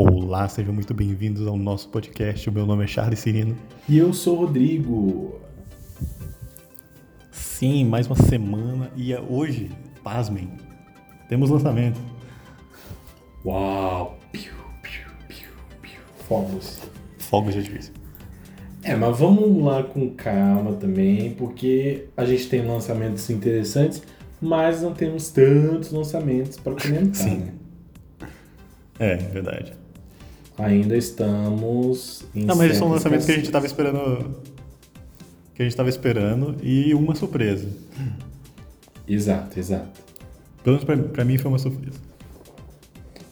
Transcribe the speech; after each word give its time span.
Olá, 0.00 0.48
sejam 0.48 0.72
muito 0.72 0.94
bem-vindos 0.94 1.44
ao 1.44 1.56
nosso 1.56 1.88
podcast. 1.88 2.48
O 2.48 2.52
meu 2.52 2.64
nome 2.64 2.84
é 2.84 2.86
Charles 2.86 3.18
Cirino. 3.18 3.56
E 3.88 3.98
eu 3.98 4.12
sou 4.12 4.36
o 4.36 4.40
Rodrigo. 4.44 5.40
Sim, 7.32 7.84
mais 7.84 8.06
uma 8.06 8.14
semana 8.14 8.92
e 8.94 9.12
é 9.12 9.20
hoje, 9.20 9.72
pasmem, 10.04 10.52
temos 11.28 11.50
lançamento. 11.50 11.98
Uau! 13.44 14.16
Piu, 14.30 14.52
piu, 14.82 15.10
piu, 15.26 15.48
piu. 15.82 16.00
Fogos. 16.28 16.78
Fogos 17.18 17.54
de 17.54 17.58
artifício. 17.58 17.92
É, 18.84 18.94
mas 18.94 19.18
vamos 19.18 19.64
lá 19.64 19.82
com 19.82 20.10
calma 20.10 20.74
também, 20.74 21.34
porque 21.34 22.06
a 22.16 22.24
gente 22.24 22.48
tem 22.48 22.64
lançamentos 22.64 23.28
interessantes, 23.30 24.00
mas 24.40 24.80
não 24.80 24.94
temos 24.94 25.28
tantos 25.30 25.90
lançamentos 25.90 26.56
para 26.56 26.74
comentar, 26.74 27.16
Sim. 27.16 27.38
né? 27.38 27.52
É, 29.00 29.16
verdade. 29.16 29.77
Ainda 30.58 30.96
estamos 30.96 32.24
em 32.34 32.44
Não, 32.44 32.56
mas 32.56 32.76
são 32.76 32.88
certa 32.88 32.94
lançamentos 32.94 33.26
que 33.26 33.32
a 33.32 33.34
gente 33.36 33.46
estava 33.46 33.66
esperando. 33.66 34.40
Que 35.54 35.62
a 35.62 35.64
gente 35.64 35.72
estava 35.72 35.88
esperando 35.88 36.56
e 36.62 36.94
uma 36.94 37.14
surpresa. 37.14 37.68
Exato, 39.06 39.58
exato. 39.58 40.00
Pelo 40.62 40.76
menos 40.76 40.84
pra, 40.84 40.96
pra 40.96 41.24
mim 41.24 41.38
foi 41.38 41.50
uma 41.50 41.58
surpresa. 41.58 41.98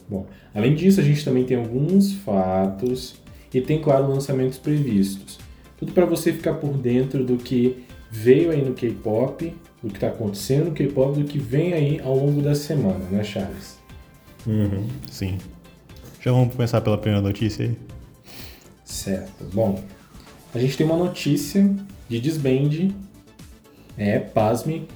Bom, 0.09 0.25
além 0.55 0.73
disso, 0.73 0.99
a 1.01 1.03
gente 1.03 1.23
também 1.23 1.43
tem 1.43 1.57
alguns 1.57 2.13
fatos 2.13 3.15
e 3.53 3.61
tem, 3.61 3.81
claro, 3.81 4.07
lançamentos 4.07 4.57
previstos. 4.57 5.39
Tudo 5.77 5.91
para 5.91 6.05
você 6.05 6.31
ficar 6.31 6.55
por 6.55 6.77
dentro 6.77 7.23
do 7.23 7.37
que 7.37 7.83
veio 8.09 8.51
aí 8.51 8.63
no 8.63 8.73
K-pop, 8.73 9.53
do 9.81 9.89
que 9.89 9.97
está 9.97 10.07
acontecendo 10.07 10.65
no 10.65 10.71
K-pop, 10.71 11.19
do 11.19 11.25
que 11.25 11.37
vem 11.39 11.73
aí 11.73 11.99
ao 11.99 12.15
longo 12.15 12.41
da 12.41 12.55
semana, 12.55 13.03
né, 13.11 13.23
Charles? 13.23 13.77
Sim. 15.11 15.37
Já 16.19 16.31
vamos 16.31 16.53
começar 16.53 16.81
pela 16.81 16.97
primeira 16.97 17.21
notícia 17.21 17.65
aí? 17.65 17.77
Certo. 18.83 19.43
Bom, 19.53 19.81
a 20.53 20.59
gente 20.59 20.75
tem 20.75 20.85
uma 20.85 20.97
notícia 20.97 21.69
de 22.09 22.19
desband, 22.19 22.93
é, 23.97 24.19
pasme, 24.19 24.87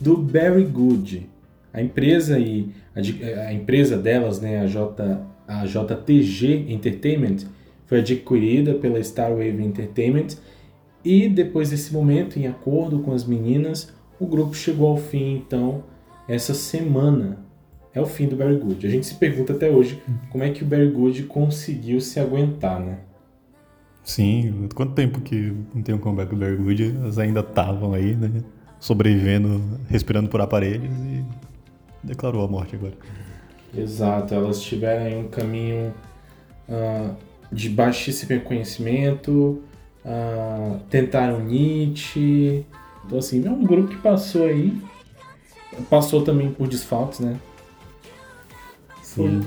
do 0.00 0.24
Very 0.24 0.64
Good. 0.64 1.28
A 1.72 1.82
empresa 1.82 2.36
aí, 2.36 2.70
a, 2.94 3.48
a 3.48 3.52
empresa 3.52 3.96
delas, 3.96 4.40
né, 4.40 4.60
a, 4.60 4.66
J, 4.66 5.20
a 5.46 5.64
JTG 5.64 6.66
Entertainment, 6.68 7.46
foi 7.86 8.00
adquirida 8.00 8.74
pela 8.74 8.98
Starwave 9.00 9.62
Entertainment 9.62 10.36
e 11.04 11.28
depois 11.28 11.70
desse 11.70 11.92
momento, 11.92 12.38
em 12.38 12.46
acordo 12.46 12.98
com 13.00 13.12
as 13.12 13.24
meninas, 13.24 13.92
o 14.20 14.26
grupo 14.26 14.54
chegou 14.54 14.88
ao 14.88 14.96
fim, 14.96 15.36
então, 15.36 15.84
essa 16.28 16.52
semana. 16.52 17.47
É 17.94 18.00
o 18.00 18.06
fim 18.06 18.28
do 18.28 18.36
Very 18.36 18.56
Good. 18.56 18.86
A 18.86 18.90
gente 18.90 19.06
se 19.06 19.14
pergunta 19.14 19.52
até 19.52 19.70
hoje 19.70 20.02
como 20.30 20.44
é 20.44 20.50
que 20.50 20.62
o 20.62 20.66
Very 20.66 20.90
Good 20.90 21.24
conseguiu 21.24 22.00
se 22.00 22.20
aguentar, 22.20 22.80
né? 22.80 22.98
Sim, 24.08 24.70
quanto 24.74 24.94
tempo 24.94 25.20
que 25.20 25.52
não 25.74 25.82
tem 25.82 25.94
um 25.94 25.98
comeback 25.98 26.30
do 26.30 26.36
Barry 26.36 26.56
Good, 26.56 26.96
elas 26.96 27.18
ainda 27.18 27.40
estavam 27.40 27.92
aí, 27.92 28.16
né? 28.16 28.42
Sobrevivendo, 28.80 29.60
respirando 29.86 30.30
por 30.30 30.40
aparelhos 30.40 30.90
e 31.04 31.22
declarou 32.02 32.42
a 32.42 32.48
morte 32.48 32.74
agora. 32.74 32.94
Exato, 33.76 34.32
elas 34.32 34.62
tiveram 34.62 35.04
aí 35.04 35.14
um 35.14 35.28
caminho 35.28 35.92
ah, 36.66 37.10
de 37.52 37.68
baixíssimo 37.68 38.30
reconhecimento, 38.30 39.62
ah, 40.02 40.78
tentaram 40.88 41.40
Nietzsche. 41.44 42.64
Então, 43.04 43.18
assim, 43.18 43.46
é 43.46 43.50
um 43.50 43.62
grupo 43.62 43.88
que 43.88 43.98
passou 43.98 44.46
aí, 44.46 44.80
passou 45.90 46.22
também 46.22 46.50
por 46.50 46.66
desfalques, 46.66 47.20
né? 47.20 47.36
Foi, 49.14 49.28
Sim. 49.28 49.42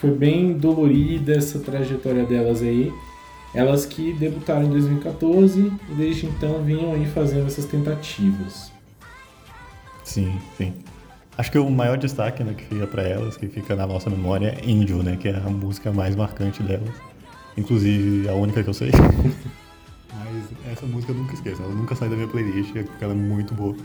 foi 0.00 0.10
bem 0.10 0.52
dolorida 0.58 1.32
essa 1.32 1.58
trajetória 1.58 2.24
delas 2.24 2.62
aí. 2.62 2.92
Elas 3.54 3.86
que 3.86 4.12
debutaram 4.12 4.66
em 4.66 4.70
2014 4.70 5.72
e 5.88 5.94
desde 5.94 6.26
então 6.26 6.62
vinham 6.62 6.92
aí 6.92 7.06
fazendo 7.06 7.46
essas 7.46 7.64
tentativas. 7.64 8.70
Sim, 10.04 10.38
sim. 10.56 10.74
Acho 11.36 11.52
que 11.52 11.58
o 11.58 11.70
maior 11.70 11.96
destaque 11.96 12.42
né, 12.42 12.52
que 12.52 12.64
fica 12.64 12.86
pra 12.86 13.02
elas, 13.02 13.36
que 13.36 13.46
fica 13.46 13.76
na 13.76 13.86
nossa 13.86 14.10
memória, 14.10 14.48
é 14.48 14.70
Angel, 14.70 15.02
né? 15.02 15.16
Que 15.16 15.28
é 15.28 15.36
a 15.36 15.48
música 15.48 15.92
mais 15.92 16.16
marcante 16.16 16.62
delas. 16.62 16.90
Inclusive, 17.56 18.28
a 18.28 18.34
única 18.34 18.62
que 18.62 18.68
eu 18.68 18.74
sei. 18.74 18.90
Mas 20.12 20.72
essa 20.72 20.84
música 20.86 21.12
eu 21.12 21.16
nunca 21.16 21.34
esqueço. 21.34 21.62
Ela 21.62 21.74
nunca 21.74 21.94
sai 21.94 22.08
da 22.08 22.16
minha 22.16 22.28
playlist, 22.28 22.72
porque 22.72 23.04
ela 23.04 23.12
é 23.12 23.16
muito 23.16 23.54
boa. 23.54 23.76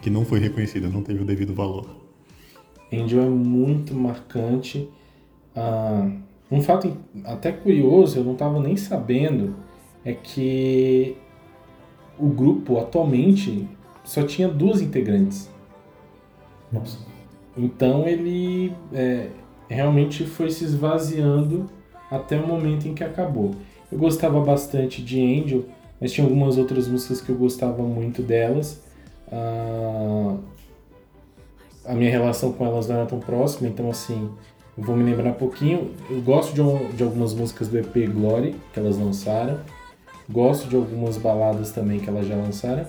Que 0.00 0.08
não 0.08 0.24
foi 0.24 0.40
reconhecida, 0.40 0.88
não 0.88 1.02
teve 1.02 1.22
o 1.22 1.24
devido 1.24 1.54
valor. 1.54 2.01
Angel 2.92 3.22
é 3.22 3.28
muito 3.28 3.94
marcante. 3.94 4.88
Ah, 5.54 6.10
um 6.50 6.60
fato 6.60 6.96
até 7.24 7.50
curioso, 7.50 8.18
eu 8.18 8.24
não 8.24 8.32
estava 8.32 8.60
nem 8.60 8.76
sabendo, 8.76 9.56
é 10.04 10.12
que 10.12 11.16
o 12.18 12.28
grupo 12.28 12.78
atualmente 12.78 13.66
só 14.04 14.22
tinha 14.22 14.48
duas 14.48 14.80
integrantes. 14.80 15.50
Nossa. 16.70 16.98
Então 17.56 18.06
ele 18.06 18.72
é, 18.92 19.28
realmente 19.68 20.24
foi 20.24 20.50
se 20.50 20.64
esvaziando 20.64 21.70
até 22.10 22.38
o 22.38 22.46
momento 22.46 22.86
em 22.86 22.94
que 22.94 23.04
acabou. 23.04 23.54
Eu 23.90 23.98
gostava 23.98 24.40
bastante 24.40 25.02
de 25.02 25.20
Angel, 25.20 25.64
mas 26.00 26.12
tinha 26.12 26.26
algumas 26.26 26.58
outras 26.58 26.88
músicas 26.88 27.20
que 27.20 27.30
eu 27.30 27.36
gostava 27.36 27.82
muito 27.82 28.22
delas. 28.22 28.82
Ah, 29.30 30.36
a 31.84 31.94
minha 31.94 32.10
relação 32.10 32.52
com 32.52 32.64
elas 32.66 32.88
não 32.88 32.96
era 32.96 33.06
tão 33.06 33.18
próxima, 33.18 33.68
então 33.68 33.90
assim, 33.90 34.30
vou 34.76 34.96
me 34.96 35.02
lembrar 35.04 35.30
um 35.30 35.34
pouquinho. 35.34 35.90
Eu 36.08 36.20
gosto 36.22 36.54
de, 36.54 36.60
um- 36.62 36.88
de 36.90 37.02
algumas 37.02 37.34
músicas 37.34 37.68
do 37.68 37.78
EP 37.78 38.06
Glory 38.08 38.54
que 38.72 38.78
elas 38.80 38.96
lançaram. 38.98 39.58
Gosto 40.30 40.68
de 40.68 40.76
algumas 40.76 41.16
baladas 41.18 41.72
também 41.72 41.98
que 41.98 42.08
elas 42.08 42.26
já 42.26 42.36
lançaram. 42.36 42.86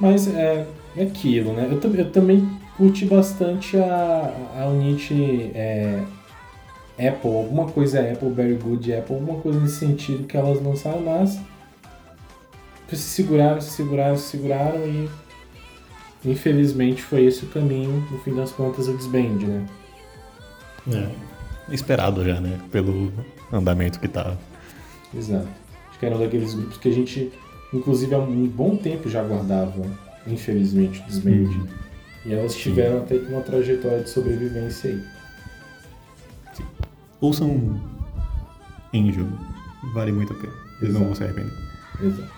Mas 0.00 0.28
é, 0.34 0.66
é 0.96 1.02
aquilo, 1.04 1.52
né? 1.52 1.68
Eu, 1.70 1.92
eu 1.94 2.10
também 2.10 2.48
curti 2.76 3.04
bastante 3.06 3.76
a, 3.78 4.32
a 4.58 4.66
Unity 4.66 5.50
é, 5.54 6.02
Apple, 6.98 7.34
alguma 7.34 7.66
coisa 7.66 8.00
Apple, 8.00 8.30
Very 8.30 8.54
Good 8.54 8.92
Apple, 8.94 9.14
alguma 9.16 9.40
coisa 9.40 9.60
nesse 9.60 9.76
sentido 9.76 10.26
que 10.26 10.36
elas 10.36 10.62
lançaram, 10.62 11.00
mas 11.00 11.38
se 12.88 12.96
seguraram, 12.96 13.60
se 13.60 13.70
seguraram, 13.70 14.16
se 14.16 14.24
seguraram 14.30 14.86
e 14.86 15.08
infelizmente 16.26 17.02
foi 17.02 17.24
esse 17.24 17.44
o 17.44 17.48
caminho, 17.48 18.06
no 18.10 18.18
fim 18.18 18.34
das 18.34 18.52
contas, 18.52 18.88
o 18.88 18.96
desband, 18.96 19.38
né? 19.46 19.66
É. 20.92 21.74
Esperado 21.74 22.24
já, 22.24 22.40
né? 22.40 22.58
Pelo 22.70 23.12
andamento 23.52 23.98
que 23.98 24.08
tá. 24.08 24.36
Exato. 25.14 25.48
Acho 25.88 25.98
que 25.98 26.06
era 26.06 26.16
um 26.16 26.18
daqueles 26.18 26.54
grupos 26.54 26.76
que 26.76 26.88
a 26.88 26.92
gente, 26.92 27.32
inclusive, 27.72 28.14
há 28.14 28.18
um 28.18 28.46
bom 28.46 28.76
tempo 28.76 29.08
já 29.08 29.20
aguardava, 29.20 29.82
infelizmente, 30.26 31.00
o 31.00 31.04
desband. 31.06 31.30
Uhum. 31.30 31.66
E 32.26 32.34
elas 32.34 32.54
tiveram 32.54 32.98
até 32.98 33.18
que 33.18 33.26
uma 33.26 33.40
trajetória 33.40 34.02
de 34.02 34.10
sobrevivência 34.10 34.90
aí. 34.90 35.02
Ouçam 37.20 37.80
Angel. 38.92 39.26
Vale 39.94 40.12
muito 40.12 40.32
a 40.32 40.36
pena. 40.36 40.52
Eles 40.82 40.94
não 40.94 41.04
vão 41.04 41.14
se 41.14 41.24
arrepender. 41.24 41.52
Exato. 42.02 42.30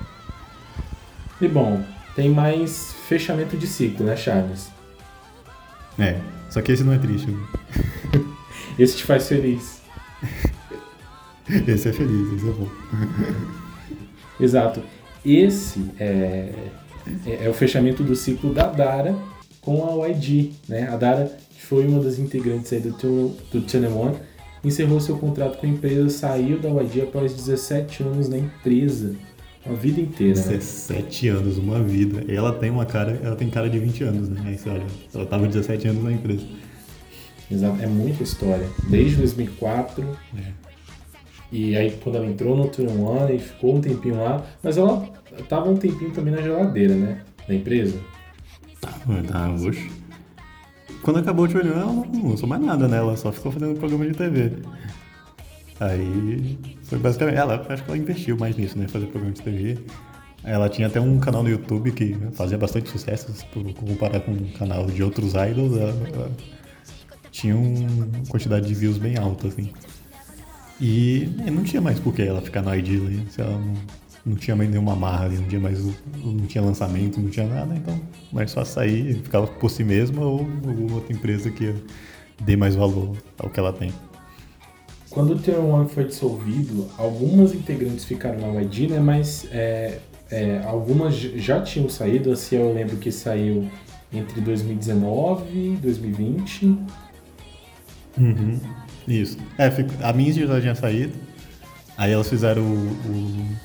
E 1.41 1.49
bom, 1.49 1.83
tem 2.19 2.29
mais 2.31 2.93
fechamento 3.07 3.57
de 3.57 3.65
ciclo, 3.69 4.05
né, 4.05 4.17
Charles? 4.17 4.71
É. 5.97 6.19
Só 6.51 6.61
que 6.61 6.73
esse 6.73 6.83
não 6.83 6.93
é 6.93 6.99
triste. 6.99 7.31
né? 7.31 7.47
Esse 8.77 8.97
te 8.97 9.05
faz 9.05 9.29
feliz. 9.29 9.81
Esse 11.69 11.89
é 11.91 11.93
feliz, 11.93 12.33
esse 12.35 12.49
é 12.49 12.53
bom. 12.53 12.69
Exato. 14.41 14.83
Esse 15.25 15.91
é, 15.99 16.53
é, 17.27 17.45
é 17.45 17.49
o 17.49 17.55
fechamento 17.55 18.03
do 18.03 18.15
ciclo 18.17 18.53
da 18.53 18.67
Dara 18.67 19.17
com 19.61 20.03
a 20.03 20.09
YG, 20.09 20.55
né? 20.69 20.89
A 20.93 20.97
Dara, 20.97 21.37
que 21.55 21.65
foi 21.65 21.87
uma 21.87 22.01
das 22.03 22.19
integrantes 22.19 22.73
aí 22.73 22.81
do 22.81 22.93
Two- 22.95 23.37
do 23.53 23.69
Channel 23.71 23.97
One, 23.97 24.17
encerrou 24.65 25.01
seu 25.01 25.17
contrato 25.19 25.59
com 25.59 25.67
a 25.67 25.71
empresa, 25.71 26.09
saiu 26.11 26.59
da 26.59 26.69
YG 26.69 27.03
após 27.03 27.33
17 27.33 28.03
anos 28.03 28.29
na 28.29 28.39
empresa. 28.39 29.15
Uma 29.67 29.77
vida 29.77 30.01
inteira, 30.01 30.41
né? 30.41 30.57
17 30.57 31.29
anos, 31.29 31.59
uma 31.59 31.83
vida. 31.83 32.25
E 32.31 32.35
ela 32.35 32.53
tem 32.53 32.71
uma 32.71 32.87
cara, 32.87 33.21
ela 33.23 33.37
tem 33.37 33.51
cara 33.51 33.69
de 33.69 33.79
20 33.79 34.05
anos, 34.05 34.29
né? 34.29 34.43
Aí 34.47 34.57
você 34.57 34.69
olha, 34.71 34.87
ela 35.15 35.27
tava 35.27 35.47
17 35.47 35.89
anos 35.89 36.05
na 36.05 36.13
empresa. 36.13 36.47
Exato, 37.51 37.83
é 37.83 37.87
muita 37.87 38.23
história. 38.23 38.69
Desde 38.89 39.17
2004. 39.17 40.05
E 41.51 41.77
aí 41.77 41.91
quando 42.03 42.17
ela 42.17 42.27
entrou 42.27 42.57
no 42.57 42.69
Tour 42.69 42.89
One 42.91 43.37
e 43.37 43.39
ficou 43.39 43.77
um 43.77 43.81
tempinho 43.81 44.17
lá, 44.17 44.45
mas 44.63 44.77
ela 44.77 45.07
tava 45.49 45.71
um 45.71 45.77
tempinho 45.77 46.11
também 46.11 46.35
na 46.35 46.43
geladeira, 46.43 46.95
né? 46.95 47.23
Da 47.47 47.55
empresa. 47.55 47.99
Tá, 48.81 48.93
tá, 49.27 49.51
oxe. 49.51 49.91
Quando 51.03 51.21
acabou 51.21 51.45
o 51.45 51.49
Tchulhão, 51.49 51.81
ela 51.81 51.93
não 51.93 52.31
lançou 52.31 52.49
mais 52.49 52.61
nada, 52.61 52.87
né? 52.87 52.99
Ela 52.99 53.17
só 53.17 53.33
ficou 53.33 53.51
fazendo 53.51 53.79
programa 53.79 54.07
de 54.07 54.15
TV. 54.15 54.53
Aí 55.81 56.59
foi 56.85 56.99
basicamente. 56.99 57.37
Ela 57.37 57.67
acho 57.69 57.85
que 57.85 57.91
ela 57.91 57.99
investiu 57.99 58.37
mais 58.37 58.57
nisso, 58.57 58.79
né? 58.79 58.89
Fazer 58.89 59.07
programa 59.07 59.33
de 59.33 59.43
TV. 59.43 59.79
Ela 60.45 60.69
tinha 60.69 60.87
até 60.87 61.01
um 61.01 61.19
canal 61.19 61.43
no 61.43 61.51
YouTube 61.51 61.91
que 61.93 62.17
fazia 62.33 62.57
bastante 62.57 62.89
sucesso, 62.89 63.33
se 63.33 63.45
comparar 63.75 64.21
com 64.21 64.33
um 64.33 64.51
canal 64.53 64.87
de 64.87 65.03
outros 65.03 65.35
idols. 65.35 65.77
Ela, 65.77 65.95
ela 66.13 66.31
tinha 67.31 67.57
uma 67.57 68.09
quantidade 68.29 68.67
de 68.67 68.75
views 68.75 68.99
bem 68.99 69.17
alta, 69.19 69.49
assim. 69.49 69.71
E 70.81 71.29
é, 71.45 71.51
não 71.51 71.65
tinha 71.65 71.83
mais 71.83 71.99
por 71.99 72.15
que 72.15 72.23
ela 72.23 72.41
ficar 72.41 72.63
no 72.63 72.75
ID 72.75 72.89
ali, 72.89 73.27
se 73.31 73.41
ela 73.41 73.51
não, 73.51 73.75
não 74.25 74.37
tinha 74.37 74.55
mais 74.55 74.71
nenhuma 74.71 74.95
marra 74.95 75.29
não 75.29 75.49
tinha 75.49 75.61
mais 75.61 75.85
não 76.25 76.47
tinha 76.47 76.63
lançamento, 76.63 77.21
não 77.21 77.29
tinha 77.29 77.47
nada, 77.47 77.75
então 77.75 78.01
mais 78.33 78.53
só 78.53 78.65
sair, 78.65 79.15
ficava 79.23 79.47
por 79.47 79.71
si 79.71 79.83
mesma 79.83 80.25
ou 80.25 80.41
alguma 80.41 80.95
outra 80.95 81.13
empresa 81.13 81.51
que 81.51 81.75
dê 82.41 82.57
mais 82.57 82.77
valor 82.77 83.17
ao 83.39 83.51
que 83.51 83.59
ela 83.59 83.73
tem. 83.73 83.93
Quando 85.11 85.35
o 85.35 85.39
Tier 85.39 85.59
1 85.59 85.89
foi 85.89 86.05
dissolvido, 86.05 86.87
algumas 86.99 87.55
integrantes 87.55 88.05
ficaram 88.05 88.41
na 88.41 88.61
YG, 88.61 88.89
né? 88.89 89.01
Mas 89.01 89.47
é, 89.51 89.99
é, 90.31 90.63
algumas 90.65 91.15
já 91.15 91.63
tinham 91.63 91.89
saído, 91.89 92.31
assim 92.31 92.57
eu 92.57 92.73
lembro 92.73 92.97
que 92.97 93.11
saiu 93.11 93.69
entre 94.13 94.41
2019 94.41 95.45
e 95.51 95.77
2020. 95.77 96.79
Uhum, 98.19 98.61
isso. 99.07 99.39
É, 99.57 99.71
a 100.03 100.13
Minzy 100.13 100.47
já 100.47 100.61
tinha 100.61 100.75
saído. 100.75 101.13
Aí 101.97 102.13
elas 102.13 102.29
fizeram 102.29 102.63
o, 102.63 103.57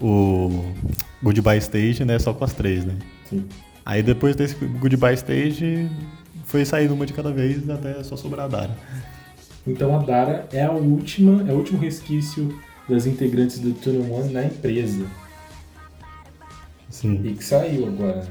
o, 0.00 0.06
o 0.06 0.74
Goodbye 1.22 1.58
Stage, 1.58 2.04
né? 2.04 2.18
Só 2.18 2.32
com 2.32 2.44
as 2.44 2.52
três, 2.52 2.84
né? 2.84 2.96
Sim. 3.28 3.44
Aí 3.84 4.02
depois 4.02 4.36
desse 4.36 4.54
Goodbye 4.54 5.14
Stage, 5.14 5.90
foi 6.44 6.64
saindo 6.64 6.94
uma 6.94 7.06
de 7.06 7.12
cada 7.12 7.32
vez 7.32 7.68
até 7.68 8.02
só 8.02 8.16
sobrar 8.16 8.46
a 8.46 8.48
Dara. 8.48 8.76
Então 9.66 9.94
a 9.98 10.02
Dara 10.02 10.48
é 10.52 10.64
a 10.64 10.72
última, 10.72 11.48
é 11.48 11.52
o 11.52 11.56
último 11.56 11.78
resquício 11.78 12.58
das 12.88 13.06
integrantes 13.06 13.58
do 13.58 13.72
Tunnel 13.72 14.12
One 14.12 14.32
na 14.32 14.44
empresa. 14.44 15.06
Sim. 16.88 17.20
E 17.24 17.34
que 17.34 17.44
saiu 17.44 17.86
agora. 17.86 18.26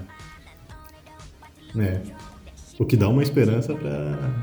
É. 1.78 2.00
O 2.78 2.86
que 2.86 2.98
dá 2.98 3.08
uma 3.08 3.24
esperança 3.24 3.74
pra. 3.76 4.34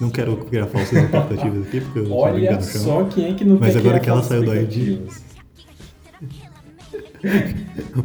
Não 0.00 0.10
quero 0.10 0.36
criar 0.46 0.66
falsas 0.66 1.04
expectativas 1.04 1.66
aqui, 1.66 1.80
porque 1.80 1.98
eu 1.98 2.12
Olha 2.12 2.60
só 2.62 3.04
quem 3.04 3.32
é 3.32 3.34
que 3.34 3.44
não 3.44 3.58
Mas 3.58 3.76
agora 3.76 4.00
que 4.00 4.08
ela 4.08 4.22
saiu 4.22 4.44
do 4.44 4.54
ID. 4.54 4.98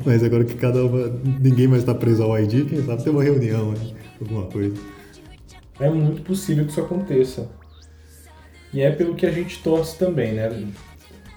Mas 0.06 0.24
agora 0.24 0.44
que 0.44 0.56
cada 0.56 0.84
uma. 0.86 1.08
ninguém 1.40 1.68
mais 1.68 1.84
está 1.84 1.96
preso 1.96 2.24
ao 2.24 2.38
ID, 2.38 2.68
quem 2.68 2.84
sabe 2.86 3.04
tem 3.04 3.14
uma 3.14 3.24
reunião, 3.24 3.72
né? 3.72 3.94
alguma 4.20 4.46
coisa. 4.48 4.76
É 5.80 5.90
muito 5.90 6.22
possível 6.22 6.66
que 6.66 6.72
isso 6.72 6.82
aconteça. 6.82 7.50
E 8.76 8.82
é 8.82 8.92
pelo 8.92 9.16
que 9.16 9.26
a 9.26 9.32
gente 9.32 9.64
torce 9.64 9.98
também, 9.98 10.34
né? 10.34 10.52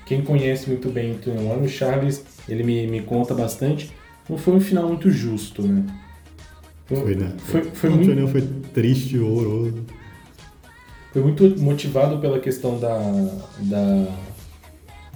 Quem 0.05 0.23
conhece 0.23 0.69
muito 0.69 0.91
bem 0.91 1.17
o 1.25 1.53
One, 1.53 1.67
o 1.67 1.69
Charles, 1.69 2.25
ele 2.49 2.65
me, 2.65 2.89
me 2.89 3.01
conta 3.01 3.33
bastante. 3.33 3.93
Não 4.29 4.37
foi 4.37 4.55
um 4.55 4.61
final 4.61 4.89
muito 4.89 5.09
justo, 5.09 5.63
né? 5.63 5.87
Foi, 6.87 7.15
né? 7.15 7.33
Foi, 7.39 7.63
foi, 7.63 7.91
o 7.91 7.93
muito, 7.97 8.29
foi 8.29 8.43
triste, 8.75 9.17
horroroso. 9.21 9.85
Foi 11.13 11.23
muito 11.23 11.63
motivado 11.63 12.19
pela 12.19 12.41
questão 12.41 12.77
da. 12.81 12.99
da. 13.61 14.09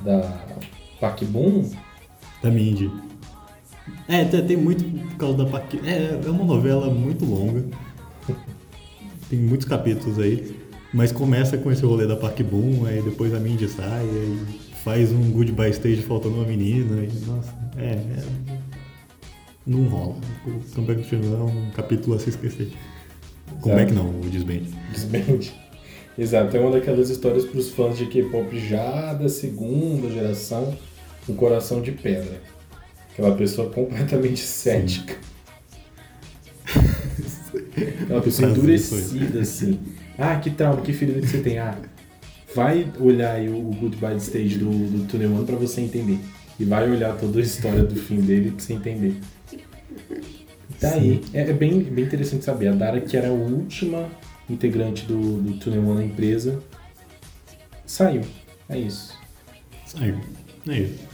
da 0.04 0.42
Park 1.00 1.24
Boom. 1.24 1.69
Da 2.40 2.52
Mindy. 2.52 2.88
É, 4.06 4.24
tem 4.24 4.56
muito 4.56 4.84
por 4.84 5.16
causa 5.16 5.38
da 5.38 5.46
Park. 5.46 5.74
É, 5.84 6.20
é 6.24 6.30
uma 6.30 6.44
novela 6.44 6.88
muito 6.88 7.24
longa. 7.24 7.64
tem 9.28 9.40
muitos 9.40 9.66
capítulos 9.66 10.20
aí. 10.20 10.61
Mas 10.92 11.10
começa 11.10 11.56
com 11.56 11.72
esse 11.72 11.84
rolê 11.84 12.06
da 12.06 12.16
Park 12.16 12.40
Boom, 12.42 12.84
aí 12.84 13.00
depois 13.00 13.32
a 13.32 13.40
Mindy 13.40 13.68
sai, 13.68 14.02
aí 14.02 14.38
faz 14.84 15.10
um 15.10 15.30
goodbye 15.30 15.70
stage 15.70 16.02
faltando 16.02 16.36
uma 16.36 16.44
menina, 16.44 17.02
e 17.02 17.26
nossa, 17.26 17.54
é, 17.78 17.92
é 17.92 18.22
não 19.66 19.84
rola. 19.84 20.16
O 20.46 20.74
Comeback 20.74 21.16
do 21.16 21.34
é 21.34 21.38
um 21.38 21.70
capítulo 21.70 22.16
a 22.16 22.18
se 22.18 22.30
esquecer. 22.30 22.72
Como 23.60 23.78
é 23.78 23.86
que 23.86 23.92
não, 23.92 24.10
o 24.10 24.28
Desband? 24.28 24.64
Desband. 24.90 25.52
Exato, 26.18 26.54
é 26.56 26.60
uma 26.60 26.72
daquelas 26.72 27.08
histórias 27.08 27.46
para 27.46 27.58
os 27.58 27.70
fãs 27.70 27.96
de 27.96 28.06
K-pop 28.06 28.58
já 28.58 29.14
da 29.14 29.28
segunda 29.30 30.10
geração, 30.10 30.76
um 31.26 31.34
coração 31.34 31.80
de 31.80 31.92
pedra. 31.92 32.42
Aquela 33.12 33.34
pessoa 33.34 33.70
completamente 33.70 34.40
cética. 34.40 35.16
Aquela 38.02 38.20
pessoa 38.20 38.50
endurecida, 38.50 39.40
assim. 39.40 39.78
Ah, 40.18 40.36
que 40.36 40.50
trauma, 40.50 40.82
que 40.82 40.92
ferida 40.92 41.20
que 41.20 41.26
você 41.26 41.38
tem. 41.38 41.58
Ah, 41.58 41.76
vai 42.54 42.86
olhar 43.00 43.34
aí 43.34 43.48
o, 43.48 43.62
Goodbye 43.62 44.16
Stage 44.16 44.58
do, 44.58 44.70
do 44.70 45.06
Tunnel 45.06 45.34
One 45.34 45.46
pra 45.46 45.56
você 45.56 45.80
entender. 45.80 46.18
E 46.60 46.64
vai 46.64 46.88
olhar 46.90 47.16
toda 47.16 47.38
a 47.38 47.42
história 47.42 47.82
do 47.82 47.96
fim 47.96 48.20
dele 48.20 48.50
pra 48.50 48.60
você 48.60 48.74
entender. 48.74 49.16
Tá 50.78 50.94
aí. 50.94 51.20
É, 51.32 51.42
é, 51.42 51.52
bem, 51.52 51.80
bem 51.82 52.04
interessante 52.04 52.44
saber. 52.44 52.68
A 52.68 52.72
Dara, 52.72 53.00
que 53.00 53.16
era 53.16 53.28
a 53.28 53.32
última 53.32 54.08
integrante 54.48 55.06
do, 55.06 55.40
do 55.40 55.54
Tunnel 55.54 55.86
One 55.88 56.00
na 56.00 56.04
empresa, 56.04 56.62
saiu. 57.86 58.22
É 58.68 58.78
isso. 58.78 59.18
Saiu. 59.86 60.20
É 60.68 60.78
isso. 60.78 61.12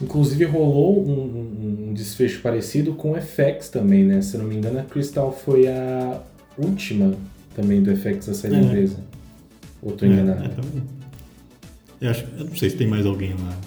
Inclusive 0.00 0.44
rolou 0.44 1.06
um, 1.06 1.10
um, 1.10 1.88
um, 1.88 1.94
desfecho 1.94 2.42
parecido 2.42 2.94
com 2.94 3.12
o 3.12 3.20
FX 3.20 3.70
também, 3.70 4.04
né? 4.04 4.20
Se 4.20 4.36
não 4.36 4.44
me 4.44 4.56
engano, 4.56 4.78
a 4.78 4.82
Crystal 4.82 5.32
foi 5.32 5.68
a 5.68 6.20
última 6.58 7.16
também 7.56 7.82
do 7.82 7.96
FX 7.96 8.44
a 8.44 8.48
da 8.48 8.56
é. 8.56 8.60
empresa. 8.60 8.98
Ou 9.82 9.92
tô 9.92 10.04
enganado? 10.04 10.44
É, 10.44 12.04
é, 12.04 12.06
eu, 12.06 12.10
acho, 12.10 12.24
eu 12.38 12.44
não 12.44 12.54
sei 12.54 12.68
se 12.68 12.76
tem 12.76 12.86
mais 12.86 13.06
alguém 13.06 13.32
lá. 13.32 13.58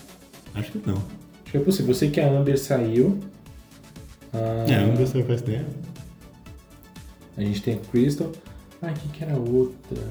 Acho 0.53 0.71
que 0.71 0.87
não. 0.87 0.97
Acho 0.97 1.51
que 1.51 1.57
é 1.57 1.59
possível. 1.59 1.89
Eu 1.89 1.95
sei 1.95 2.11
que 2.11 2.21
a 2.21 2.29
Amber 2.29 2.59
saiu. 2.59 3.19
Ah, 4.31 4.65
é, 4.67 4.75
a 4.75 4.83
Amber 4.83 5.07
saiu 5.07 5.25
faz 5.25 5.41
tempo. 5.41 5.65
A 7.35 7.41
gente 7.41 7.63
tem 7.63 7.75
a 7.75 7.77
Crystal. 7.77 8.31
Ah, 8.81 8.93
quem 8.93 9.11
que 9.11 9.23
era 9.23 9.33
a 9.33 9.39
outra? 9.39 10.03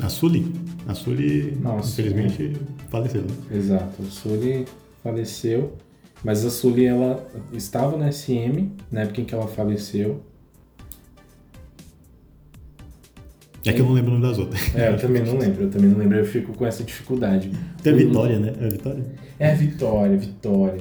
A 0.00 0.08
Sully. 0.08 0.52
A 0.86 0.94
Sully, 0.94 1.58
Nossa, 1.60 2.00
infelizmente, 2.00 2.56
é. 2.56 2.88
faleceu. 2.88 3.22
Né? 3.22 3.56
Exato. 3.56 4.02
A 4.02 4.10
Sully 4.10 4.64
faleceu. 5.02 5.76
Mas 6.22 6.44
a 6.44 6.50
Sully, 6.50 6.86
ela 6.86 7.28
estava 7.52 7.96
na 7.96 8.12
SM 8.12 8.70
na 8.90 9.02
época 9.02 9.20
em 9.20 9.24
que 9.24 9.34
ela 9.34 9.48
faleceu. 9.48 10.22
É 13.64 13.72
que 13.72 13.80
eu 13.80 13.86
não 13.86 13.92
lembro 13.92 14.12
o 14.12 14.18
nome 14.18 14.28
das 14.28 14.38
outras. 14.38 14.74
É, 14.74 14.88
eu 14.90 14.98
também 14.98 15.22
não 15.22 15.38
lembro, 15.38 15.62
eu 15.62 15.70
também 15.70 15.88
não 15.88 15.98
lembro, 15.98 16.18
eu 16.18 16.24
fico 16.24 16.52
com 16.52 16.66
essa 16.66 16.82
dificuldade. 16.82 17.50
Tem 17.82 17.92
a 17.92 17.96
Vitória, 17.96 18.38
né? 18.38 18.52
É 18.60 18.66
a 18.66 18.68
Vitória? 18.68 19.04
É 19.38 19.50
a 19.50 19.54
Vitória, 19.54 20.16
Vitória. 20.16 20.80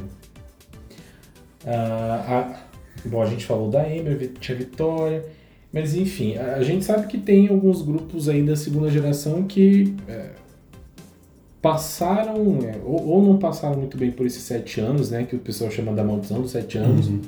Ah, 1.65 2.65
a... 3.05 3.07
Bom, 3.07 3.21
a 3.21 3.25
gente 3.25 3.45
falou 3.45 3.69
da 3.69 3.87
Ember, 3.87 4.31
tinha 4.39 4.57
Vitória, 4.57 5.23
mas 5.71 5.95
enfim, 5.95 6.37
a 6.37 6.61
gente 6.61 6.83
sabe 6.83 7.07
que 7.07 7.17
tem 7.17 7.47
alguns 7.47 7.81
grupos 7.81 8.27
aí 8.27 8.43
da 8.43 8.55
segunda 8.55 8.89
geração 8.89 9.43
que 9.43 9.95
é, 10.07 10.31
passaram, 11.61 12.59
é, 12.63 12.77
ou, 12.83 13.07
ou, 13.07 13.23
não 13.23 13.37
passaram 13.37 13.77
muito 13.77 13.97
bem 13.97 14.11
por 14.11 14.25
esses 14.25 14.43
sete 14.43 14.81
anos, 14.81 15.11
né? 15.11 15.23
Que 15.23 15.35
o 15.35 15.39
pessoal 15.39 15.71
chama 15.71 15.93
da 15.93 16.03
maldição 16.03 16.41
dos 16.41 16.51
sete 16.51 16.77
anos, 16.77 17.07
uhum. 17.07 17.21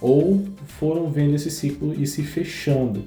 ou 0.00 0.42
foram 0.66 1.10
vendo 1.10 1.34
esse 1.34 1.50
ciclo 1.50 1.94
e 1.94 2.06
se 2.06 2.22
fechando. 2.22 3.04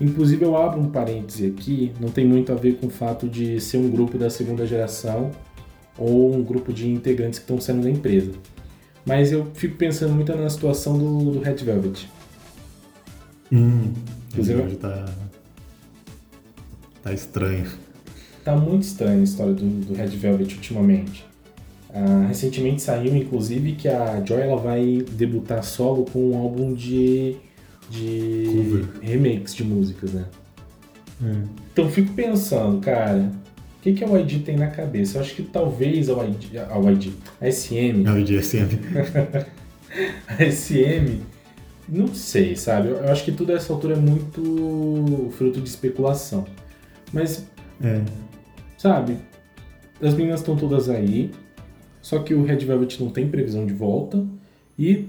Inclusive 0.00 0.44
eu 0.44 0.56
abro 0.56 0.80
um 0.80 0.88
parêntese 0.90 1.46
aqui, 1.46 1.92
não 2.00 2.08
tem 2.08 2.26
muito 2.26 2.50
a 2.52 2.54
ver 2.54 2.76
com 2.76 2.86
o 2.86 2.90
fato 2.90 3.28
de 3.28 3.60
ser 3.60 3.76
um 3.76 3.90
grupo 3.90 4.16
da 4.16 4.30
segunda 4.30 4.66
geração 4.66 5.30
ou 5.98 6.34
um 6.34 6.42
grupo 6.42 6.72
de 6.72 6.88
integrantes 6.88 7.38
que 7.38 7.44
estão 7.44 7.60
saindo 7.60 7.82
da 7.82 7.90
empresa. 7.90 8.32
Mas 9.04 9.30
eu 9.30 9.46
fico 9.54 9.76
pensando 9.76 10.14
muito 10.14 10.34
na 10.34 10.48
situação 10.48 10.96
do, 10.96 11.32
do 11.32 11.40
Red 11.40 11.56
Velvet. 11.56 12.08
Hum, 13.52 13.92
Inclusive, 14.30 14.62
hoje 14.62 14.76
tá, 14.76 15.06
tá 17.02 17.12
estranho. 17.12 17.66
Tá 18.44 18.56
muito 18.56 18.84
estranha 18.84 19.20
a 19.20 19.24
história 19.24 19.52
do, 19.52 19.66
do 19.66 19.94
Red 19.94 20.08
Velvet 20.08 20.54
ultimamente. 20.54 21.26
Ah, 21.92 22.26
recentemente 22.28 22.80
saiu, 22.80 23.16
inclusive, 23.16 23.72
que 23.72 23.88
a 23.88 24.24
Joy 24.24 24.40
ela 24.40 24.56
vai 24.56 25.04
debutar 25.10 25.64
solo 25.64 26.04
com 26.04 26.30
um 26.30 26.38
álbum 26.38 26.72
de 26.72 27.36
de 27.90 28.44
Cover. 28.46 28.84
remakes 29.02 29.54
de 29.54 29.64
músicas, 29.64 30.12
né? 30.12 30.24
É. 31.22 31.34
Então 31.72 31.90
fico 31.90 32.12
pensando, 32.14 32.80
cara, 32.80 33.30
o 33.78 33.82
que, 33.82 33.92
que 33.92 34.04
a 34.04 34.18
YG 34.18 34.40
tem 34.40 34.56
na 34.56 34.68
cabeça? 34.68 35.18
Eu 35.18 35.22
acho 35.22 35.34
que 35.34 35.42
talvez 35.42 36.08
a 36.08 36.24
YG, 36.24 36.58
a, 36.58 36.78
YG, 36.90 37.12
a 37.40 37.50
SM. 37.50 38.06
A 38.06 38.18
YG, 38.18 38.42
SM. 38.42 38.78
a 40.28 40.50
SM, 40.50 41.20
não 41.88 42.14
sei, 42.14 42.54
sabe? 42.54 42.88
Eu 42.88 43.10
acho 43.10 43.24
que 43.24 43.32
tudo 43.32 43.52
a 43.52 43.56
essa 43.56 43.72
altura 43.72 43.94
é 43.94 43.98
muito 43.98 45.30
fruto 45.32 45.60
de 45.60 45.68
especulação. 45.68 46.46
Mas, 47.12 47.46
é. 47.82 48.02
sabe? 48.78 49.16
As 50.00 50.14
meninas 50.14 50.40
estão 50.40 50.56
todas 50.56 50.88
aí, 50.88 51.30
só 52.00 52.20
que 52.20 52.32
o 52.34 52.44
Red 52.44 52.58
Velvet 52.58 53.02
não 53.02 53.10
tem 53.10 53.28
previsão 53.28 53.66
de 53.66 53.74
volta. 53.74 54.24
E 54.78 55.08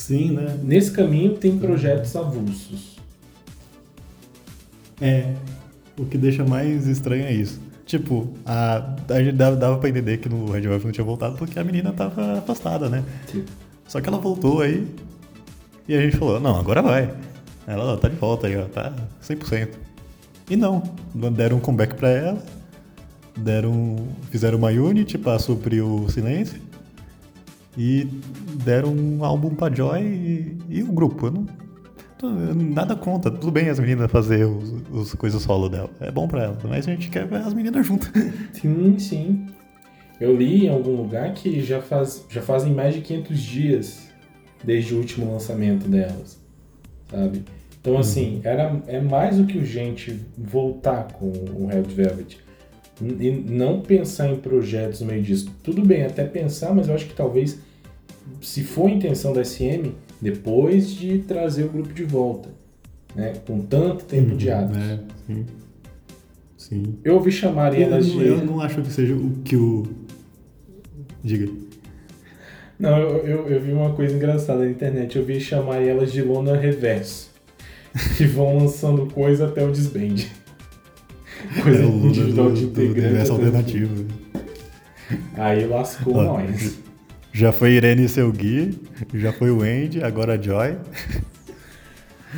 Sim, 0.00 0.30
né? 0.30 0.58
Nesse 0.62 0.90
caminho 0.92 1.34
tem 1.34 1.58
projetos 1.58 2.16
avulsos. 2.16 2.96
É. 4.98 5.34
O 5.98 6.06
que 6.06 6.16
deixa 6.16 6.42
mais 6.42 6.86
estranho 6.86 7.24
é 7.24 7.32
isso. 7.32 7.60
Tipo, 7.84 8.32
a, 8.46 8.96
a 9.10 9.22
gente 9.22 9.36
dava, 9.36 9.56
dava 9.56 9.76
pra 9.76 9.90
entender 9.90 10.16
que 10.16 10.26
no 10.26 10.50
Red 10.50 10.66
Wolf 10.66 10.84
não 10.84 10.90
tinha 10.90 11.04
voltado 11.04 11.36
porque 11.36 11.58
a 11.58 11.62
menina 11.62 11.92
tava 11.92 12.38
afastada, 12.38 12.88
né? 12.88 13.04
Sim. 13.30 13.44
Só 13.86 14.00
que 14.00 14.08
ela 14.08 14.18
voltou 14.18 14.62
aí 14.62 14.88
e 15.86 15.94
a 15.94 16.00
gente 16.00 16.16
falou, 16.16 16.40
não, 16.40 16.58
agora 16.58 16.80
vai. 16.80 17.14
Ela 17.66 17.84
ó, 17.92 17.96
tá 17.98 18.08
de 18.08 18.16
volta 18.16 18.46
aí, 18.46 18.56
ó, 18.56 18.64
tá 18.64 18.94
100%. 19.22 19.68
E 20.48 20.56
não, 20.56 20.82
deram 21.36 21.58
um 21.58 21.60
comeback 21.60 21.94
pra 21.94 22.08
ela, 22.08 22.42
deram, 23.36 23.96
fizeram 24.30 24.56
uma 24.56 24.70
Unity 24.70 25.18
pra 25.18 25.38
suprir 25.38 25.84
o 25.84 26.08
silêncio 26.08 26.69
e 27.76 28.08
deram 28.64 28.94
um 28.94 29.24
álbum 29.24 29.54
pra 29.54 29.72
Joy 29.72 30.02
e, 30.02 30.58
e 30.68 30.82
o 30.82 30.92
grupo. 30.92 31.26
Eu 31.26 31.32
não, 31.32 31.46
nada 32.54 32.94
conta, 32.94 33.30
tudo 33.30 33.50
bem 33.50 33.68
as 33.68 33.78
meninas 33.78 34.10
fazer 34.10 34.44
os, 34.44 34.74
os 34.90 35.14
coisas 35.14 35.42
solo 35.42 35.68
dela, 35.68 35.90
é 36.00 36.10
bom 36.10 36.28
pra 36.28 36.44
ela, 36.44 36.58
mas 36.68 36.86
a 36.86 36.90
gente 36.90 37.08
quer 37.08 37.26
ver 37.26 37.36
as 37.36 37.54
meninas 37.54 37.86
juntas. 37.86 38.10
Sim, 38.52 38.98
sim. 38.98 39.46
Eu 40.20 40.36
li 40.36 40.66
em 40.66 40.68
algum 40.68 40.96
lugar 40.96 41.32
que 41.32 41.62
já, 41.62 41.80
faz, 41.80 42.26
já 42.28 42.42
fazem 42.42 42.74
mais 42.74 42.94
de 42.94 43.00
500 43.00 43.38
dias 43.38 44.08
desde 44.62 44.94
o 44.94 44.98
último 44.98 45.32
lançamento 45.32 45.88
delas, 45.88 46.38
sabe? 47.10 47.42
Então, 47.80 47.96
assim, 47.96 48.34
uhum. 48.34 48.40
era, 48.44 48.82
é 48.86 49.00
mais 49.00 49.38
do 49.38 49.46
que 49.46 49.56
urgente 49.56 50.20
voltar 50.36 51.04
com 51.14 51.30
o 51.30 51.66
Red 51.66 51.84
Velvet. 51.84 52.38
E 53.00 53.30
não 53.30 53.80
pensar 53.80 54.30
em 54.30 54.36
projetos 54.36 55.00
no 55.00 55.06
meio 55.06 55.22
disso. 55.22 55.50
Tudo 55.62 55.82
bem, 55.82 56.04
até 56.04 56.24
pensar, 56.24 56.74
mas 56.74 56.88
eu 56.88 56.94
acho 56.94 57.06
que 57.06 57.14
talvez, 57.14 57.58
se 58.40 58.62
for 58.62 58.88
a 58.88 58.92
intenção 58.92 59.32
da 59.32 59.42
SM, 59.42 59.92
depois 60.20 60.90
de 60.90 61.18
trazer 61.20 61.64
o 61.64 61.68
grupo 61.68 61.92
de 61.92 62.04
volta, 62.04 62.50
né? 63.14 63.34
Com 63.46 63.60
tanto 63.60 64.04
tempo 64.04 64.32
uhum, 64.32 64.36
de 64.36 64.50
atos. 64.50 64.76
É, 64.76 64.98
sim. 65.26 65.46
sim. 66.58 66.82
Eu 67.02 67.14
ouvi 67.14 67.32
chamar 67.32 67.78
elas 67.78 68.06
de... 68.06 68.22
Eu 68.22 68.44
não 68.44 68.60
acho 68.60 68.82
que 68.82 68.92
seja 68.92 69.14
o 69.14 69.30
que 69.44 69.56
o... 69.56 69.84
Diga. 71.22 71.50
Não, 72.78 72.98
eu, 72.98 73.26
eu, 73.26 73.48
eu, 73.48 73.60
vi 73.60 73.72
uma 73.72 73.92
coisa 73.92 74.14
engraçada 74.14 74.60
na 74.60 74.70
internet. 74.70 75.16
Eu 75.16 75.24
vi 75.24 75.38
chamar 75.38 75.82
elas 75.82 76.12
de 76.12 76.22
lona 76.22 76.56
reverso. 76.56 77.30
que 78.16 78.24
vão 78.24 78.58
lançando 78.58 79.06
coisa 79.12 79.46
até 79.46 79.64
o 79.64 79.70
desband. 79.70 80.26
Coisa 81.62 81.82
individual 81.84 82.50
do, 82.50 82.54
de 82.54 82.64
integrante. 82.64 83.26
Do 83.26 83.32
alternativo. 83.32 84.06
Aí 85.36 85.66
lascou 85.66 86.16
Ó, 86.16 86.22
nós. 86.22 86.78
Já 87.32 87.52
foi 87.52 87.72
Irene 87.72 88.04
e 88.04 88.08
seu 88.08 88.30
Gui, 88.32 88.78
já 89.14 89.32
foi 89.32 89.50
o 89.50 89.62
Andy, 89.62 90.02
agora 90.02 90.34
a 90.34 90.40
Joy. 90.40 90.76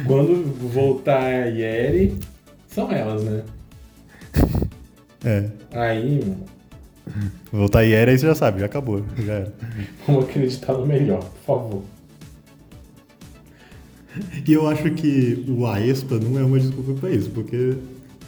Quando 0.06 0.42
voltar 0.68 1.23
a 1.23 1.47
Yeri, 1.47 2.14
são 2.68 2.90
elas, 2.90 3.23
né? 3.25 3.42
É. 5.25 5.49
Aí, 5.73 6.21
mano. 6.21 6.44
Voltar 7.50 7.80
a 7.80 7.82
Yeri 7.82 8.12
aí 8.12 8.18
você 8.18 8.26
já 8.26 8.35
sabe, 8.35 8.61
já 8.61 8.66
acabou. 8.66 9.02
Já 9.18 9.32
era. 9.32 9.54
Vamos 10.06 10.25
acreditar 10.25 10.75
no 10.75 10.87
melhor, 10.87 11.21
por 11.21 11.44
favor. 11.44 11.82
E 14.47 14.52
eu 14.52 14.68
acho 14.68 14.90
que 14.90 15.44
o 15.49 15.66
Aespa 15.66 16.18
não 16.18 16.38
é 16.38 16.44
uma 16.44 16.61
desculpa 16.61 16.92
pra 17.00 17.11
isso, 17.11 17.30
porque 17.30 17.76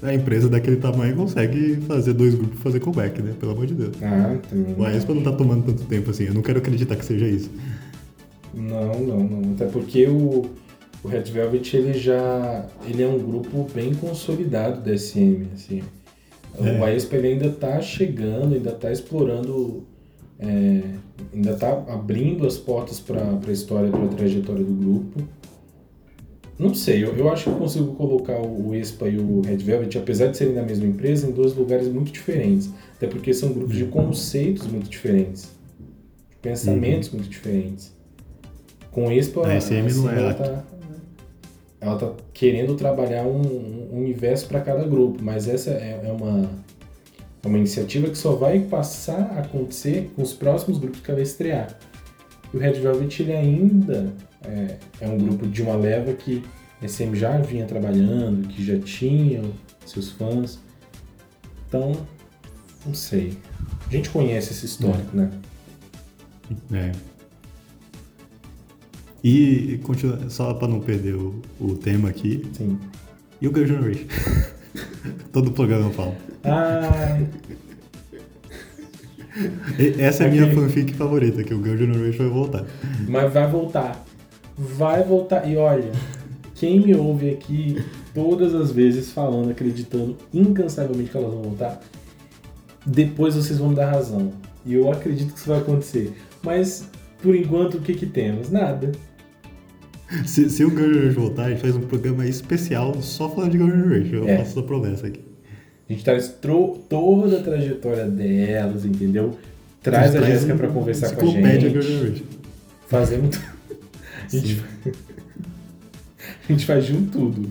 a 0.02 0.14
empresa 0.14 0.48
daquele 0.48 0.76
tamanho 0.76 1.16
consegue 1.16 1.76
fazer 1.86 2.12
dois 2.12 2.34
grupos 2.34 2.60
fazer 2.60 2.80
comeback, 2.80 3.20
né? 3.22 3.34
Pelo 3.38 3.52
amor 3.52 3.66
de 3.66 3.74
Deus. 3.74 3.96
Ah, 4.02 4.36
também. 4.48 4.74
O 4.76 4.84
Aespa 4.84 5.14
não 5.14 5.22
tá 5.22 5.32
tomando 5.32 5.64
tanto 5.66 5.84
tempo 5.84 6.10
assim, 6.10 6.24
eu 6.24 6.34
não 6.34 6.42
quero 6.42 6.58
acreditar 6.58 6.96
que 6.96 7.04
seja 7.04 7.26
isso. 7.26 7.50
Não, 8.52 9.00
não, 9.00 9.24
não. 9.24 9.52
Até 9.54 9.66
porque 9.66 10.06
o, 10.06 10.46
o 11.02 11.08
Red 11.08 11.24
Velvet 11.24 11.74
ele 11.76 11.98
já 11.98 12.66
ele 12.86 13.02
é 13.02 13.06
um 13.06 13.18
grupo 13.18 13.68
bem 13.74 13.94
consolidado 13.94 14.80
da 14.80 14.96
SM, 14.96 15.46
assim. 15.54 15.82
É. 16.58 16.78
O 16.78 16.84
Aespa 16.84 17.16
ele 17.16 17.28
ainda 17.28 17.50
tá 17.50 17.80
chegando, 17.80 18.54
ainda 18.54 18.72
tá 18.72 18.92
explorando, 18.92 19.84
é, 20.38 20.82
ainda 21.32 21.54
tá 21.54 21.72
abrindo 21.88 22.46
as 22.46 22.56
portas 22.56 23.00
para 23.00 23.22
a 23.22 23.52
história, 23.52 23.90
para 23.90 24.04
a 24.04 24.08
trajetória 24.08 24.62
do 24.62 24.72
grupo. 24.72 25.20
Não 26.58 26.72
sei, 26.72 27.02
eu, 27.02 27.16
eu 27.16 27.28
acho 27.28 27.44
que 27.44 27.50
eu 27.50 27.56
consigo 27.56 27.94
colocar 27.94 28.40
o, 28.40 28.74
ESPA 28.74 29.08
e 29.08 29.18
o 29.18 29.40
Red 29.40 29.56
Velvet, 29.56 29.98
apesar 29.98 30.28
de 30.28 30.36
serem 30.36 30.54
da 30.54 30.62
mesma 30.62 30.86
empresa, 30.86 31.26
em 31.26 31.32
dois 31.32 31.54
lugares 31.54 31.88
muito 31.88 32.12
diferentes. 32.12 32.70
Até 32.96 33.08
porque 33.08 33.34
são 33.34 33.52
grupos 33.52 33.76
de 33.76 33.86
conceitos 33.86 34.66
muito 34.66 34.88
diferentes, 34.88 35.50
de 36.30 36.36
pensamentos 36.40 37.08
uhum. 37.08 37.18
muito 37.18 37.28
diferentes. 37.28 37.92
Com 38.92 39.08
o 39.08 39.12
ESPA, 39.12 39.48
a 39.48 39.60
SM 39.60 39.86
assim, 39.86 40.02
não 40.02 40.10
é 40.10 40.18
ela, 40.18 40.34
tá, 40.34 40.64
ela 41.80 41.98
tá 41.98 42.12
querendo 42.32 42.76
trabalhar 42.76 43.24
um, 43.24 43.90
um 43.92 43.98
universo 43.98 44.46
para 44.46 44.60
cada 44.60 44.84
grupo, 44.84 45.18
mas 45.20 45.48
essa 45.48 45.70
é, 45.70 46.02
é 46.04 46.12
uma, 46.12 46.48
é 47.42 47.48
uma 47.48 47.58
iniciativa 47.58 48.08
que 48.08 48.16
só 48.16 48.36
vai 48.36 48.60
passar 48.60 49.32
a 49.36 49.40
acontecer 49.40 50.12
com 50.14 50.22
os 50.22 50.32
próximos 50.32 50.78
grupos 50.78 51.00
que 51.00 51.10
ela 51.10 51.20
estrear. 51.20 51.76
E 52.52 52.56
o 52.56 52.60
Red 52.60 52.74
Velvet 52.74 53.20
ele 53.20 53.32
ainda 53.32 54.12
é, 54.44 54.78
é 55.00 55.08
um 55.08 55.18
grupo 55.18 55.46
de 55.46 55.62
uma 55.62 55.74
leva 55.74 56.12
que 56.12 56.42
a 56.82 56.88
SM 56.88 57.14
já 57.14 57.38
vinha 57.38 57.64
trabalhando, 57.64 58.46
que 58.48 58.64
já 58.64 58.78
tinham 58.78 59.52
seus 59.86 60.10
fãs. 60.10 60.58
Então, 61.68 62.06
não 62.84 62.94
sei. 62.94 63.38
A 63.86 63.90
gente 63.90 64.10
conhece 64.10 64.52
esse 64.52 64.66
histórico, 64.66 65.16
é. 65.16 65.20
né? 65.20 65.30
É. 66.72 66.92
E, 69.22 69.80
continua, 69.82 70.28
só 70.28 70.52
para 70.52 70.68
não 70.68 70.80
perder 70.80 71.14
o, 71.14 71.40
o, 71.58 71.74
tema 71.74 72.10
aqui. 72.10 72.46
Sim. 72.52 72.78
E 73.40 73.48
o 73.48 73.54
Girl 73.54 73.66
Generation? 73.66 74.06
Todo 75.32 75.50
programa 75.52 75.86
eu 75.86 75.92
falo. 75.92 76.14
Ai. 76.44 77.26
Essa 79.98 80.24
é 80.24 80.26
a 80.28 80.30
minha 80.30 80.52
fanfic 80.52 80.92
favorita, 80.92 81.42
que 81.42 81.54
o 81.54 81.62
Girl 81.62 81.78
Generation 81.78 82.18
vai 82.18 82.28
voltar. 82.28 82.66
Mas 83.08 83.32
vai 83.32 83.50
voltar 83.50 84.04
vai 84.56 85.02
voltar. 85.02 85.48
E 85.48 85.56
olha, 85.56 85.90
quem 86.54 86.80
me 86.80 86.94
ouve 86.94 87.30
aqui 87.30 87.84
todas 88.14 88.54
as 88.54 88.70
vezes 88.70 89.10
falando, 89.10 89.50
acreditando 89.50 90.16
incansavelmente 90.32 91.10
que 91.10 91.16
elas 91.16 91.32
vão 91.32 91.42
voltar, 91.42 91.80
depois 92.86 93.34
vocês 93.34 93.58
vão 93.58 93.70
me 93.70 93.74
dar 93.74 93.90
razão. 93.90 94.32
E 94.64 94.74
eu 94.74 94.90
acredito 94.90 95.32
que 95.32 95.38
isso 95.38 95.48
vai 95.48 95.58
acontecer. 95.58 96.12
Mas, 96.42 96.88
por 97.22 97.34
enquanto, 97.34 97.74
o 97.74 97.80
que 97.80 97.94
que 97.94 98.06
temos? 98.06 98.50
Nada. 98.50 98.92
Se, 100.26 100.48
se 100.48 100.64
o 100.64 100.70
Girl 100.70 101.10
voltar, 101.10 101.46
a 101.46 101.50
gente 101.50 101.60
faz 101.60 101.74
um 101.74 101.80
programa 101.80 102.26
especial 102.26 102.94
só 103.02 103.28
falando 103.28 103.52
de 103.52 103.58
Girl 103.58 103.70
Generation. 103.70 104.16
Eu 104.16 104.28
é. 104.28 104.38
faço 104.38 104.50
essa 104.52 104.62
promessa 104.62 105.06
aqui. 105.06 105.20
A 105.88 105.92
gente 105.92 106.04
traz 106.04 106.28
toda 106.28 107.38
a 107.38 107.42
trajetória 107.42 108.06
delas, 108.06 108.84
entendeu? 108.84 109.36
Traz 109.82 110.14
a, 110.14 110.20
a 110.20 110.22
Jéssica 110.22 110.54
um 110.54 110.56
pra 110.56 110.68
conversar 110.68 111.14
com 111.14 111.22
a 111.22 111.30
gente. 111.30 111.68
Girl 111.68 111.82
Generation. 111.82 112.24
Fazemos 112.86 113.38
a 114.36 114.40
gente, 114.40 114.64
a 116.48 116.52
gente 116.52 116.66
faz 116.66 116.84
de 116.86 116.94
um 116.94 117.06
tudo. 117.06 117.48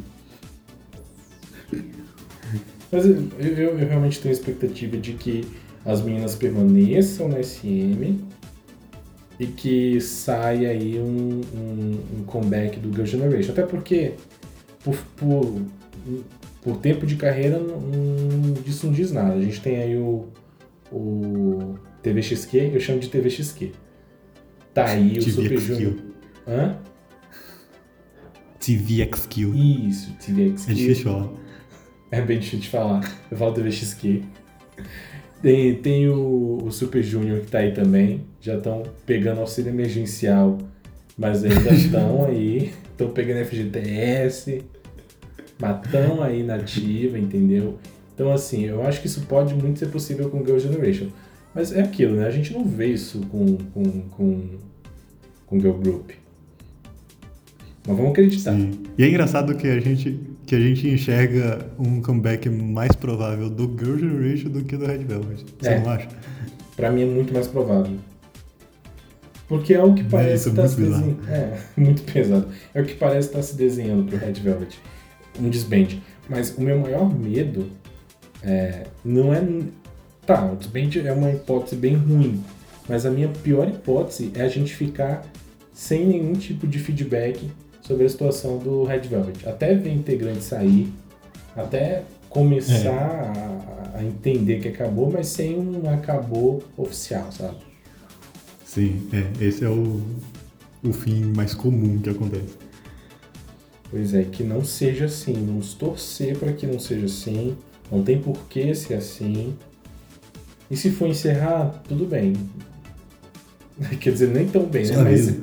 Mas 2.91 3.05
eu, 3.05 3.27
eu, 3.39 3.79
eu, 3.79 3.87
realmente 3.87 4.19
tenho 4.19 4.33
a 4.33 4.37
expectativa 4.37 4.97
de 4.97 5.13
que 5.13 5.47
as 5.83 6.01
meninas 6.01 6.35
permaneçam 6.35 7.27
na 7.27 7.41
SM 7.41 8.19
e 9.39 9.47
que 9.47 9.99
saia 9.99 10.69
aí 10.69 10.99
um, 10.99 11.41
um, 11.55 12.19
um 12.19 12.23
comeback 12.23 12.79
do 12.79 12.89
Girl 12.89 13.05
Generation. 13.05 13.51
Até 13.51 13.63
porque, 13.63 14.13
por, 14.83 14.95
por, 15.17 15.61
por 16.61 16.77
tempo 16.77 17.07
de 17.07 17.15
carreira, 17.15 17.57
não, 17.57 18.53
disso 18.63 18.85
não 18.85 18.93
diz 18.93 19.11
nada. 19.11 19.33
A 19.33 19.41
gente 19.41 19.59
tem 19.59 19.77
aí 19.77 19.97
o, 19.97 20.27
o 20.91 21.75
TVXQ, 22.03 22.71
eu 22.73 22.79
chamo 22.79 22.99
de 22.99 23.09
TVXQ. 23.09 23.71
Tá 24.71 24.85
aí 24.85 25.17
o 25.17 25.21
Super 25.21 25.59
Junior. 25.59 26.12
Hã? 26.47 26.77
TVXQ. 28.59 29.41
Isso, 29.87 30.13
TVXQ. 30.13 30.71
É 30.71 30.73
difícil 30.73 31.03
falar. 31.03 31.29
É 32.11 32.21
bem 32.21 32.39
difícil 32.39 32.59
de 32.59 32.69
falar. 32.69 33.11
Eu 33.29 33.37
falo 33.37 33.53
TVXQ. 33.53 34.23
Tem, 35.41 35.75
tem 35.75 36.07
o, 36.07 36.59
o 36.63 36.71
Super 36.71 37.03
Junior 37.03 37.41
que 37.41 37.47
tá 37.47 37.59
aí 37.59 37.73
também. 37.73 38.25
Já 38.39 38.55
estão 38.55 38.83
pegando 39.05 39.41
auxílio 39.41 39.69
emergencial, 39.71 40.57
mas 41.17 41.43
ainda 41.43 41.71
estão 41.75 42.25
aí. 42.25 42.73
Estão 42.91 43.09
pegando 43.09 43.45
FGTS. 43.45 44.63
Mas 45.59 45.85
estão 45.85 46.23
aí 46.23 46.43
na 46.43 46.55
ativa, 46.55 47.19
entendeu? 47.19 47.77
Então, 48.13 48.31
assim, 48.31 48.65
eu 48.65 48.81
acho 48.83 49.01
que 49.01 49.07
isso 49.07 49.21
pode 49.21 49.53
muito 49.53 49.79
ser 49.79 49.87
possível 49.87 50.29
com 50.29 50.45
Girl 50.45 50.59
Generation. 50.59 51.07
Mas 51.53 51.71
é 51.73 51.81
aquilo, 51.81 52.15
né? 52.15 52.27
A 52.27 52.31
gente 52.31 52.53
não 52.53 52.65
vê 52.65 52.87
isso 52.87 53.19
com, 53.27 53.57
com, 53.73 53.83
com, 54.09 54.49
com 55.45 55.59
Girl 55.59 55.77
Group. 55.77 56.11
Mas 57.87 57.97
vamos 57.97 58.11
acreditar. 58.11 58.53
Sim. 58.53 58.71
E 58.97 59.03
é 59.03 59.09
engraçado 59.09 59.55
que 59.55 59.67
a 59.67 59.79
gente 59.79 60.33
que 60.45 60.55
a 60.55 60.59
gente 60.59 60.87
enxerga 60.87 61.65
um 61.79 62.01
comeback 62.01 62.49
mais 62.49 62.91
provável 62.91 63.49
do 63.49 63.63
Girl 63.63 63.97
Generation 63.97 64.49
do 64.49 64.63
que 64.63 64.75
do 64.75 64.85
Red 64.85 64.99
Velvet. 64.99 65.45
Você 65.59 65.69
é. 65.69 65.79
não 65.79 65.89
acha? 65.89 66.09
Pra 66.75 66.91
mim 66.91 67.03
é 67.03 67.05
muito 67.05 67.33
mais 67.33 67.47
provável. 67.47 67.95
Porque 69.47 69.73
é 69.73 69.83
o 69.83 69.93
que 69.93 70.01
é, 70.01 70.05
parece 70.05 70.49
estar 70.49 70.63
tá 70.63 70.67
se 70.67 70.81
desenhando. 70.81 71.29
É, 71.29 71.57
muito 71.77 72.01
pesado. 72.03 72.47
É 72.73 72.81
o 72.81 72.85
que 72.85 72.95
parece 72.95 73.27
estar 73.27 73.39
tá 73.39 73.43
se 73.43 73.55
desenhando 73.55 74.05
pro 74.09 74.17
Red 74.17 74.33
Velvet. 74.33 74.79
Um 75.39 75.49
desband. 75.49 76.01
Mas 76.29 76.55
o 76.57 76.61
meu 76.61 76.79
maior 76.79 77.13
medo 77.13 77.69
é, 78.41 78.83
não 79.03 79.33
é. 79.33 79.41
Tá, 80.25 80.45
o 80.51 80.55
desband 80.55 81.05
é 81.05 81.11
uma 81.11 81.31
hipótese 81.31 81.75
bem 81.75 81.95
ruim. 81.95 82.43
Mas 82.87 83.05
a 83.05 83.11
minha 83.11 83.29
pior 83.29 83.67
hipótese 83.67 84.31
é 84.35 84.41
a 84.41 84.47
gente 84.47 84.75
ficar 84.75 85.25
sem 85.73 86.05
nenhum 86.05 86.33
tipo 86.33 86.67
de 86.67 86.79
feedback 86.79 87.49
sobre 87.83 88.05
a 88.05 88.09
situação 88.09 88.57
do 88.57 88.83
Red 88.83 89.01
Velvet. 89.01 89.47
Até 89.47 89.75
ver 89.75 89.93
integrante 89.93 90.43
sair, 90.43 90.91
até 91.55 92.03
começar 92.29 92.87
é. 92.87 93.95
a, 93.95 93.99
a, 93.99 94.03
entender 94.03 94.59
que 94.59 94.69
acabou, 94.69 95.11
mas 95.11 95.27
sem 95.27 95.57
um 95.57 95.87
acabou 95.89 96.63
oficial, 96.75 97.31
sabe? 97.31 97.57
Sim, 98.65 99.07
é, 99.13 99.45
esse 99.45 99.63
é 99.63 99.69
o, 99.69 100.01
o 100.83 100.91
fim 100.91 101.25
mais 101.35 101.53
comum 101.53 101.99
que 101.99 102.09
acontece. 102.09 102.57
Pois 103.91 104.15
é, 104.15 104.23
que 104.23 104.43
não 104.43 104.65
seja 104.65 105.05
assim. 105.05 105.33
Vamos 105.33 105.75
torcer 105.75 106.35
para 106.37 106.51
que 106.51 106.65
não 106.65 106.79
seja 106.79 107.05
assim. 107.05 107.55
Não 107.91 108.01
tem 108.01 108.19
por 108.19 108.35
que 108.47 108.73
ser 108.73 108.95
assim. 108.95 109.55
E 110.71 110.75
se 110.75 110.89
for 110.89 111.07
encerrar, 111.07 111.83
tudo 111.87 112.05
bem. 112.05 112.33
Quer 113.99 114.11
dizer, 114.11 114.29
nem 114.29 114.47
tão 114.47 114.65
bem, 114.65 114.85
né? 114.85 114.97
Mas, 115.03 115.35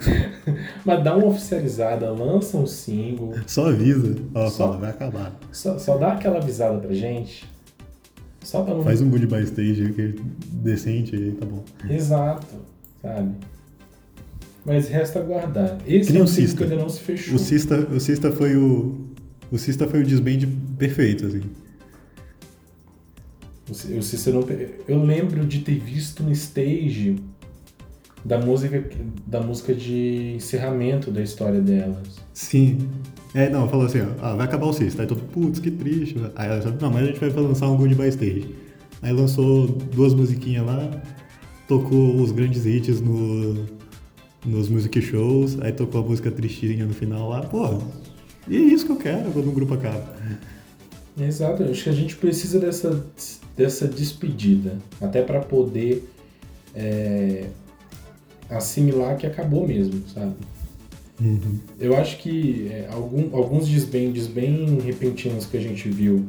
mas 0.85 1.05
dá 1.05 1.17
uma 1.17 1.27
oficializada, 1.27 2.11
lança 2.13 2.57
um 2.57 2.67
single. 2.67 3.35
Só 3.47 3.69
avisa. 3.69 4.17
Ó, 4.35 4.49
só, 4.49 4.67
fala, 4.67 4.77
vai 4.79 4.91
acabar. 4.91 5.39
Só, 5.53 5.79
só 5.79 5.97
dá 5.97 6.13
aquela 6.13 6.39
avisada 6.39 6.79
pra 6.79 6.95
gente. 6.95 7.49
Só 8.43 8.63
pra 8.63 8.75
não... 8.75 8.83
Faz 8.83 9.01
um 9.01 9.11
goodbye 9.11 9.45
stage 9.45 9.93
que 9.93 10.15
decente 10.53 11.15
aí, 11.15 11.33
tá 11.33 11.45
bom. 11.45 11.65
Exato, 11.89 12.47
sabe? 13.03 13.35
Mas 14.65 14.89
resta 14.89 15.19
aguardar. 15.19 15.79
Esse 15.87 16.17
é 16.17 16.23
um 16.23 16.27
Cista. 16.27 16.59
que 16.59 16.65
ainda 16.65 16.77
não 16.77 16.89
se 16.89 17.01
fechou. 17.01 17.35
O 17.35 17.39
Cista, 17.39 17.77
o 17.77 17.99
Cista 17.99 18.31
foi 18.31 18.57
o. 18.57 19.07
O 19.51 19.59
Cista 19.59 19.89
foi 19.89 20.03
o 20.03 20.07
desband 20.07 20.47
perfeito, 20.79 21.27
assim. 21.27 21.43
O 23.97 24.03
Cista 24.03 24.31
não. 24.31 24.45
Eu 24.87 25.03
lembro 25.03 25.45
de 25.47 25.61
ter 25.61 25.79
visto 25.79 26.23
no 26.23 26.31
stage 26.33 27.17
da 28.25 28.39
música, 28.39 28.85
da 29.27 29.41
música 29.41 29.75
de 29.75 30.35
encerramento 30.37 31.11
da 31.11 31.23
história 31.23 31.61
delas. 31.61 32.19
Sim. 32.33 32.79
É, 33.35 33.49
não, 33.49 33.69
falou 33.69 33.87
assim, 33.87 34.01
ó, 34.01 34.25
ah, 34.25 34.35
vai 34.35 34.47
acabar 34.47 34.67
o 34.67 34.73
Cista. 34.73 35.03
Aí 35.03 35.09
todo, 35.09 35.23
putz, 35.23 35.61
que 35.61 35.71
triste. 35.71 36.17
Aí 36.35 36.49
ela 36.49 36.61
falou, 36.61 36.79
não, 36.81 36.91
mas 36.91 37.03
a 37.03 37.07
gente 37.07 37.21
vai 37.21 37.31
lançar 37.31 37.69
um 37.69 37.77
Goodbye 37.77 38.09
Stage. 38.09 38.55
Aí 39.03 39.13
lançou 39.13 39.67
duas 39.67 40.13
musiquinhas 40.13 40.67
lá, 40.67 40.91
tocou 41.67 42.17
os 42.17 42.33
grandes 42.33 42.67
hits 42.67 43.01
no, 43.01 43.67
nos 44.45 44.69
music 44.69 45.01
shows, 45.01 45.59
aí 45.61 45.73
tocou 45.73 46.03
a 46.03 46.05
música 46.05 46.31
tristinha 46.31 46.85
no 46.85 46.93
final 46.93 47.29
lá, 47.29 47.41
pô, 47.41 47.79
e 48.49 48.57
é 48.57 48.61
isso 48.61 48.85
que 48.85 48.93
eu 48.93 48.97
quero 48.97 49.31
quando 49.31 49.49
um 49.49 49.55
grupo 49.55 49.75
acaba. 49.75 50.17
Exato, 51.19 51.63
acho 51.65 51.85
que 51.85 51.91
a 51.91 51.95
gente 51.95 52.17
precisa 52.17 52.59
dessa, 52.59 53.05
dessa 53.57 53.87
despedida, 53.87 54.77
até 55.01 55.23
para 55.23 55.41
poder 55.41 56.09
é, 56.75 57.47
assimilar 58.51 59.17
que 59.17 59.27
acabou 59.27 59.67
mesmo, 59.67 60.03
sabe? 60.13 60.35
Uhum. 61.21 61.59
Eu 61.79 61.97
acho 61.97 62.19
que 62.19 62.69
é, 62.71 62.89
algum, 62.91 63.37
alguns 63.37 63.69
desbendes 63.69 64.27
bem 64.27 64.81
repentinos 64.81 65.47
que 65.47 65.57
a 65.57 65.61
gente 65.61 65.89
viu, 65.89 66.27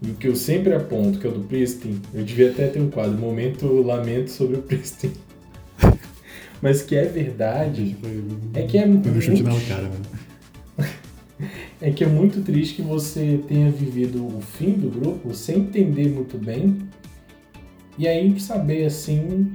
e 0.00 0.10
o 0.10 0.14
que 0.14 0.26
eu 0.26 0.34
sempre 0.34 0.74
aponto, 0.74 1.18
que 1.18 1.26
é 1.26 1.30
o 1.30 1.32
do 1.32 1.40
Pristin, 1.40 2.00
eu 2.12 2.24
devia 2.24 2.50
até 2.50 2.66
ter 2.66 2.80
um 2.80 2.90
quadro, 2.90 3.16
momento 3.16 3.66
lamento 3.82 4.30
sobre 4.30 4.56
o 4.56 4.62
Pristin. 4.62 5.12
Mas 6.60 6.82
que 6.82 6.96
é 6.96 7.04
verdade, 7.04 7.96
é 8.54 8.62
que 8.62 8.78
é 8.78 8.86
muito... 8.86 9.20
chute 9.20 9.42
na 9.42 9.60
cara, 9.60 9.82
mano. 9.82 10.22
É 11.80 11.90
que 11.90 12.04
é 12.04 12.06
muito 12.06 12.40
triste 12.42 12.76
que 12.76 12.82
você 12.82 13.40
tenha 13.48 13.68
vivido 13.68 14.24
o 14.24 14.40
fim 14.40 14.74
do 14.74 14.88
grupo 14.88 15.34
sem 15.34 15.58
entender 15.58 16.08
muito 16.08 16.38
bem, 16.38 16.78
e 17.98 18.06
aí 18.06 18.38
saber 18.38 18.84
assim 18.84 19.50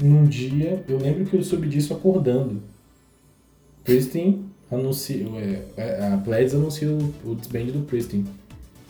num 0.00 0.24
dia, 0.26 0.84
eu 0.88 0.98
lembro 0.98 1.24
que 1.24 1.36
eu 1.36 1.42
soube 1.42 1.68
disso 1.68 1.92
acordando. 1.92 2.62
Pristin 3.84 4.44
anuncia, 4.70 5.26
é, 5.36 5.62
é, 5.76 6.12
a 6.12 6.18
Pledis 6.18 6.54
anuncia 6.54 6.88
o, 6.90 7.14
o 7.24 7.34
do 7.34 7.86
Pristin. 7.86 8.26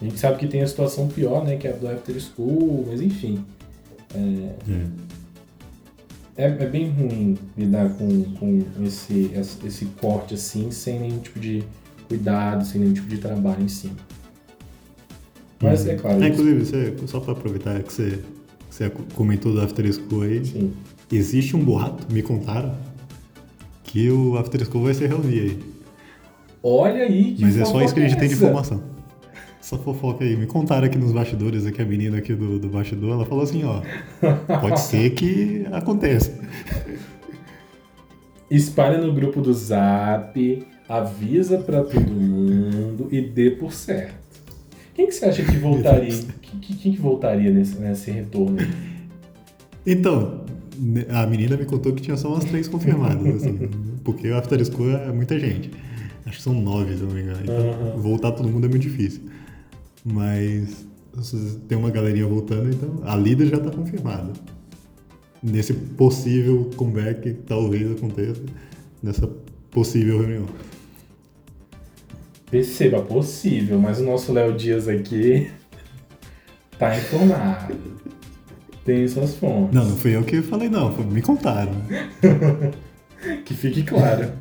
A 0.00 0.04
gente 0.04 0.18
sabe 0.18 0.38
que 0.38 0.46
tem 0.46 0.62
a 0.62 0.66
situação 0.66 1.08
pior, 1.08 1.44
né, 1.44 1.56
que 1.56 1.66
é 1.66 1.72
a 1.72 1.76
do 1.76 1.88
After 1.88 2.20
School, 2.20 2.84
mas 2.88 3.00
enfim. 3.00 3.44
É, 4.14 4.88
é, 6.36 6.44
é 6.44 6.66
bem 6.66 6.88
ruim 6.90 7.36
lidar 7.56 7.90
com, 7.90 8.24
com 8.34 8.64
esse, 8.84 9.32
esse 9.64 9.86
corte 10.00 10.34
assim, 10.34 10.70
sem 10.70 11.00
nenhum 11.00 11.18
tipo 11.18 11.40
de 11.40 11.64
cuidado, 12.06 12.64
sem 12.64 12.80
nenhum 12.80 12.94
tipo 12.94 13.08
de 13.08 13.18
trabalho 13.18 13.62
em 13.62 13.68
cima. 13.68 13.96
Mas 15.60 15.86
é 15.86 15.96
claro. 15.96 16.22
É, 16.22 16.28
inclusive, 16.28 16.64
você, 16.64 16.94
só 17.06 17.18
para 17.18 17.32
aproveitar 17.32 17.82
que 17.82 17.92
você, 17.92 18.20
você 18.78 18.92
comentou 19.14 19.52
do 19.52 19.60
After 19.60 19.92
School 19.92 20.22
aí. 20.22 20.44
Sim. 20.44 20.72
Existe 21.10 21.56
um 21.56 21.64
boato, 21.64 22.12
me 22.12 22.22
contaram, 22.22 22.76
que 23.82 24.08
o 24.10 24.38
After 24.38 24.64
School 24.64 24.84
vai 24.84 24.94
se 24.94 25.04
reunir 25.04 25.40
aí. 25.40 25.58
Olha 26.62 27.02
aí, 27.02 27.34
que 27.34 27.42
Mas 27.42 27.56
é 27.56 27.64
só 27.64 27.82
isso 27.82 27.94
que 27.94 28.00
a 28.00 28.08
gente 28.08 28.18
tem 28.18 28.28
de 28.28 28.34
informação. 28.34 28.82
Só 29.60 29.76
fofoca 29.78 30.24
aí. 30.24 30.36
Me 30.36 30.46
contaram 30.46 30.86
aqui 30.86 30.96
nos 30.96 31.12
bastidores, 31.12 31.66
aqui 31.66 31.82
a 31.82 31.84
menina 31.84 32.18
aqui 32.18 32.34
do, 32.34 32.58
do 32.58 32.68
bastidor, 32.68 33.14
ela 33.14 33.26
falou 33.26 33.42
assim, 33.42 33.64
ó, 33.64 33.82
pode 34.60 34.80
ser 34.80 35.10
que 35.10 35.66
aconteça. 35.72 36.38
Espalha 38.50 38.98
no 38.98 39.12
grupo 39.12 39.40
do 39.40 39.52
Zap, 39.52 40.66
avisa 40.88 41.58
para 41.58 41.82
todo 41.82 42.10
mundo 42.10 43.08
e 43.10 43.20
dê 43.20 43.50
por 43.50 43.72
certo. 43.72 44.14
Quem 44.94 45.06
que 45.06 45.12
você 45.12 45.26
acha 45.26 45.42
que 45.42 45.56
voltaria? 45.56 46.37
Quem, 46.60 46.76
quem 46.76 46.92
que 46.92 47.00
voltaria 47.00 47.50
nesse, 47.50 47.78
nesse 47.78 48.10
retorno? 48.10 48.58
Então, 49.86 50.44
a 51.10 51.26
menina 51.26 51.56
me 51.56 51.64
contou 51.64 51.92
que 51.92 52.02
tinha 52.02 52.16
só 52.16 52.32
umas 52.32 52.44
três 52.44 52.68
confirmadas, 52.68 53.42
assim, 53.42 53.68
porque 54.04 54.28
o 54.28 54.36
After 54.36 54.64
School 54.64 54.90
é 54.90 55.12
muita 55.12 55.38
gente. 55.38 55.70
Acho 56.26 56.36
que 56.36 56.42
são 56.42 56.54
nove, 56.54 56.96
se 56.96 57.02
não 57.02 57.10
me 57.10 57.22
engano. 57.22 57.40
Então, 57.42 57.56
uhum. 57.56 58.02
voltar 58.02 58.32
todo 58.32 58.48
mundo 58.48 58.66
é 58.66 58.68
muito 58.68 58.82
difícil. 58.82 59.22
Mas 60.04 60.86
tem 61.68 61.76
uma 61.76 61.90
galerinha 61.90 62.26
voltando, 62.26 62.68
então 62.68 63.00
a 63.04 63.16
líder 63.16 63.46
já 63.46 63.56
está 63.56 63.70
confirmada. 63.70 64.32
Nesse 65.42 65.72
possível 65.72 66.70
comeback 66.76 67.22
que 67.22 67.32
talvez 67.32 67.90
aconteça, 67.90 68.42
nessa 69.02 69.28
possível 69.70 70.18
reunião. 70.18 70.46
Perceba, 72.50 73.02
possível, 73.02 73.78
mas 73.78 74.00
o 74.00 74.04
nosso 74.04 74.32
Léo 74.32 74.56
Dias 74.56 74.88
aqui 74.88 75.50
tá 76.78 76.96
informado 76.96 77.98
tem 78.88 79.06
suas 79.06 79.34
fontes. 79.34 79.74
Não, 79.74 79.84
não 79.84 79.96
fui 79.96 80.16
eu 80.16 80.22
que 80.22 80.40
falei, 80.40 80.70
não, 80.70 80.90
me 80.90 81.20
contaram. 81.20 81.72
que 83.44 83.52
fique 83.52 83.82
claro. 83.82 84.32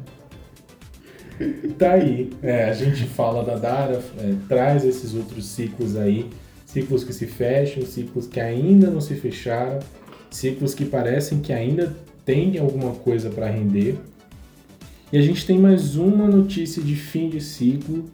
tá 1.77 1.91
aí. 1.91 2.29
É, 2.41 2.69
a 2.69 2.73
gente 2.73 3.03
fala 3.07 3.43
da 3.43 3.57
Dara, 3.57 4.01
é, 4.19 4.35
traz 4.47 4.85
esses 4.85 5.13
outros 5.13 5.47
ciclos 5.47 5.97
aí, 5.97 6.29
ciclos 6.65 7.03
que 7.03 7.11
se 7.11 7.27
fecham, 7.27 7.85
ciclos 7.85 8.25
que 8.25 8.39
ainda 8.39 8.89
não 8.89 9.01
se 9.01 9.15
fecharam, 9.15 9.79
ciclos 10.31 10.73
que 10.73 10.85
parecem 10.85 11.41
que 11.41 11.51
ainda 11.51 11.93
tem 12.23 12.57
alguma 12.57 12.93
coisa 12.93 13.29
para 13.29 13.49
render. 13.49 13.97
E 15.11 15.17
a 15.17 15.21
gente 15.21 15.45
tem 15.45 15.59
mais 15.59 15.97
uma 15.97 16.25
notícia 16.25 16.81
de 16.81 16.95
fim 16.95 17.27
de 17.27 17.41
ciclo, 17.41 18.05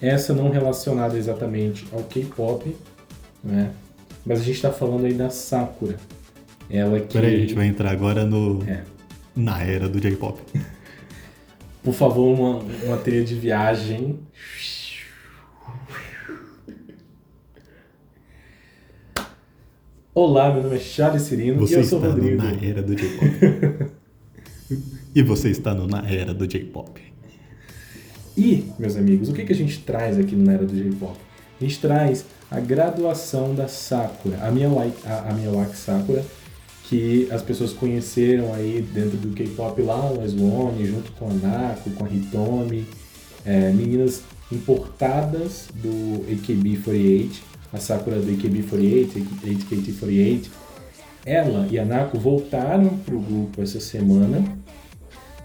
essa 0.00 0.32
não 0.32 0.48
relacionada 0.48 1.18
exatamente 1.18 1.86
ao 1.92 2.02
K-pop, 2.02 2.74
né? 3.42 3.72
Mas 4.24 4.40
a 4.40 4.42
gente 4.42 4.60
tá 4.60 4.72
falando 4.72 5.06
aí 5.06 5.14
da 5.14 5.30
Sakura. 5.30 5.96
Ela 6.68 7.00
que. 7.00 7.12
Peraí, 7.12 7.36
a 7.36 7.38
gente 7.38 7.54
vai 7.54 7.66
entrar 7.66 7.90
agora 7.90 8.24
no. 8.24 8.62
É. 8.68 8.82
Na 9.34 9.62
era 9.62 9.88
do 9.88 10.00
J-pop. 10.00 10.40
Por 11.82 11.94
favor, 11.94 12.34
uma, 12.34 12.58
uma 12.84 12.96
trilha 12.96 13.24
de 13.24 13.34
viagem. 13.34 14.18
Olá, 20.12 20.52
meu 20.52 20.62
nome 20.62 20.76
é 20.76 20.78
Charles 20.80 21.22
Cirino 21.22 21.60
você 21.60 21.74
e 21.74 21.78
eu 21.78 21.84
sou 21.84 22.00
o 22.00 22.02
Rodrigo. 22.02 22.42
na 22.42 22.50
era 22.52 22.82
do 22.82 22.94
J-pop. 22.96 23.92
e 25.14 25.22
você 25.22 25.50
está 25.50 25.74
no 25.74 25.86
Na 25.86 26.02
Era 26.10 26.32
do 26.34 26.46
J-pop. 26.46 27.00
E, 28.36 28.64
meus 28.78 28.96
amigos, 28.96 29.28
o 29.28 29.32
que, 29.32 29.44
que 29.44 29.52
a 29.52 29.56
gente 29.56 29.80
traz 29.80 30.18
aqui 30.18 30.34
no 30.34 30.44
Na 30.44 30.54
Era 30.54 30.64
do 30.64 30.74
J-pop? 30.74 31.16
A 31.60 31.64
gente 31.64 31.78
traz 31.80 32.24
a 32.50 32.60
graduação 32.60 33.54
da 33.54 33.68
Sakura, 33.68 34.38
a 34.42 34.50
Miyawaki, 34.50 35.06
a, 35.06 35.30
a 35.30 35.32
Miyawaki 35.32 35.76
Sakura, 35.76 36.24
que 36.84 37.28
as 37.32 37.42
pessoas 37.42 37.72
conheceram 37.72 38.54
aí 38.54 38.80
dentro 38.94 39.16
do 39.16 39.34
K-pop 39.34 39.82
lá, 39.82 40.10
o 40.10 40.28
Swan, 40.28 40.72
junto 40.84 41.10
com 41.12 41.28
a 41.28 41.34
Nako, 41.34 41.90
com 41.90 42.04
a 42.04 42.08
Hitomi, 42.08 42.86
é, 43.44 43.72
meninas 43.72 44.22
importadas 44.52 45.68
do 45.74 46.24
AKB48, 46.30 47.30
a 47.72 47.78
Sakura 47.78 48.20
do 48.20 48.30
AKB48, 48.30 49.26
8KT48. 49.44 50.46
Ela 51.24 51.66
e 51.68 51.78
a 51.78 51.84
Nako 51.84 52.20
voltaram 52.20 52.88
para 52.98 53.16
o 53.16 53.20
grupo 53.20 53.60
essa 53.60 53.80
semana, 53.80 54.38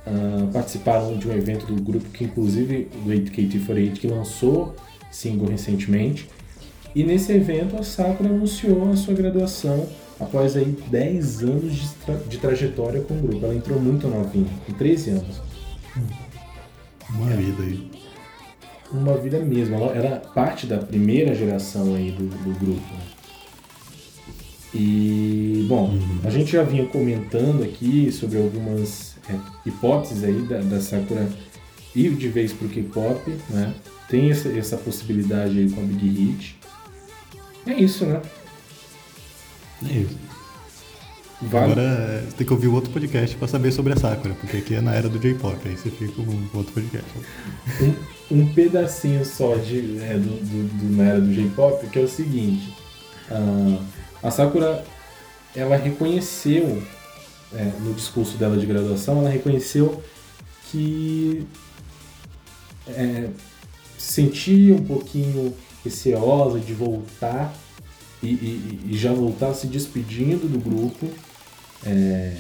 uh, 0.06 0.48
participaram 0.54 1.18
de 1.18 1.28
um 1.28 1.34
evento 1.34 1.66
do 1.66 1.82
grupo 1.82 2.08
que 2.12 2.24
inclusive 2.24 2.88
do 3.04 3.10
8KT48 3.10 3.94
que 3.94 4.08
lançou 4.08 4.76
single 5.12 5.50
recentemente 5.50 6.30
e 6.96 7.04
nesse 7.04 7.32
evento 7.32 7.78
a 7.78 7.84
Sakura 7.84 8.30
anunciou 8.30 8.92
a 8.92 8.96
sua 8.96 9.14
graduação 9.14 9.88
após 10.20 10.56
aí 10.56 10.76
10 10.90 11.44
anos 11.44 11.74
de, 11.74 11.90
tra 12.06 12.16
de 12.16 12.38
trajetória 12.38 13.02
com 13.02 13.14
o 13.14 13.22
grupo. 13.22 13.46
Ela 13.46 13.56
entrou 13.56 13.80
muito 13.80 14.08
novinha, 14.08 14.48
com 14.66 14.74
13 14.74 15.12
anos. 15.12 15.42
Uma 17.10 17.28
vida 17.36 17.64
aí. 17.64 17.92
uma 18.92 19.18
vida 19.18 19.40
mesmo. 19.40 19.76
Ela 19.76 19.96
era 19.96 20.18
parte 20.18 20.66
da 20.66 20.78
primeira 20.78 21.34
geração 21.34 21.96
aí 21.96 22.12
do, 22.12 22.26
do 22.26 22.60
grupo. 22.60 22.94
E, 24.74 25.66
bom, 25.68 25.90
uhum. 25.90 26.20
a 26.24 26.30
gente 26.30 26.54
já 26.54 26.64
vinha 26.64 26.86
comentando 26.86 27.64
aqui 27.64 28.10
sobre 28.12 28.38
algumas 28.38 29.18
é, 29.30 29.36
hipóteses 29.66 30.24
aí 30.24 30.42
da, 30.44 30.60
da 30.60 30.80
Sakura 30.80 31.28
ir 31.94 32.16
de 32.16 32.30
vez 32.30 32.54
pro 32.54 32.70
K-pop, 32.70 33.30
né? 33.50 33.74
Tem 34.08 34.32
essa, 34.32 34.50
essa 34.50 34.78
possibilidade 34.78 35.60
aí 35.60 35.70
com 35.70 35.82
a 35.82 35.84
Big 35.84 36.08
Hit. 36.08 36.61
É 37.66 37.74
isso, 37.74 38.06
né? 38.06 38.22
É 39.90 39.94
isso. 39.94 40.18
Vale. 41.42 41.72
Agora 41.72 41.82
é, 41.82 42.22
você 42.22 42.38
tem 42.38 42.46
que 42.46 42.54
ouvir 42.54 42.68
o 42.68 42.74
outro 42.74 42.92
podcast 42.92 43.36
para 43.36 43.48
saber 43.48 43.72
sobre 43.72 43.94
a 43.94 43.96
Sakura, 43.96 44.36
porque 44.36 44.58
aqui 44.58 44.76
é 44.76 44.82
na 44.82 44.94
era 44.94 45.10
do 45.10 45.18
J-pop, 45.18 45.58
aí 45.68 45.76
você 45.76 45.90
fica 45.90 46.14
com 46.14 46.22
um 46.22 46.50
outro 46.54 46.72
podcast. 46.74 47.10
Um, 47.82 48.38
um 48.38 48.54
pedacinho 48.54 49.26
só 49.26 49.56
de, 49.56 49.98
é, 50.04 50.14
do, 50.14 50.30
do, 50.40 50.68
do, 50.78 50.98
na 50.98 51.04
era 51.04 51.22
do 51.22 51.34
J-pop, 51.34 51.88
que 51.88 51.98
é 51.98 52.02
o 52.04 52.08
seguinte. 52.08 52.76
Uh, 53.32 53.82
a 54.22 54.30
Sakura, 54.30 54.86
ela 55.56 55.76
reconheceu, 55.78 56.84
é, 57.54 57.72
no 57.80 57.94
discurso 57.96 58.38
dela 58.38 58.56
de 58.56 58.66
graduação, 58.68 59.20
ela 59.20 59.30
reconheceu 59.30 60.04
que 60.72 61.48
é, 62.88 63.30
se 63.98 64.14
sentia 64.14 64.76
um 64.76 64.84
pouquinho 64.84 65.56
receosa 65.84 66.60
de 66.60 66.74
voltar 66.74 67.54
e, 68.22 68.28
e, 68.28 68.80
e, 68.92 68.98
já 68.98 69.12
voltar 69.12 69.54
se 69.54 69.68
despedindo 69.68 70.48
do 70.48 70.60
grupo. 70.60 71.08
É, 71.86 72.36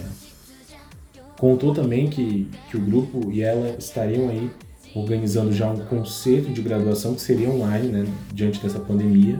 contou 1.37 1.73
também 1.73 2.07
que, 2.07 2.47
que 2.69 2.77
o 2.77 2.79
grupo 2.79 3.31
e 3.31 3.41
ela 3.41 3.75
estariam 3.77 4.29
aí 4.29 4.49
organizando 4.93 5.51
já 5.51 5.69
um 5.71 5.85
concerto 5.85 6.51
de 6.51 6.61
graduação 6.61 7.15
que 7.15 7.21
seria 7.21 7.49
online, 7.49 7.87
né, 7.87 8.07
diante 8.33 8.61
dessa 8.61 8.79
pandemia. 8.79 9.39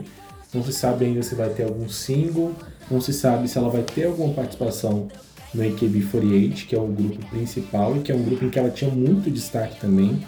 Não 0.52 0.64
se 0.64 0.72
sabe 0.72 1.04
ainda 1.04 1.22
se 1.22 1.34
vai 1.34 1.48
ter 1.50 1.64
algum 1.64 1.88
single, 1.88 2.52
não 2.90 3.00
se 3.00 3.12
sabe 3.12 3.48
se 3.48 3.56
ela 3.56 3.70
vai 3.70 3.82
ter 3.82 4.06
alguma 4.06 4.34
participação 4.34 5.08
no 5.54 5.62
AKB48, 5.62 6.66
que 6.66 6.74
é 6.74 6.78
o 6.78 6.86
grupo 6.86 7.24
principal 7.26 7.96
e 7.96 8.00
que 8.00 8.10
é 8.10 8.14
um 8.14 8.22
grupo 8.22 8.44
em 8.44 8.50
que 8.50 8.58
ela 8.58 8.70
tinha 8.70 8.90
muito 8.90 9.30
destaque 9.30 9.78
também. 9.80 10.26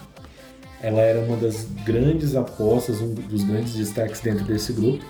Ela 0.85 1.01
era 1.01 1.19
uma 1.21 1.39
das 1.39 1.67
grandes 1.83 2.37
apostas, 2.37 3.01
um 3.01 3.15
dos 3.15 3.43
grandes 3.43 3.73
destaques 3.73 4.21
dentro 4.21 4.45
desse 4.45 4.71
grupo. 4.75 5.03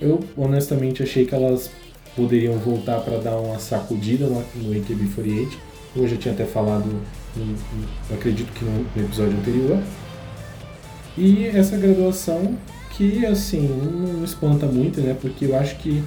Eu 0.00 0.20
honestamente 0.34 1.02
achei 1.02 1.26
que 1.26 1.34
elas 1.34 1.70
poderiam 2.16 2.56
voltar 2.58 2.98
para 3.00 3.18
dar 3.18 3.36
uma 3.36 3.58
sacudida 3.58 4.24
no, 4.24 4.42
no 4.56 4.74
AKB48. 4.74 5.52
Eu 5.94 6.08
já 6.08 6.16
tinha 6.16 6.32
até 6.32 6.46
falado, 6.46 6.86
no, 7.36 7.44
no, 7.44 7.56
acredito 8.10 8.50
que 8.54 8.64
no, 8.64 8.86
no 8.96 9.04
episódio 9.04 9.36
anterior. 9.36 9.82
E 11.18 11.44
essa 11.48 11.76
graduação 11.76 12.56
que 12.96 13.26
assim 13.26 13.68
não 13.68 14.24
espanta 14.24 14.64
muito, 14.64 15.02
né? 15.02 15.14
Porque 15.20 15.44
eu 15.44 15.58
acho 15.58 15.76
que 15.76 16.02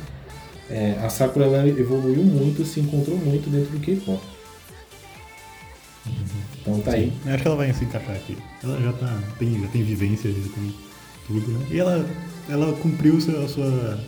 é, 0.67 0.97
a 1.03 1.09
Sakura 1.09 1.45
ela 1.45 1.67
evoluiu 1.67 2.23
muito, 2.23 2.65
se 2.65 2.79
encontrou 2.79 3.19
muito 3.19 3.51
dentro 3.51 3.69
do 3.69 3.79
K-pop. 3.79 4.19
Então 6.65 6.79
tá 6.81 6.91
aí. 6.91 7.13
Eu 7.23 7.33
acho 7.33 7.41
que 7.43 7.47
ela 7.47 7.57
vai 7.57 7.73
se 7.73 7.85
encaixar 7.85 8.15
aqui. 8.15 8.37
Ela 8.63 8.81
já, 8.81 8.93
tá, 8.93 9.23
tem, 9.37 9.61
já 9.61 9.67
tem 9.67 9.83
vivência, 9.83 10.31
já 10.31 10.49
tem 10.49 10.75
tudo, 11.27 11.51
né? 11.51 11.67
E 11.69 11.79
ela, 11.79 12.03
ela 12.49 12.73
cumpriu 12.77 13.17
a 13.17 13.47
sua, 13.47 13.99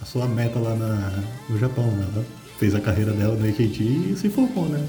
a 0.00 0.04
sua 0.06 0.26
meta 0.26 0.58
lá 0.58 0.74
na, 0.74 1.22
no 1.50 1.58
Japão, 1.58 1.86
né? 1.90 2.08
Ela 2.14 2.24
fez 2.58 2.74
a 2.74 2.80
carreira 2.80 3.12
dela 3.12 3.36
no 3.36 3.46
AKT 3.46 3.82
e 3.82 4.16
se 4.16 4.30
formou, 4.30 4.68
né? 4.70 4.88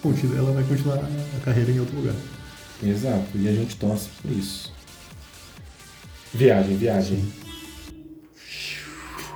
Então, 0.00 0.14
ela 0.36 0.52
vai 0.52 0.64
continuar 0.64 0.98
a 0.98 1.40
carreira 1.44 1.70
em 1.70 1.78
outro 1.78 1.96
lugar. 1.96 2.14
Exato, 2.82 3.36
e 3.36 3.48
a 3.48 3.52
gente 3.52 3.76
torce 3.76 4.08
por 4.20 4.30
isso. 4.30 4.72
Viagem, 6.34 6.76
viagem. 6.76 7.24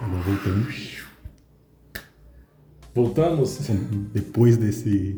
Agora 0.00 0.22
voltamos. 0.22 1.02
Voltamos? 2.94 3.58
Depois 4.12 4.56
desse. 4.56 5.16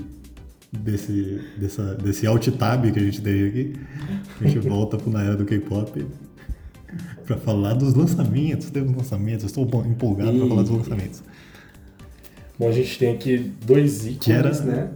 Desse, 0.81 1.41
dessa, 1.57 1.95
desse 1.95 2.27
alt 2.27 2.49
tab 2.49 2.91
que 2.91 2.99
a 2.99 3.03
gente 3.03 3.21
teve 3.21 3.49
aqui, 3.49 3.73
a 4.41 4.47
gente 4.47 4.59
volta 4.67 4.97
para 4.97 5.13
na 5.13 5.23
era 5.23 5.37
do 5.37 5.45
K-pop 5.45 6.05
para 7.27 7.37
falar 7.37 7.75
dos 7.75 7.95
lançamentos. 7.95 8.71
Temos 8.71 8.95
lançamentos, 8.97 9.45
estou 9.45 9.65
empolgado 9.87 10.39
para 10.39 10.49
falar 10.49 10.63
dos 10.63 10.71
lançamentos. 10.71 11.23
Bom, 12.59 12.69
a 12.69 12.73
gente 12.73 12.99
tem 12.99 13.15
aqui 13.15 13.53
dois 13.65 14.07
ícones, 14.07 14.61
era, 14.61 14.61
né? 14.63 14.91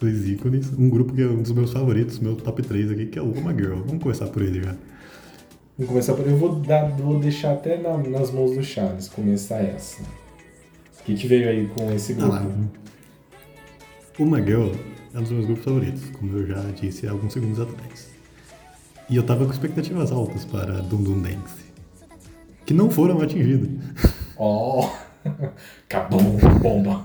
Dois 0.00 0.28
ícones. 0.28 0.72
Um 0.76 0.88
grupo 0.88 1.12
que 1.12 1.22
é 1.22 1.26
um 1.26 1.42
dos 1.42 1.52
meus 1.52 1.72
favoritos, 1.72 2.18
meu 2.18 2.34
top 2.36 2.62
3 2.62 2.90
aqui, 2.90 3.06
que 3.06 3.18
é 3.18 3.22
o 3.22 3.30
Uma 3.30 3.54
Girl. 3.54 3.80
Vamos 3.86 4.02
começar 4.02 4.26
por 4.26 4.42
ele 4.42 4.62
já. 4.62 4.74
Vamos 5.76 5.90
começar 5.90 6.14
por. 6.14 6.26
Eu 6.26 6.36
vou, 6.36 6.56
dar, 6.56 6.88
vou 6.90 7.20
deixar 7.20 7.52
até 7.52 7.78
na, 7.78 7.96
nas 7.98 8.32
mãos 8.32 8.56
do 8.56 8.62
Charles 8.62 9.08
começar 9.08 9.60
essa. 9.60 10.02
O 11.00 11.04
que, 11.04 11.14
que 11.14 11.26
veio 11.26 11.48
aí 11.48 11.68
com 11.68 11.90
esse 11.92 12.14
grupo? 12.14 12.34
Ah, 12.34 12.46
o 14.18 14.26
Maguel 14.26 14.72
é 15.14 15.18
um 15.18 15.22
dos 15.22 15.30
meus 15.30 15.46
grupos 15.46 15.64
favoritos, 15.64 16.02
como 16.18 16.36
eu 16.36 16.46
já 16.46 16.60
disse 16.72 17.06
há 17.06 17.12
alguns 17.12 17.32
segundos 17.32 17.60
atrás. 17.60 18.10
E 19.08 19.16
eu 19.16 19.22
tava 19.22 19.46
com 19.46 19.52
expectativas 19.52 20.10
altas 20.10 20.44
para 20.44 20.82
Dum 20.82 21.02
Dum 21.02 21.20
Dance, 21.20 21.64
que 22.66 22.74
não 22.74 22.90
foram 22.90 23.20
atingidas. 23.20 23.70
Oh! 24.40 24.88
Acabou 25.84 26.22
bomba! 26.62 27.04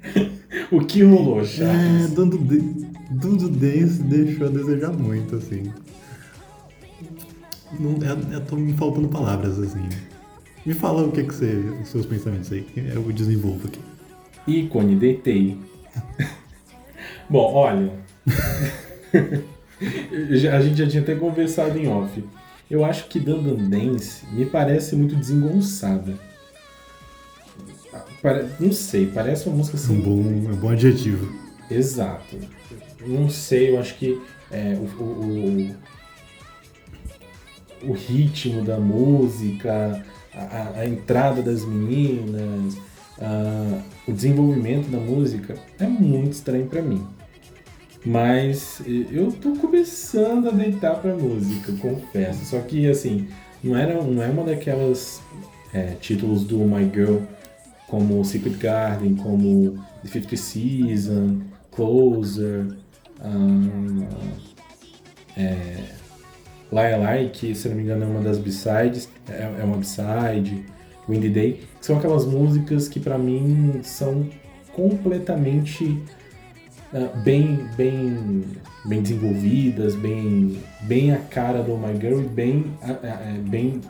o 0.72 0.80
que 0.80 1.02
rolou, 1.02 1.44
Charles? 1.44 2.10
É, 2.10 2.14
Dum 2.14 2.26
Dum 2.26 3.36
Dance 3.50 4.02
deixou 4.02 4.46
a 4.46 4.50
desejar 4.50 4.90
muito, 4.94 5.36
assim. 5.36 5.70
Não, 7.78 7.98
eu, 8.02 8.32
eu 8.32 8.40
tô 8.46 8.56
me 8.56 8.72
faltando 8.72 9.08
palavras, 9.08 9.58
assim. 9.58 9.86
Me 10.64 10.72
fala 10.72 11.02
o 11.02 11.12
que 11.12 11.22
que 11.22 11.34
você, 11.34 11.52
os 11.82 11.88
seus 11.88 12.06
pensamentos 12.06 12.50
aí, 12.50 12.66
eu 12.74 13.02
desenvolvo 13.12 13.68
aqui. 13.68 13.80
Ícone, 14.46 14.96
deitei. 14.96 15.58
Bom, 17.28 17.52
olha. 17.54 17.92
a 20.52 20.60
gente 20.60 20.76
já 20.76 20.86
tinha 20.86 21.02
até 21.02 21.14
conversado 21.14 21.78
em 21.78 21.88
off. 21.88 22.24
Eu 22.70 22.84
acho 22.84 23.06
que 23.08 23.18
Dandan 23.18 23.68
Dance 23.68 24.26
me 24.32 24.44
parece 24.44 24.94
muito 24.94 25.16
desengonçada. 25.16 26.18
Não 28.58 28.72
sei, 28.72 29.06
parece 29.06 29.48
uma 29.48 29.56
música 29.56 29.76
assim. 29.76 29.98
Um 29.98 30.00
bom, 30.00 30.50
um 30.52 30.56
bom 30.56 30.70
adjetivo. 30.70 31.32
Exato. 31.70 32.36
Não 33.06 33.30
sei, 33.30 33.70
eu 33.70 33.80
acho 33.80 33.94
que 33.96 34.20
é, 34.50 34.74
o, 34.74 35.02
o, 35.02 35.76
o 37.84 37.92
ritmo 37.92 38.64
da 38.64 38.78
música, 38.78 40.04
a, 40.34 40.80
a 40.80 40.86
entrada 40.86 41.42
das 41.42 41.64
meninas, 41.64 42.76
a, 43.20 43.82
o 44.06 44.12
desenvolvimento 44.12 44.88
da 44.90 44.98
música 44.98 45.54
é 45.78 45.86
muito 45.86 46.32
estranho 46.32 46.66
para 46.66 46.82
mim. 46.82 47.06
Mas 48.04 48.80
eu 48.86 49.32
tô 49.32 49.52
começando 49.56 50.48
a 50.48 50.52
deitar 50.52 50.96
pra 50.96 51.14
música, 51.14 51.72
confesso. 51.72 52.44
Só 52.44 52.60
que 52.60 52.88
assim, 52.88 53.28
não, 53.62 53.76
era, 53.76 54.02
não 54.02 54.22
é 54.22 54.28
uma 54.28 54.44
daquelas 54.44 55.20
é, 55.74 55.94
títulos 56.00 56.44
do 56.44 56.58
My 56.58 56.90
Girl 56.92 57.18
como 57.88 58.24
Secret 58.24 58.56
Garden, 58.56 59.16
como 59.16 59.78
The 60.02 60.08
Fifth 60.08 60.36
Season, 60.36 61.40
Closer, 61.70 62.66
um, 63.24 64.06
é, 65.36 65.98
Lie 66.70 67.22
Lie, 67.22 67.30
que 67.30 67.54
se 67.54 67.68
não 67.68 67.76
me 67.76 67.82
engano 67.82 68.04
é 68.04 68.06
uma 68.06 68.20
das 68.20 68.38
B-sides, 68.38 69.08
é, 69.28 69.42
é 69.60 69.64
uma 69.64 69.76
B-side, 69.76 70.64
Windy 71.08 71.28
Day, 71.28 71.60
que 71.78 71.86
são 71.86 71.96
aquelas 71.96 72.24
músicas 72.24 72.88
que 72.88 73.00
para 73.00 73.18
mim 73.18 73.80
são 73.82 74.28
completamente 74.72 75.84
uh, 76.92 77.18
bem, 77.24 77.66
bem, 77.76 78.44
bem 78.84 79.02
desenvolvidas, 79.02 79.94
bem, 79.94 80.58
bem 80.82 81.12
a 81.12 81.18
cara 81.18 81.62
do 81.62 81.76
My 81.76 81.98
Girl 81.98 82.20
e 82.20 82.28
bem, 82.28 82.72
uh, 82.82 82.92
uh, 82.92 83.42
bem 83.48 83.80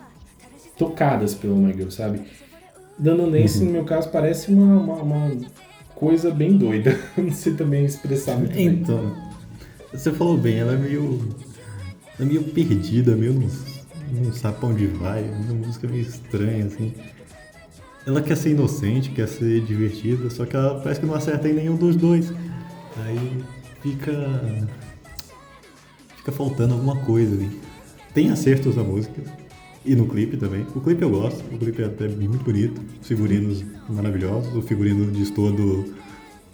tocadas 0.76 1.34
pelo 1.34 1.56
My 1.56 1.72
Girl, 1.72 1.90
sabe? 1.90 2.22
Dando 2.98 3.30
Dance, 3.30 3.58
uhum. 3.60 3.66
no 3.66 3.72
meu 3.72 3.84
caso, 3.84 4.08
parece 4.10 4.50
uma, 4.50 4.80
uma, 4.80 4.94
uma 5.02 5.36
coisa 5.94 6.30
bem 6.30 6.56
doida. 6.56 6.98
não 7.16 7.32
sei 7.32 7.54
também 7.54 7.84
expressar 7.84 8.36
muito 8.36 8.58
então, 8.58 8.98
bem. 8.98 9.14
você 9.92 10.12
falou 10.12 10.36
bem, 10.36 10.58
ela 10.58 10.72
é 10.72 10.76
meio 10.76 11.20
é 12.18 12.24
meio 12.24 12.42
perdida, 12.44 13.14
meio 13.14 13.48
não, 14.12 14.32
sabe 14.32 14.58
pra 14.58 14.68
onde 14.68 14.86
vai, 14.86 15.24
uma 15.24 15.66
música 15.66 15.88
meio 15.88 16.02
estranha, 16.02 16.66
assim. 16.66 16.92
Ela 18.06 18.22
quer 18.22 18.36
ser 18.36 18.50
inocente, 18.50 19.10
quer 19.10 19.28
ser 19.28 19.60
divertida, 19.62 20.30
só 20.30 20.46
que 20.46 20.56
ela 20.56 20.80
parece 20.80 21.00
que 21.00 21.06
não 21.06 21.14
acerta 21.14 21.48
em 21.48 21.54
nenhum 21.54 21.76
dos 21.76 21.96
dois. 21.96 22.32
Aí 23.04 23.44
fica. 23.82 24.68
fica 26.16 26.32
faltando 26.32 26.74
alguma 26.74 26.96
coisa 27.04 27.34
ali. 27.34 27.60
Tem 28.14 28.30
acertos 28.30 28.76
na 28.76 28.82
música, 28.82 29.22
e 29.84 29.94
no 29.94 30.06
clipe 30.06 30.36
também. 30.36 30.66
O 30.74 30.80
clipe 30.80 31.02
eu 31.02 31.10
gosto, 31.10 31.42
o 31.52 31.58
clipe 31.58 31.82
é 31.82 31.86
até 31.86 32.08
muito 32.08 32.44
bonito, 32.44 32.80
figurinos 33.02 33.64
maravilhosos, 33.88 34.54
o 34.54 34.62
figurino 34.62 35.10
diz 35.10 35.30
todo 35.30 35.84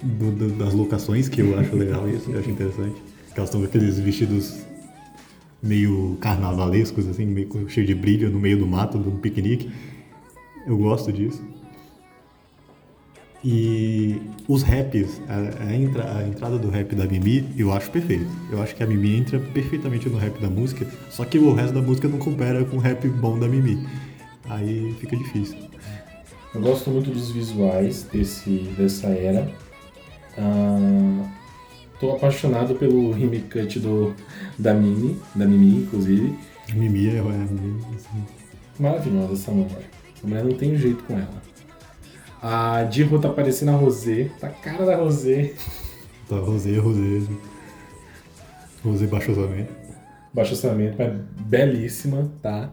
do, 0.03 0.31
do, 0.31 0.49
das 0.57 0.73
locações, 0.73 1.29
que 1.29 1.41
eu 1.41 1.59
acho 1.59 1.75
legal 1.75 2.09
isso, 2.09 2.31
eu 2.31 2.39
acho 2.39 2.51
interessante. 2.51 2.95
elas 3.35 3.49
estão 3.49 3.61
com 3.61 3.67
aqueles 3.67 3.99
vestidos 3.99 4.64
meio 5.65 6.17
carnavalescos, 6.21 7.09
assim, 7.09 7.25
meio 7.25 7.69
cheio 7.69 7.87
de 7.87 7.95
brilho 7.95 8.31
no 8.31 8.39
meio 8.39 8.59
do 8.59 8.67
mato, 8.67 8.99
de 8.99 9.09
um 9.09 9.17
piquenique. 9.17 9.71
Eu 10.67 10.77
gosto 10.77 11.13
disso. 11.13 11.43
E 13.43 14.23
os 14.49 14.63
raps, 14.63 15.21
a, 15.29 15.65
a, 15.65 15.77
entra, 15.77 16.19
a, 16.19 16.27
entrada 16.27 16.59
do 16.59 16.71
rap 16.71 16.95
da 16.95 17.05
Mimi, 17.05 17.47
eu 17.59 17.73
acho 17.73 17.91
perfeito. 17.91 18.27
Eu 18.51 18.63
acho 18.63 18.75
que 18.75 18.83
a 18.83 18.87
Mimi 18.87 19.17
entra 19.17 19.39
perfeitamente 19.39 20.09
no 20.09 20.17
rap 20.17 20.41
da 20.41 20.49
música, 20.49 20.87
só 21.11 21.25
que 21.27 21.39
o 21.39 21.53
resto 21.53 21.75
da 21.75 21.83
música 21.83 22.09
não 22.09 22.19
compara 22.19 22.65
com 22.65 22.77
o 22.77 22.81
rap 22.81 23.07
bom 23.09 23.39
da 23.39 23.47
Mimi. 23.47 23.87
Aí 24.49 24.95
fica 24.99 25.17
difícil. 25.17 25.59
Eu 26.55 26.61
gosto 26.61 26.91
muito 26.91 27.11
dos 27.11 27.31
visuais 27.33 28.07
desse, 28.11 28.51
dessa 28.79 29.09
era. 29.09 29.51
Uh, 30.39 31.29
tô 31.99 32.13
apaixonado 32.13 32.75
pelo 32.75 33.13
rime 33.13 33.41
cut 33.41 33.79
do, 33.81 34.15
da 34.59 34.75
Mimi, 34.75 35.19
da 35.35 35.47
Mimi, 35.47 35.83
inclusive. 35.83 36.37
Mimi 36.73 37.09
é, 37.09 37.17
é 37.17 37.21
assim. 37.21 38.25
maravilhosa 38.79 39.33
essa 39.35 39.51
mulher. 39.51 39.91
Essa 40.17 40.27
mulher 40.27 40.45
não 40.45 40.53
tem 40.57 40.77
jeito 40.77 41.03
com 41.05 41.15
ela. 41.15 41.43
A 42.43 42.85
Dirro 42.85 43.19
tá 43.19 43.29
parecendo 43.29 43.73
a 43.73 43.75
Rosé. 43.75 44.31
Tá 44.39 44.49
a 44.49 44.51
cara 44.51 44.85
da 44.85 44.97
Rosé. 44.97 45.55
Tá, 46.29 46.37
Rosé, 46.37 46.79
Rosé. 46.79 47.27
Rosé 48.85 49.07
baixo 49.07 49.31
orçamento. 49.31 49.73
Baixo 50.33 50.53
orçamento, 50.53 50.97
mas 50.99 51.13
belíssima, 51.47 52.31
tá? 52.43 52.71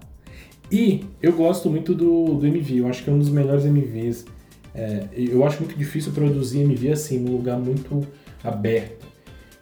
E 0.71 1.05
eu 1.21 1.33
gosto 1.33 1.69
muito 1.69 1.93
do, 1.93 2.35
do 2.35 2.47
MV. 2.47 2.77
Eu 2.77 2.87
acho 2.87 3.03
que 3.03 3.09
é 3.09 3.13
um 3.13 3.19
dos 3.19 3.29
melhores 3.29 3.65
MVs. 3.65 4.25
É, 4.73 5.07
eu 5.13 5.45
acho 5.45 5.59
muito 5.59 5.77
difícil 5.77 6.13
produzir 6.13 6.61
MV 6.61 6.91
assim, 6.91 7.19
num 7.19 7.33
lugar 7.33 7.57
muito 7.59 8.07
aberto. 8.43 9.05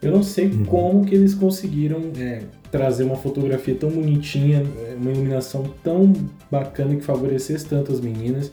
Eu 0.02 0.12
não 0.12 0.24
sei 0.24 0.48
uhum. 0.48 0.66
como 0.66 1.06
que 1.06 1.14
eles 1.14 1.34
conseguiram 1.34 2.02
é, 2.18 2.42
trazer 2.72 3.04
uma 3.04 3.16
fotografia 3.16 3.76
tão 3.76 3.90
bonitinha, 3.90 4.64
é, 4.78 4.96
uma 4.96 5.12
iluminação 5.12 5.74
tão 5.84 6.14
bacana 6.50 6.96
que 6.96 7.04
favorecesse 7.04 7.66
tanto 7.66 7.92
as 7.92 8.00
meninas 8.00 8.52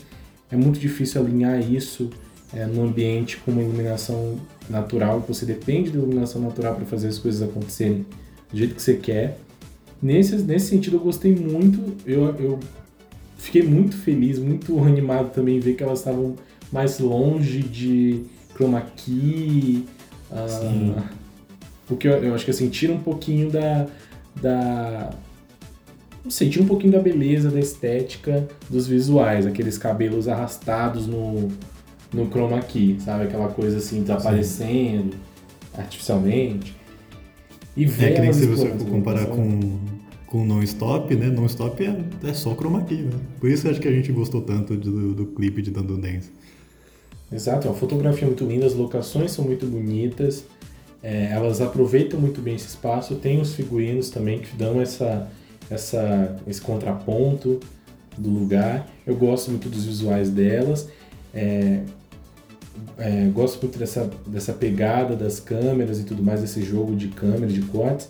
é 0.51 0.57
muito 0.57 0.79
difícil 0.79 1.21
alinhar 1.21 1.61
isso 1.61 2.11
é, 2.55 2.65
no 2.67 2.85
ambiente 2.85 3.37
com 3.39 3.51
uma 3.51 3.63
iluminação 3.63 4.39
natural, 4.69 5.25
você 5.27 5.45
depende 5.45 5.91
da 5.91 5.99
iluminação 5.99 6.41
natural 6.41 6.75
para 6.75 6.85
fazer 6.85 7.09
as 7.09 7.19
coisas 7.19 7.43
acontecerem 7.43 8.07
do 8.51 8.57
jeito 8.57 8.75
que 8.75 8.83
você 8.83 8.95
quer. 8.95 9.39
Nesse, 10.01 10.37
nesse 10.37 10.67
sentido, 10.67 10.97
eu 10.97 11.01
gostei 11.01 11.35
muito, 11.35 11.97
eu, 12.07 12.25
eu 12.39 12.61
fiquei 13.37 13.63
muito 13.63 13.97
feliz, 13.97 14.39
muito 14.39 14.79
animado 14.83 15.33
também 15.33 15.59
ver 15.59 15.75
que 15.75 15.83
elas 15.83 16.01
estavam 16.01 16.37
mais 16.71 16.99
longe 16.99 17.61
de 17.61 18.23
chroma 18.55 18.81
key, 18.97 19.85
uh, 20.31 21.03
porque 21.87 22.09
eu, 22.09 22.13
eu 22.25 22.35
acho 22.35 22.45
que 22.45 22.51
assim, 22.51 22.69
tira 22.69 22.93
um 22.93 23.01
pouquinho 23.01 23.51
da, 23.51 23.87
da 24.41 25.11
não 26.27 26.31
sei, 26.31 26.51
tinha 26.51 26.65
um 26.65 26.67
pouquinho 26.67 26.93
da 26.93 26.99
beleza, 26.99 27.51
da 27.51 27.61
estética 27.61 28.49
dos 28.69 28.89
visuais, 28.89 29.47
aqueles 29.47 29.79
cabelos 29.79 30.27
arrastados 30.27 31.07
no, 31.07 31.49
no 32.13 32.29
chroma 32.29 32.61
key, 32.61 32.97
sabe? 32.99 33.25
Aquela 33.25 33.49
coisa 33.49 33.79
assim, 33.79 34.01
desaparecendo 34.01 35.13
Sim. 35.13 35.81
artificialmente. 35.81 36.75
E 37.77 37.85
é 37.85 38.13
que 38.13 38.21
nem 38.21 38.33
se 38.33 38.45
você 38.47 38.71
for 38.71 38.89
comparar 38.89 39.27
com, 39.27 39.79
com 40.27 40.45
non-stop, 40.45 41.15
né? 41.15 41.27
Non-stop 41.27 41.85
é, 41.85 42.29
é 42.29 42.35
só 42.35 42.57
chroma 42.57 42.83
key, 42.83 43.03
né? 43.03 43.11
Por 43.39 43.49
isso 43.49 43.69
acho 43.69 43.81
que 43.81 43.87
a 43.87 43.93
gente 43.93 44.11
gostou 44.11 44.41
tanto 44.41 44.75
do, 44.75 45.15
do 45.15 45.27
clipe 45.27 45.63
de 45.63 45.71
Dando 45.71 45.97
Dance. 45.97 46.33
Exato, 47.31 47.69
é 47.69 47.71
uma 47.71 47.77
fotografia 47.77 48.27
muito 48.27 48.45
linda, 48.45 48.67
as 48.67 48.75
locações 48.75 49.31
são 49.31 49.45
muito 49.45 49.65
bonitas, 49.65 50.45
é, 51.09 51.31
elas 51.31 51.61
aproveitam 51.61 52.19
muito 52.19 52.41
bem 52.41 52.57
esse 52.57 52.67
espaço, 52.67 53.15
tem 53.15 53.41
os 53.41 53.55
figurinos 53.55 54.11
também 54.11 54.41
que 54.41 54.57
dão 54.57 54.81
essa 54.81 55.31
essa, 55.71 56.37
esse 56.47 56.61
contraponto 56.61 57.61
do 58.19 58.31
lugar. 58.31 58.89
Eu 59.07 59.15
gosto 59.15 59.51
muito 59.51 59.69
dos 59.69 59.85
visuais 59.85 60.31
delas. 60.31 60.89
É, 61.33 61.83
é, 62.99 63.29
gosto 63.33 63.61
muito 63.63 63.79
dessa, 63.79 64.11
dessa 64.27 64.53
pegada 64.53 65.15
das 65.15 65.39
câmeras 65.41 66.01
e 66.01 66.05
tudo 66.05 66.23
mais, 66.23 66.41
desse 66.41 66.63
jogo 66.63 66.95
de 66.95 67.09
câmeras, 67.09 67.53
de 67.53 67.63
cortes. 67.63 68.09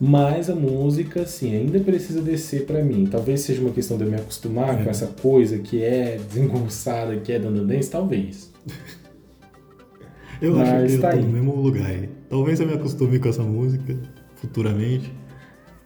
Mas 0.00 0.50
a 0.50 0.54
música, 0.54 1.24
sim, 1.26 1.54
ainda 1.54 1.78
precisa 1.78 2.20
descer 2.20 2.66
para 2.66 2.82
mim. 2.82 3.06
Talvez 3.08 3.42
seja 3.42 3.60
uma 3.60 3.70
questão 3.70 3.96
de 3.96 4.04
eu 4.04 4.10
me 4.10 4.16
acostumar 4.16 4.80
é. 4.80 4.84
com 4.84 4.90
essa 4.90 5.06
coisa 5.06 5.58
que 5.58 5.82
é 5.82 6.18
desengonçada, 6.28 7.16
que 7.18 7.32
é 7.32 7.38
dando 7.38 7.64
dance, 7.64 7.88
talvez. 7.88 8.50
Eu 10.42 10.56
Mas 10.56 10.68
acho 10.68 10.96
que 10.96 10.98
tá 10.98 11.14
eu 11.14 11.20
tô 11.20 11.26
no 11.26 11.32
mesmo 11.32 11.54
lugar. 11.54 12.08
Talvez 12.28 12.58
eu 12.58 12.66
me 12.66 12.74
acostume 12.74 13.20
com 13.20 13.28
essa 13.28 13.44
música 13.44 13.96
futuramente. 14.34 15.12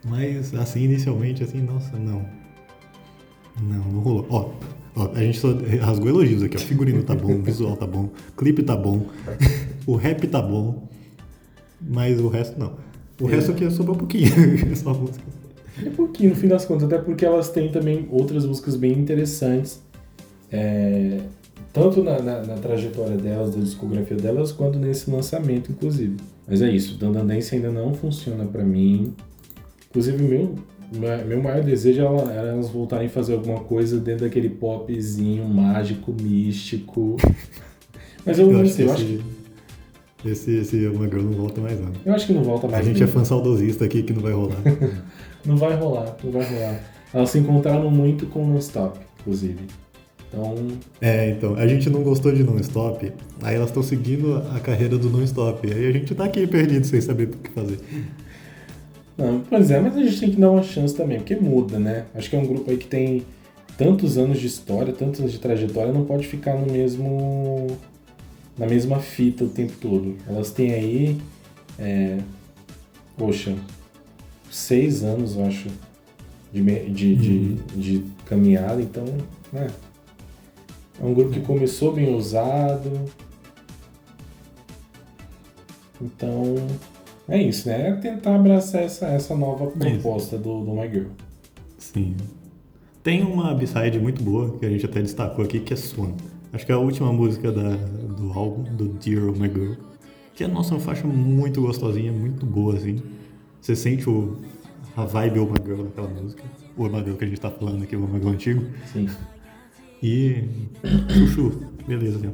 Mas 0.03 0.53
assim, 0.55 0.83
inicialmente, 0.83 1.43
assim, 1.43 1.61
nossa, 1.61 1.95
não. 1.95 2.25
Não, 3.61 3.83
não 3.85 3.99
rolou. 3.99 4.25
Ó, 4.29 4.49
ó, 4.95 5.11
a 5.13 5.19
gente 5.19 5.37
só 5.37 5.49
rasgou 5.81 6.09
elogios 6.09 6.41
aqui, 6.41 6.57
ó. 6.57 6.59
Figurino 6.59 7.03
tá 7.03 7.13
bom, 7.13 7.39
visual 7.41 7.75
tá 7.77 7.85
bom, 7.85 8.09
clipe 8.35 8.63
tá 8.63 8.75
bom, 8.75 9.07
o 9.85 9.95
rap 9.95 10.25
tá 10.27 10.41
bom, 10.41 10.87
mas 11.81 12.19
o 12.19 12.27
resto 12.27 12.59
não. 12.59 12.73
O 13.19 13.27
é. 13.27 13.31
resto 13.31 13.51
aqui 13.51 13.65
é 13.65 13.69
só 13.69 13.83
um 13.83 13.95
pouquinho, 13.95 14.31
é 14.71 14.75
só 14.75 14.93
música. 14.93 15.25
É 15.85 15.89
pouquinho, 15.89 16.31
no 16.31 16.35
fim 16.35 16.47
das 16.47 16.65
contas, 16.65 16.83
até 16.85 16.97
porque 16.99 17.25
elas 17.25 17.49
têm 17.49 17.71
também 17.71 18.07
outras 18.11 18.45
músicas 18.45 18.75
bem 18.75 18.93
interessantes. 18.93 19.81
É, 20.51 21.19
tanto 21.77 22.03
na, 22.03 22.19
na, 22.19 22.41
na, 22.43 22.55
trajetória 22.55 23.17
delas, 23.17 23.55
da 23.55 23.61
discografia 23.61 24.17
delas, 24.17 24.51
quanto 24.51 24.77
nesse 24.77 25.09
lançamento, 25.09 25.71
inclusive. 25.71 26.17
Mas 26.47 26.61
é 26.61 26.69
isso, 26.69 26.97
Dandandense 26.97 27.55
ainda 27.55 27.71
não 27.71 27.93
funciona 27.93 28.45
para 28.45 28.63
mim. 28.63 29.13
Inclusive, 29.89 30.23
meu, 30.23 30.55
meu 31.25 31.41
maior 31.41 31.63
desejo 31.63 32.01
era 32.01 32.49
elas 32.49 32.69
voltarem 32.69 33.07
a 33.07 33.09
fazer 33.09 33.33
alguma 33.33 33.59
coisa 33.59 33.99
dentro 33.99 34.25
daquele 34.25 34.49
popzinho 34.49 35.47
mágico, 35.47 36.13
místico. 36.21 37.17
Mas 38.25 38.39
eu, 38.39 38.51
eu 38.51 38.57
não 38.57 38.67
sei, 38.67 38.85
eu 38.85 38.93
acho 38.93 39.05
que. 39.05 39.37
Esse, 40.25 40.57
esse 40.57 40.87
Uma 40.87 41.05
Girl 41.05 41.21
não 41.21 41.33
volta 41.33 41.61
mais, 41.61 41.79
não. 41.79 41.91
Eu 42.05 42.13
acho 42.13 42.27
que 42.27 42.33
não 42.33 42.43
volta 42.43 42.67
mais. 42.67 42.85
A 42.85 42.89
gente 42.89 43.01
é 43.01 43.07
fã 43.07 43.23
saudosista 43.23 43.85
aqui 43.85 44.03
que 44.03 44.11
não 44.11 44.21
vai 44.21 44.33
rolar. 44.33 44.57
não 45.45 45.55
vai 45.55 45.75
rolar, 45.75 46.17
não 46.23 46.31
vai 46.31 46.43
rolar. 46.43 46.79
Elas 47.13 47.29
se 47.29 47.39
encontraram 47.39 47.89
muito 47.89 48.25
com 48.25 48.45
Non-Stop, 48.45 48.99
inclusive. 49.21 49.59
Então. 50.27 50.55
É, 51.01 51.29
então, 51.31 51.55
a 51.55 51.67
gente 51.67 51.89
não 51.89 52.03
gostou 52.03 52.31
de 52.31 52.43
Non-Stop, 52.43 53.11
aí 53.41 53.55
elas 53.55 53.69
estão 53.69 53.81
seguindo 53.81 54.37
a 54.55 54.59
carreira 54.59 54.97
do 54.97 55.09
Non-Stop. 55.09 55.71
Aí 55.71 55.87
a 55.87 55.91
gente 55.91 56.13
tá 56.13 56.25
aqui 56.25 56.45
perdido 56.45 56.85
sem 56.85 56.99
saber 57.01 57.29
o 57.29 57.37
que 57.37 57.49
fazer. 57.51 57.79
Não, 59.17 59.41
pois 59.49 59.71
é, 59.71 59.79
mas 59.79 59.95
a 59.95 60.03
gente 60.03 60.19
tem 60.19 60.31
que 60.31 60.39
dar 60.39 60.51
uma 60.51 60.61
chance 60.61 60.95
também, 60.95 61.17
porque 61.17 61.35
muda, 61.35 61.79
né? 61.79 62.05
Acho 62.13 62.29
que 62.29 62.35
é 62.35 62.39
um 62.39 62.45
grupo 62.45 62.69
aí 62.69 62.77
que 62.77 62.87
tem 62.87 63.25
tantos 63.77 64.17
anos 64.17 64.39
de 64.39 64.47
história, 64.47 64.93
tantos 64.93 65.19
anos 65.19 65.31
de 65.31 65.39
trajetória, 65.39 65.91
não 65.91 66.05
pode 66.05 66.27
ficar 66.27 66.55
no 66.55 66.71
mesmo. 66.71 67.67
na 68.57 68.67
mesma 68.67 68.99
fita 68.99 69.43
o 69.43 69.49
tempo 69.49 69.73
todo. 69.79 70.15
Elas 70.27 70.51
têm 70.51 70.71
aí. 70.71 71.17
É, 71.79 72.17
poxa, 73.15 73.55
seis 74.51 75.03
anos, 75.03 75.35
eu 75.35 75.45
acho, 75.45 75.67
de, 76.51 76.61
de, 76.89 77.13
uhum. 77.13 77.57
de, 77.75 77.99
de, 77.99 78.03
caminhada, 78.25 78.81
então. 78.81 79.05
É, 79.53 79.67
é 80.99 81.05
um 81.05 81.13
grupo 81.13 81.31
que 81.31 81.41
começou 81.41 81.93
bem 81.93 82.13
ousado. 82.13 82.91
Então, 86.01 86.55
é 87.27 87.41
isso, 87.41 87.67
né? 87.67 87.89
É 87.89 87.93
tentar 87.93 88.35
abraçar 88.35 88.83
essa, 88.83 89.07
essa 89.07 89.35
nova 89.35 89.67
proposta 89.67 90.37
do, 90.37 90.63
do 90.63 90.73
My 90.73 90.89
Girl. 90.89 91.07
Sim. 91.77 92.15
Tem 93.03 93.23
uma 93.23 93.53
b-side 93.53 93.99
muito 93.99 94.23
boa, 94.23 94.57
que 94.57 94.65
a 94.65 94.69
gente 94.69 94.85
até 94.85 95.01
destacou 95.01 95.43
aqui, 95.45 95.59
que 95.59 95.73
é 95.73 95.75
Swan. 95.75 96.13
Acho 96.51 96.65
que 96.65 96.71
é 96.71 96.75
a 96.75 96.79
última 96.79 97.11
música 97.11 97.51
da, 97.51 97.75
do 97.75 98.31
álbum, 98.33 98.63
do 98.63 98.89
Dear 98.89 99.31
My 99.33 99.47
Girl. 99.47 99.73
Que 100.35 100.43
é, 100.43 100.47
nossa, 100.47 100.73
uma 100.73 100.79
faixa 100.79 101.07
muito 101.07 101.61
gostosinha, 101.61 102.11
muito 102.11 102.45
boa, 102.45 102.75
assim. 102.75 103.01
Você 103.61 103.75
sente 103.75 104.09
o, 104.09 104.37
a 104.95 105.03
vibe 105.05 105.39
Oh 105.39 105.45
My 105.45 105.57
Girl 105.63 105.83
daquela 105.83 106.07
música. 106.07 106.43
O 106.77 106.83
Oh 106.83 106.89
My 106.89 107.03
Girl 107.03 107.15
que 107.15 107.25
a 107.25 107.27
gente 107.27 107.41
tá 107.41 107.49
falando 107.49 107.83
aqui, 107.83 107.95
o 107.95 108.03
Oh 108.03 108.07
My 108.07 108.19
Girl 108.19 108.33
antigo. 108.33 108.65
Sim. 108.91 109.09
E... 110.01 110.43
Chuchu. 111.09 111.67
Beleza, 111.87 112.17
assim. 112.17 112.33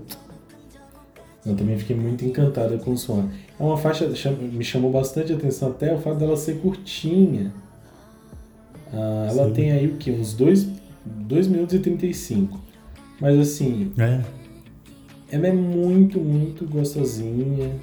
Eu 1.45 1.56
também 1.56 1.78
fiquei 1.78 1.95
muito 1.95 2.23
encantada 2.23 2.78
com 2.78 2.91
o 2.91 2.97
Swan. 2.97 3.30
É 3.60 3.63
uma 3.63 3.78
faixa 3.78 4.08
me 4.39 4.63
chamou 4.63 4.91
bastante 4.91 5.34
atenção 5.34 5.69
até 5.69 5.93
o 5.93 5.99
fato 5.99 6.17
dela 6.17 6.38
ser 6.38 6.60
curtinha. 6.60 7.54
Ah, 8.93 9.28
ela 9.30 9.47
Sim. 9.47 9.54
tem 9.54 9.71
aí 9.71 9.88
o 9.88 9.97
que? 9.97 10.12
Uns 10.12 10.34
2 10.34 11.47
minutos 11.47 11.76
e 11.76 11.80
35. 11.80 12.60
Mas 13.19 13.38
assim. 13.38 13.91
É. 13.97 14.21
Ela 15.32 15.47
é 15.47 15.52
muito, 15.52 16.19
muito 16.19 16.65
gostosinha. 16.65 17.76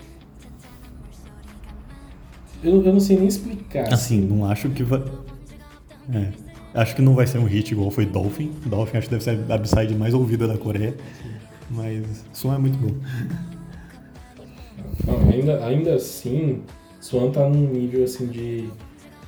Eu, 2.63 2.83
eu 2.85 2.93
não 2.93 3.01
sei 3.01 3.17
nem 3.17 3.27
explicar. 3.27 3.93
Assim, 3.93 4.19
assim. 4.19 4.21
não 4.21 4.45
acho 4.45 4.71
que 4.71 4.83
vai. 4.83 5.03
É. 6.13 6.50
Acho 6.75 6.95
que 6.95 7.03
não 7.03 7.15
vai 7.15 7.27
ser 7.27 7.39
um 7.39 7.45
hit 7.45 7.73
igual 7.73 7.91
foi 7.91 8.07
Dolphin. 8.07 8.53
Dolphin 8.67 8.99
acho 8.99 9.09
que 9.09 9.15
deve 9.15 9.25
ser 9.25 9.41
a 9.51 9.57
upside 9.57 9.95
mais 9.95 10.15
ouvida 10.15 10.47
da 10.47 10.57
Coreia. 10.57 10.95
Mas 11.71 12.25
som 12.33 12.53
é 12.55 12.59
muito 12.59 12.77
bom. 12.79 12.95
ainda, 15.33 15.65
ainda 15.65 15.95
assim, 15.95 16.63
Swan 17.01 17.31
tá 17.31 17.49
num 17.49 17.69
nível 17.73 18.05
assim 18.05 18.27
de, 18.27 18.69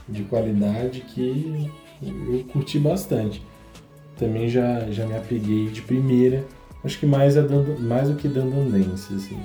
de 0.09 0.25
qualidade 0.25 1.01
que 1.01 1.71
eu 2.03 2.45
curti 2.53 2.79
bastante. 2.79 3.43
Também 4.17 4.49
já, 4.49 4.81
já 4.91 5.07
me 5.07 5.17
apeguei 5.17 5.69
de 5.69 5.83
primeira, 5.83 6.45
acho 6.85 6.99
que 6.99 7.07
mais, 7.07 7.37
a 7.37 7.43
Dan, 7.43 7.65
mais 7.81 8.09
do 8.09 8.17
que 8.17 8.29
Dandandense, 8.29 9.15
assim. 9.15 9.39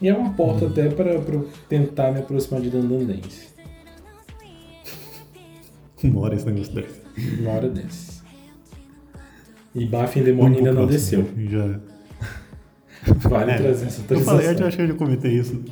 E 0.00 0.08
é 0.08 0.14
uma 0.14 0.32
porta 0.34 0.66
Hum. 0.66 0.68
até 0.68 0.88
para 0.88 1.18
tentar 1.68 2.12
me 2.12 2.18
aproximar 2.20 2.60
de 2.60 2.68
Dandandense, 2.68 3.48
Uma 6.04 6.20
hora 6.20 6.34
esse 6.34 6.46
negócio 6.46 6.74
desse. 6.74 7.40
uma 7.40 7.50
hora 7.50 7.68
dessas. 7.68 8.22
E 9.74 9.86
the 9.86 10.32
Morning 10.32 10.58
ainda 10.58 10.72
não 10.72 10.86
desceu. 10.86 11.28
Já. 11.50 11.80
Vale 13.28 13.52
É, 13.52 13.56
trazer 13.56 13.86
essa 13.86 14.02
Eu 14.08 14.20
falei, 14.20 14.46
eu 14.46 14.66
acho 14.66 14.76
que 14.76 14.82
eu 14.82 14.88
já 14.88 14.94
comentei 14.94 15.32
isso. 15.32 15.62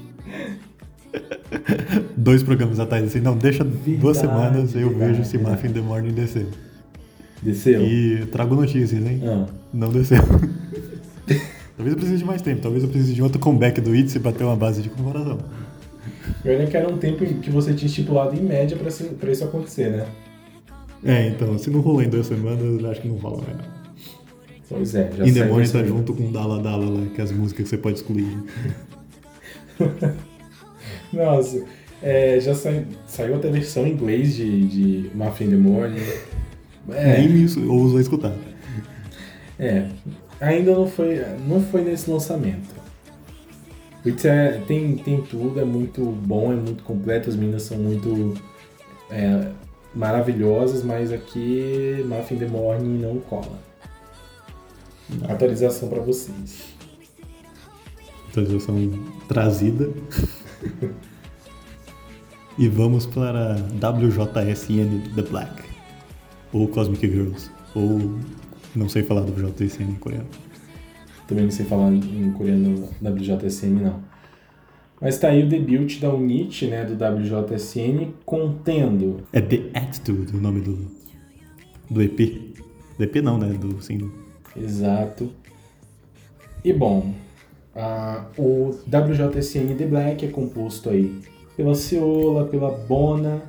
Dois 2.16 2.42
programas 2.42 2.78
atrás, 2.80 3.04
assim, 3.04 3.20
não, 3.20 3.36
deixa 3.36 3.64
duas 3.64 4.18
Verdade, 4.18 4.18
semanas 4.18 4.74
eu 4.74 4.90
verdade, 4.90 5.12
vejo 5.12 5.24
se. 5.24 5.38
Muffin 5.38 5.72
the 5.72 5.80
Morning 5.80 6.12
descer. 6.12 6.46
Desceu? 7.42 7.82
E 7.82 8.26
trago 8.26 8.54
notícias, 8.54 9.04
hein? 9.04 9.20
Ah. 9.24 9.46
Não 9.72 9.90
desceu. 9.90 10.18
talvez 11.76 11.92
eu 11.92 11.96
precise 11.96 12.18
de 12.18 12.24
mais 12.24 12.42
tempo, 12.42 12.62
talvez 12.62 12.82
eu 12.82 12.88
precise 12.90 13.14
de 13.14 13.22
outro 13.22 13.38
comeback 13.38 13.80
do 13.80 13.94
ITZY 13.94 14.20
pra 14.20 14.32
ter 14.32 14.44
uma 14.44 14.56
base 14.56 14.82
de 14.82 14.88
comparação. 14.88 15.38
Eu 16.44 16.52
ainda 16.52 16.66
quero 16.66 16.92
um 16.92 16.98
tempo 16.98 17.24
em 17.24 17.40
que 17.40 17.50
você 17.50 17.72
tinha 17.72 17.86
estipulado 17.86 18.36
em 18.36 18.42
média 18.42 18.76
pra 18.76 19.30
isso 19.30 19.44
acontecer, 19.44 19.90
né? 19.90 20.06
É, 21.04 21.28
então, 21.28 21.56
se 21.58 21.70
não 21.70 21.80
rolou 21.80 22.02
em 22.02 22.08
duas 22.08 22.26
semanas, 22.26 22.80
eu 22.80 22.90
acho 22.90 23.00
que 23.00 23.08
não 23.08 23.16
rola 23.16 23.42
mais. 23.42 23.56
não. 23.56 23.64
Pois 24.68 24.94
é, 24.94 25.10
já 25.16 25.24
Morning 25.48 25.62
esse 25.64 25.72
tá 25.72 25.84
junto 25.84 26.14
com 26.14 26.32
Dala 26.32 26.62
Dala 26.62 26.88
lá, 26.88 27.06
que 27.14 27.20
é 27.20 27.24
as 27.24 27.30
músicas 27.32 27.64
que 27.64 27.70
você 27.70 27.78
pode 27.78 27.96
excluir. 27.98 28.38
Nossa, 31.12 31.64
é, 32.02 32.40
já 32.40 32.54
sai- 32.54 32.86
saiu 33.06 33.36
até 33.36 33.48
a 33.48 33.52
versão 33.52 33.86
em 33.86 33.92
inglês 33.92 34.34
de, 34.34 34.66
de 34.66 35.10
the 35.50 35.56
Morning. 35.56 36.00
É, 36.90 37.18
Nem 37.18 37.44
isso- 37.44 37.70
ouso 37.70 37.96
a 37.96 38.00
escutar. 38.00 38.32
é, 39.58 39.86
ainda 40.40 40.72
não 40.74 40.86
foi, 40.88 41.22
não 41.46 41.60
foi 41.62 41.82
nesse 41.82 42.10
lançamento. 42.10 42.73
Wits 44.04 44.24
é, 44.24 44.62
tem, 44.66 44.96
tem 44.96 45.22
tudo, 45.22 45.58
é 45.58 45.64
muito 45.64 46.04
bom, 46.04 46.52
é 46.52 46.56
muito 46.56 46.82
completo, 46.82 47.30
as 47.30 47.36
meninas 47.36 47.62
são 47.62 47.78
muito 47.78 48.34
é, 49.10 49.50
maravilhosas, 49.94 50.82
mas 50.82 51.10
aqui 51.10 52.04
Muffin 52.06 52.34
in 52.34 52.38
the 52.38 52.46
Morning 52.46 52.98
não 53.00 53.18
cola. 53.20 53.58
Atualização 55.28 55.88
pra 55.88 56.00
vocês. 56.00 56.74
Atualização 58.28 58.76
trazida. 59.28 59.90
e 62.58 62.68
vamos 62.68 63.06
para 63.06 63.54
WJSN 63.54 65.14
The 65.14 65.22
Black. 65.22 65.62
Ou 66.52 66.68
Cosmic 66.68 67.06
Girls. 67.06 67.50
Ou 67.74 68.18
não 68.74 68.88
sei 68.88 69.02
falar 69.02 69.22
WJSN 69.22 69.82
em 69.82 69.94
coreano. 69.94 70.28
Também 71.26 71.44
não 71.44 71.50
sei 71.50 71.64
falar 71.64 71.90
em 71.92 72.30
coreano 72.32 72.88
WJSN, 73.02 73.80
não. 73.82 74.00
Mas 75.00 75.18
tá 75.18 75.28
aí 75.28 75.42
o 75.42 75.48
debut 75.48 75.98
da 76.00 76.12
Unity, 76.14 76.66
né, 76.66 76.84
do 76.84 76.94
WJSN, 76.94 78.12
contendo. 78.24 79.22
É 79.32 79.40
The 79.40 79.62
Attitude 79.74 80.36
o 80.36 80.40
nome 80.40 80.60
do, 80.60 80.86
do 81.90 82.00
EP. 82.02 82.54
Do 82.96 83.04
EP 83.04 83.16
não, 83.16 83.38
né? 83.38 83.48
Do 83.54 83.82
single. 83.82 84.10
Exato. 84.56 85.30
E 86.64 86.72
bom, 86.72 87.12
a- 87.74 88.26
o 88.38 88.70
WJSN 88.86 89.74
The 89.76 89.86
Black 89.86 90.24
é 90.24 90.28
composto 90.28 90.88
aí 90.90 91.20
pela 91.56 91.74
Seola, 91.74 92.46
pela 92.46 92.70
Bona, 92.70 93.42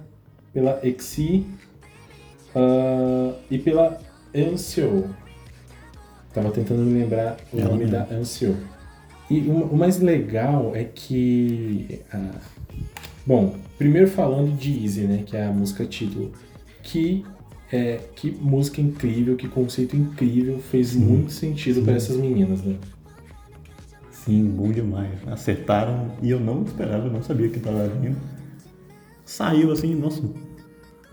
pela 0.53 0.79
Exi 0.83 1.45
ah, 2.55 3.33
e 3.49 3.57
pela 3.59 3.99
Anseo. 4.35 5.09
Tava 6.35 6.51
tentando 6.51 6.81
me 6.81 6.99
lembrar 6.99 7.37
o 7.53 7.57
Ela 7.57 7.69
nome 7.69 7.85
mesmo. 7.85 7.91
da 7.93 8.13
Anseo. 8.13 8.57
E 9.29 9.39
o, 9.39 9.67
o 9.67 9.77
mais 9.77 9.99
legal 9.99 10.75
é 10.75 10.83
que. 10.83 12.01
ah, 12.11 12.31
bom, 13.25 13.55
primeiro 13.77 14.09
falando 14.09 14.55
de 14.57 14.83
Easy, 14.83 15.03
né? 15.03 15.23
Que 15.25 15.37
é 15.37 15.45
a 15.45 15.51
música 15.53 15.85
título. 15.85 16.33
Que 16.83 17.23
é, 17.71 18.01
que 18.15 18.31
música 18.31 18.81
incrível, 18.81 19.37
que 19.37 19.47
conceito 19.47 19.95
incrível, 19.95 20.59
fez 20.59 20.89
Sim. 20.89 20.99
muito 20.99 21.31
sentido 21.31 21.81
para 21.83 21.93
essas 21.93 22.17
meninas, 22.17 22.61
né? 22.61 22.75
Sim, 24.11 24.43
bom 24.49 24.71
demais. 24.71 25.11
Acertaram 25.27 26.11
e 26.21 26.31
eu 26.31 26.39
não 26.39 26.63
esperava, 26.63 27.07
eu 27.07 27.13
não 27.13 27.23
sabia 27.23 27.47
que 27.47 27.61
tava 27.61 27.87
vindo. 27.87 28.17
Saiu 29.23 29.71
assim, 29.71 29.95
nossa, 29.95 30.21
um 30.21 30.33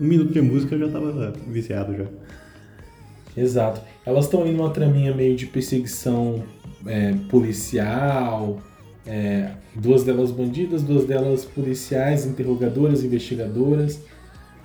minuto 0.05 0.33
de 0.33 0.41
música 0.41 0.75
eu 0.75 0.79
já 0.79 0.89
tava 0.89 1.31
viciado 1.47 1.95
já. 1.95 2.05
Exato. 3.37 3.81
Elas 4.05 4.25
estão 4.25 4.45
indo 4.45 4.57
numa 4.57 4.69
traminha 4.69 5.13
meio 5.13 5.35
de 5.35 5.45
perseguição 5.45 6.43
é, 6.85 7.13
policial, 7.29 8.59
é, 9.05 9.51
duas 9.75 10.03
delas 10.03 10.31
bandidas, 10.31 10.83
duas 10.83 11.05
delas 11.05 11.45
policiais, 11.45 12.25
interrogadoras, 12.25 13.03
investigadoras. 13.03 13.99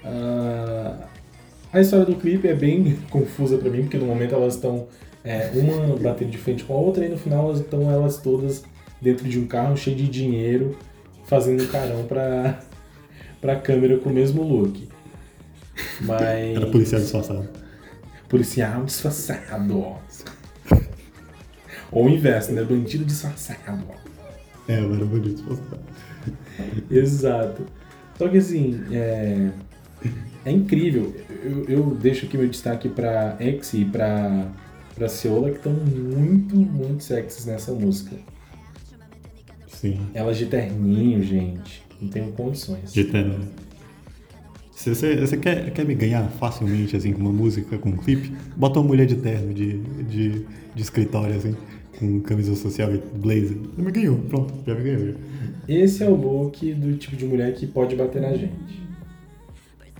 Ah, 0.05 1.07
a 1.72 1.81
história 1.81 2.07
do 2.07 2.16
clipe 2.16 2.48
é 2.48 2.55
bem 2.55 2.96
confusa 3.11 3.59
pra 3.59 3.70
mim, 3.70 3.83
porque 3.83 3.98
no 3.98 4.07
momento 4.07 4.35
elas 4.35 4.55
estão 4.55 4.87
é, 5.24 5.51
uma 5.55 5.96
batendo 5.96 6.31
de 6.31 6.38
frente 6.38 6.64
com 6.64 6.74
a 6.74 6.77
outra 6.77 7.05
e 7.05 7.09
no 7.09 7.18
final 7.18 7.46
elas 7.46 7.61
estão 7.61 7.90
elas 7.90 8.18
todas 8.18 8.64
dentro 9.01 9.29
de 9.29 9.38
um 9.38 9.46
carro 9.46 9.77
cheio 9.77 9.96
de 9.96 10.09
dinheiro, 10.09 10.77
fazendo 11.27 11.62
um 11.62 11.66
carão 11.66 12.05
pra, 12.05 12.61
pra 13.40 13.57
câmera 13.57 13.98
com 13.98 14.11
o 14.11 14.12
mesmo 14.12 14.42
look. 14.42 14.88
Mas. 16.01 16.57
Era 16.57 16.66
policial 16.66 17.01
disfarçado. 17.01 17.48
Policial 18.29 18.85
disfarçado. 18.85 19.97
Ou 21.91 22.07
o 22.07 22.09
inverso, 22.09 22.53
né? 22.53 22.62
Bandido 22.62 23.05
disfarçado. 23.05 23.85
É, 24.69 24.81
eu 24.81 24.95
era 24.95 25.05
bonito 25.05 25.37
disfarçado. 25.37 25.81
Exato. 26.91 27.67
Só 28.17 28.29
que 28.29 28.38
assim, 28.38 28.85
é, 28.93 29.51
é 30.45 30.51
incrível. 30.51 31.14
Eu, 31.43 31.64
eu 31.64 31.95
deixo 31.95 32.27
aqui 32.27 32.37
meu 32.37 32.49
destaque 32.49 32.88
pra 32.88 33.37
X 33.41 33.73
e 33.75 33.85
pra, 33.85 34.51
pra 34.95 35.09
Seola, 35.09 35.51
que 35.51 35.57
estão 35.57 35.73
muito, 35.73 36.57
muito 36.57 37.05
sexys 37.05 37.47
nessa 37.47 37.73
música. 37.73 38.17
Sim. 39.69 40.07
Elas 40.12 40.37
de 40.37 40.47
terninho, 40.47 41.23
gente. 41.23 41.83
Não 42.01 42.09
tenho 42.09 42.33
condições. 42.33 42.93
De 42.93 43.05
terno. 43.05 43.49
Se 44.79 44.95
você, 44.95 45.17
você 45.17 45.37
quer, 45.37 45.73
quer 45.73 45.85
me 45.85 45.93
ganhar 45.93 46.29
facilmente, 46.38 46.97
assim, 46.97 47.12
com 47.12 47.19
uma 47.21 47.33
música, 47.33 47.77
com 47.79 47.88
um 47.88 47.97
clipe, 47.97 48.33
bota 48.57 48.79
uma 48.79 48.87
mulher 48.87 49.07
de 49.07 49.17
terno, 49.17 49.53
de, 49.53 49.79
de, 50.05 50.45
de 50.73 50.83
escritório, 50.83 51.35
assim, 51.35 51.57
com 51.99 52.21
camisa 52.21 52.55
social 52.55 52.95
e 52.95 52.99
blazer. 53.19 53.57
Você 53.75 53.83
me 53.83 53.91
ganhou, 53.91 54.19
pronto, 54.19 54.55
já 54.64 54.75
me 54.77 54.83
ganhou. 54.85 55.07
já. 55.09 55.14
Esse 55.69 56.05
é 56.05 56.09
o 56.09 56.14
look 56.14 56.73
do 56.75 56.97
tipo 56.97 57.17
de 57.17 57.25
mulher 57.27 57.53
que 57.55 57.67
pode 57.67 57.97
bater 57.97 58.23
na 58.23 58.33
gente. 58.35 58.87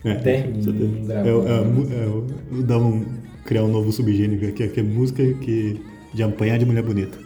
É, 0.05 0.15
Terninho, 0.15 0.73
tem- 0.73 1.11
é, 1.11 1.33
o- 1.35 1.49
é, 1.49 2.59
é, 2.61 2.63
dá 2.63 2.79
um, 2.79 3.05
criar 3.45 3.65
um 3.65 3.69
novo 3.73 3.91
subgênero 3.91 4.47
aqui, 4.47 4.69
que 4.69 4.79
é 4.79 4.83
música 4.85 5.25
que, 5.41 5.81
de 6.15 6.23
apanhar 6.23 6.57
de 6.57 6.65
mulher 6.65 6.85
bonita. 6.85 7.19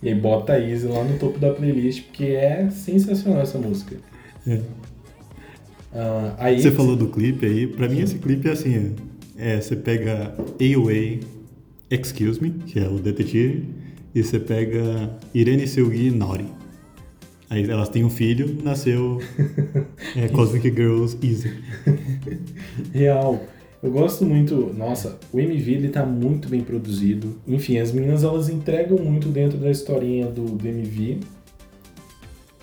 E 0.00 0.10
aí 0.10 0.14
bota 0.14 0.52
a 0.52 0.60
Izzy 0.60 0.86
lá 0.86 1.02
no 1.02 1.18
topo 1.18 1.40
da 1.40 1.52
playlist, 1.52 2.04
porque 2.04 2.24
é 2.26 2.70
sensacional 2.70 3.40
essa 3.42 3.58
música. 3.58 3.96
É. 4.46 4.60
Ah, 5.94 6.34
aí 6.38 6.60
Você 6.60 6.72
falou 6.72 6.96
do 6.96 7.06
clipe 7.06 7.46
aí, 7.46 7.66
pra 7.66 7.88
mim 7.88 8.00
esse 8.00 8.18
clipe 8.18 8.48
é 8.48 8.52
assim, 8.52 8.94
é, 9.38 9.60
você 9.60 9.76
pega 9.76 10.34
AOA 10.60 11.20
Excuse 11.90 12.42
Me, 12.42 12.50
que 12.50 12.80
é 12.80 12.88
o 12.88 12.98
detetive, 12.98 13.64
e 14.14 14.22
você 14.22 14.40
pega 14.40 15.16
Irene 15.32 15.66
Seugi 15.66 16.10
Nori. 16.10 16.46
Aí 17.48 17.68
elas 17.70 17.88
têm 17.88 18.04
um 18.04 18.10
filho, 18.10 18.58
nasceu 18.62 19.20
é, 20.16 20.28
Cosmic 20.28 20.68
Girls 20.70 21.16
Easy. 21.22 21.52
Real. 22.92 23.40
Eu 23.82 23.90
gosto 23.90 24.24
muito. 24.24 24.72
Nossa, 24.76 25.18
o 25.30 25.38
MV 25.38 25.72
ele 25.72 25.88
tá 25.90 26.06
muito 26.06 26.48
bem 26.48 26.62
produzido. 26.62 27.38
Enfim, 27.46 27.78
as 27.78 27.92
meninas 27.92 28.24
elas 28.24 28.48
entregam 28.48 28.98
muito 28.98 29.28
dentro 29.28 29.58
da 29.58 29.70
historinha 29.70 30.26
do, 30.26 30.42
do 30.46 30.66
MV. 30.66 31.18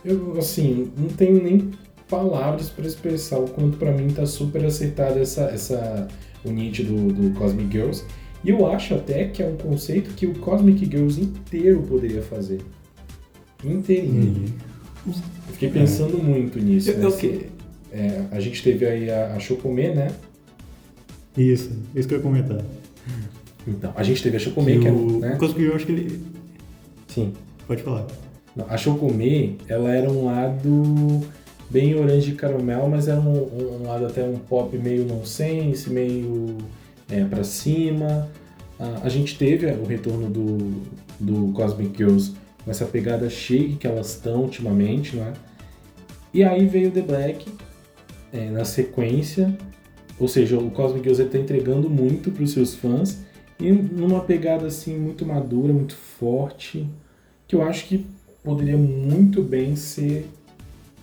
Eu, 0.03 0.37
assim, 0.39 0.89
não 0.97 1.09
tenho 1.09 1.41
nem 1.41 1.69
palavras 2.11 2.69
para 2.69 2.85
expressar 2.85 3.39
o 3.39 3.47
quanto 3.47 3.77
pra 3.77 3.91
mim 3.93 4.09
tá 4.09 4.25
super 4.25 4.63
acertada 4.65 5.19
essa, 5.19 5.43
essa 5.43 6.07
unite 6.45 6.83
do, 6.83 7.11
do 7.13 7.33
Cosmic 7.39 7.71
Girls. 7.71 8.03
E 8.43 8.49
eu 8.49 8.67
acho 8.71 8.93
até 8.95 9.25
que 9.29 9.41
é 9.41 9.47
um 9.47 9.55
conceito 9.55 10.13
que 10.13 10.27
o 10.27 10.33
Cosmic 10.35 10.85
Girls 10.85 11.19
inteiro 11.21 11.81
poderia 11.83 12.21
fazer. 12.21 12.59
Inteirinho. 13.63 14.53
Eu 15.07 15.13
fiquei 15.53 15.69
pensando 15.69 16.17
muito 16.21 16.59
nisso. 16.59 16.91
Eu- 16.91 16.97
né? 16.97 17.05
eu 17.05 17.11
que- 17.17 17.45
é, 17.91 18.23
a 18.31 18.39
gente 18.39 18.61
teve 18.63 18.85
aí 18.85 19.09
a, 19.09 19.35
a 19.35 19.39
Chocomê, 19.39 19.93
né? 19.93 20.11
Isso, 21.37 21.71
isso 21.95 22.07
que 22.07 22.13
eu 22.13 22.17
ia 22.17 22.23
comentar. 22.23 22.61
Então, 23.67 23.93
a 23.95 24.03
gente 24.03 24.23
teve 24.23 24.37
a 24.37 24.39
Chocomê, 24.39 24.73
Que 24.73 24.79
que 24.79 24.87
é, 24.87 24.91
o 24.91 25.19
né? 25.19 25.35
Cosmic 25.37 25.59
Girl, 25.59 25.71
eu 25.71 25.75
acho 25.75 25.85
que 25.85 25.91
ele... 25.91 26.21
Sim. 27.07 27.33
Pode 27.67 27.83
falar. 27.83 28.07
A 28.67 28.75
Chocomê, 28.75 29.53
ela 29.67 29.91
era 29.93 30.11
um 30.11 30.25
lado 30.25 31.21
bem 31.71 31.95
orange 31.95 32.33
caramel, 32.33 32.87
mas 32.89 33.07
era 33.07 33.19
um, 33.19 33.81
um, 33.81 33.87
lado 33.87 34.05
até 34.05 34.23
um 34.23 34.37
pop 34.37 34.77
meio 34.77 35.05
nonsense, 35.05 35.89
meio 35.89 36.57
é, 37.09 37.23
pra 37.23 37.43
cima. 37.43 38.29
A, 38.77 39.05
a 39.05 39.09
gente 39.09 39.37
teve 39.37 39.65
o 39.67 39.85
retorno 39.85 40.29
do, 40.29 40.81
do 41.19 41.53
Cosmic 41.53 41.97
Girls 41.97 42.33
com 42.63 42.69
essa 42.69 42.85
pegada 42.85 43.29
shake 43.29 43.77
que 43.77 43.87
elas 43.87 44.11
estão 44.11 44.41
ultimamente, 44.41 45.15
né? 45.15 45.33
E 46.33 46.43
aí 46.43 46.65
veio 46.65 46.91
The 46.91 47.01
Black 47.01 47.45
é, 48.33 48.49
na 48.49 48.65
sequência, 48.65 49.57
ou 50.19 50.27
seja, 50.27 50.57
o 50.57 50.69
Cosmic 50.71 51.03
Girls 51.03 51.21
está 51.21 51.37
entregando 51.37 51.89
muito 51.89 52.31
para 52.31 52.43
os 52.43 52.51
seus 52.51 52.75
fãs 52.75 53.19
e 53.59 53.71
numa 53.71 54.21
pegada 54.21 54.67
assim 54.67 54.97
muito 54.97 55.25
madura, 55.25 55.71
muito 55.71 55.95
forte, 55.95 56.87
que 57.47 57.55
eu 57.55 57.61
acho 57.61 57.85
que 57.85 58.05
poderia 58.43 58.77
muito 58.77 59.41
bem 59.41 59.75
ser 59.75 60.27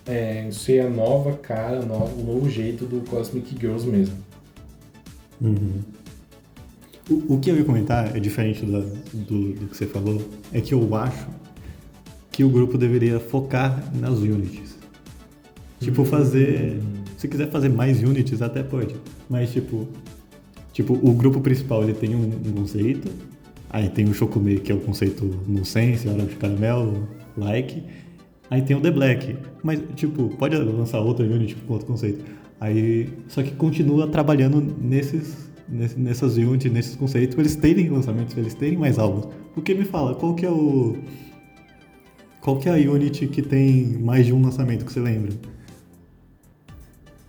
é, 0.09 0.49
ser 0.51 0.81
a 0.81 0.89
nova 0.89 1.35
cara, 1.35 1.81
o 1.81 2.25
novo 2.25 2.49
jeito 2.49 2.87
do 2.87 3.09
Cosmic 3.09 3.55
Girls 3.61 3.87
mesmo. 3.87 4.17
Uhum. 5.41 5.83
O, 7.11 7.35
o, 7.35 7.39
que 7.39 7.51
eu 7.51 7.57
ia 7.57 7.65
comentar 7.65 8.17
é 8.17 8.21
diferente 8.21 8.65
do, 8.65 8.83
do, 9.13 9.53
do, 9.53 9.67
que 9.67 9.77
você 9.77 9.87
falou, 9.87 10.27
é 10.53 10.61
que 10.61 10.73
eu 10.73 10.95
acho 10.95 11.27
que 12.33 12.43
o 12.43 12.49
grupo 12.49 12.79
deveria 12.79 13.21
focar 13.21 13.85
nas 13.95 14.19
units. 14.19 14.77
Tipo, 15.81 16.05
fazer. 16.05 16.79
Uhum. 16.81 17.05
Se 17.17 17.29
quiser 17.29 17.51
fazer 17.51 17.69
mais 17.69 18.03
units, 18.03 18.41
até 18.43 18.63
pode. 18.63 18.97
Mas, 19.29 19.53
tipo. 19.53 19.87
Tipo, 20.73 20.95
o 20.95 21.13
grupo 21.13 21.41
principal 21.41 21.83
ele 21.83 21.95
tem 21.95 22.15
um, 22.15 22.27
um 22.29 22.53
conceito. 22.53 23.11
Aí 23.71 23.89
tem 23.89 24.07
o 24.07 24.15
Chokumei, 24.15 24.59
que 24.59 24.73
é 24.73 24.75
o 24.75 24.81
conceito 24.81 25.25
no 25.47 25.65
Sense, 25.65 26.09
hora 26.09 26.25
de 26.25 26.37
caramelo, 26.37 27.09
like. 27.37 27.83
Aí 28.51 28.63
tem 28.63 28.77
o 28.77 28.81
The 28.81 28.91
Black. 28.91 29.37
Mas, 29.63 29.81
tipo, 29.95 30.31
pode 30.37 30.57
lançar 30.57 31.01
outra 31.01 31.27
unit 31.27 31.55
com 31.55 31.75
outro 31.75 31.87
conceito. 31.87 32.25
Aí, 32.61 33.09
só 33.29 33.43
que 33.43 33.53
continua 33.53 34.09
trabalhando 34.09 34.61
nesses, 34.81 35.49
nessas 35.69 36.37
units, 36.37 36.73
nesses 36.73 36.97
conceitos, 36.97 37.35
pra 37.35 37.43
eles 37.43 37.57
terem 37.57 37.89
lançamentos, 37.89 38.35
pra 38.35 38.43
eles 38.43 38.55
terem 38.55 38.79
mais 38.79 38.99
álbuns. 38.99 39.27
Porque 39.55 39.75
me 39.75 39.85
fala, 39.85 40.15
qual 40.15 40.35
que 40.35 40.47
é 40.47 40.51
o. 40.51 40.97
Qual 42.41 42.59
que 42.59 42.69
é 42.69 42.73
a 42.73 42.77
unit 42.91 43.27
que 43.29 43.43
tem 43.43 43.99
mais 43.99 44.27
de 44.27 44.33
um 44.33 44.43
lançamento 44.43 44.85
que 44.85 44.93
você 44.93 45.01
lembra? 45.01 45.33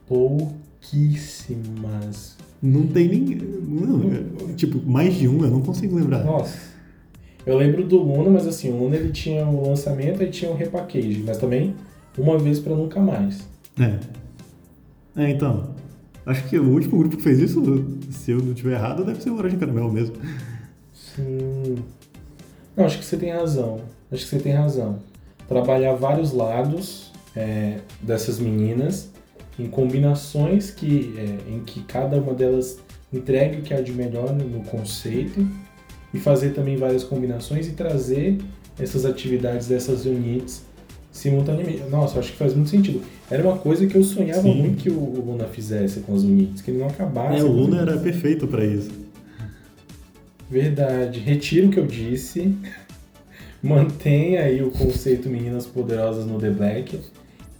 Pouquíssimas. 0.07 2.37
Não 2.61 2.85
tem 2.87 3.07
nem. 3.07 3.35
Não, 3.35 4.01
tipo, 4.55 4.81
mais 4.89 5.15
de 5.15 5.27
um 5.27 5.43
eu 5.43 5.51
não 5.51 5.61
consigo 5.61 5.95
lembrar. 5.95 6.23
Nossa. 6.23 6.78
Eu 7.45 7.57
lembro 7.57 7.83
do 7.83 7.97
Luna, 7.97 8.29
mas 8.29 8.45
assim, 8.45 8.69
o 8.69 8.77
Luna 8.77 8.95
ele 8.95 9.11
tinha 9.11 9.45
o 9.45 9.65
um 9.65 9.69
lançamento 9.69 10.21
e 10.21 10.29
tinha 10.29 10.51
o 10.51 10.53
um 10.53 10.57
repackage, 10.57 11.23
mas 11.25 11.37
também 11.37 11.75
uma 12.17 12.37
vez 12.37 12.59
para 12.59 12.75
nunca 12.75 12.99
mais. 12.99 13.47
É. 13.79 15.21
É, 15.21 15.29
então. 15.29 15.73
Acho 16.25 16.47
que 16.47 16.59
o 16.59 16.69
último 16.69 16.99
grupo 16.99 17.17
que 17.17 17.23
fez 17.23 17.39
isso, 17.39 17.63
se 18.11 18.31
eu 18.31 18.39
não 18.39 18.51
estiver 18.51 18.73
errado, 18.73 19.03
deve 19.03 19.21
ser 19.21 19.31
o 19.31 19.37
Orange 19.37 19.57
Caramel 19.57 19.91
mesmo. 19.91 20.15
Sim. 20.93 21.77
Não, 22.75 22.85
acho 22.85 22.99
que 22.99 23.05
você 23.05 23.17
tem 23.17 23.31
razão. 23.31 23.81
Acho 24.11 24.23
que 24.23 24.29
você 24.29 24.39
tem 24.39 24.53
razão. 24.53 24.99
Trabalhar 25.47 25.93
vários 25.93 26.31
lados 26.31 27.11
é, 27.35 27.79
dessas 28.01 28.39
meninas 28.39 29.09
em 29.57 29.67
combinações 29.67 30.71
que, 30.71 31.15
é, 31.17 31.51
em 31.51 31.61
que 31.61 31.81
cada 31.81 32.17
uma 32.17 32.33
delas 32.33 32.79
entregue 33.11 33.57
o 33.57 33.61
que 33.61 33.73
há 33.73 33.81
de 33.81 33.91
melhor 33.91 34.31
no 34.33 34.61
conceito 34.63 35.45
e 36.13 36.19
fazer 36.19 36.51
também 36.51 36.75
várias 36.75 37.03
combinações 37.03 37.67
e 37.67 37.71
trazer 37.71 38.37
essas 38.79 39.05
atividades 39.05 39.67
dessas 39.67 40.05
units 40.05 40.63
simultaneamente. 41.11 41.83
Nossa, 41.89 42.19
acho 42.19 42.31
que 42.31 42.37
faz 42.37 42.53
muito 42.53 42.69
sentido. 42.69 43.01
Era 43.29 43.43
uma 43.43 43.57
coisa 43.57 43.85
que 43.85 43.95
eu 43.95 44.03
sonhava 44.03 44.41
Sim. 44.41 44.55
muito 44.55 44.81
que 44.81 44.89
o 44.89 44.99
Luna 44.99 45.45
fizesse 45.45 45.99
com 46.01 46.15
as 46.15 46.23
units, 46.23 46.61
que 46.61 46.71
ele 46.71 46.79
não 46.79 46.87
acabasse. 46.87 47.39
É, 47.39 47.43
o 47.43 47.51
Luna 47.51 47.81
era 47.81 47.97
perfeito 47.97 48.47
para 48.47 48.65
isso. 48.65 48.91
Verdade. 50.49 51.19
Retiro 51.19 51.67
o 51.67 51.71
que 51.71 51.79
eu 51.79 51.85
disse. 51.85 52.55
Mantenha 53.61 54.41
aí 54.41 54.63
o 54.63 54.71
conceito 54.71 55.29
Meninas 55.29 55.65
Poderosas 55.65 56.25
no 56.25 56.39
The 56.39 56.49
Black 56.49 56.99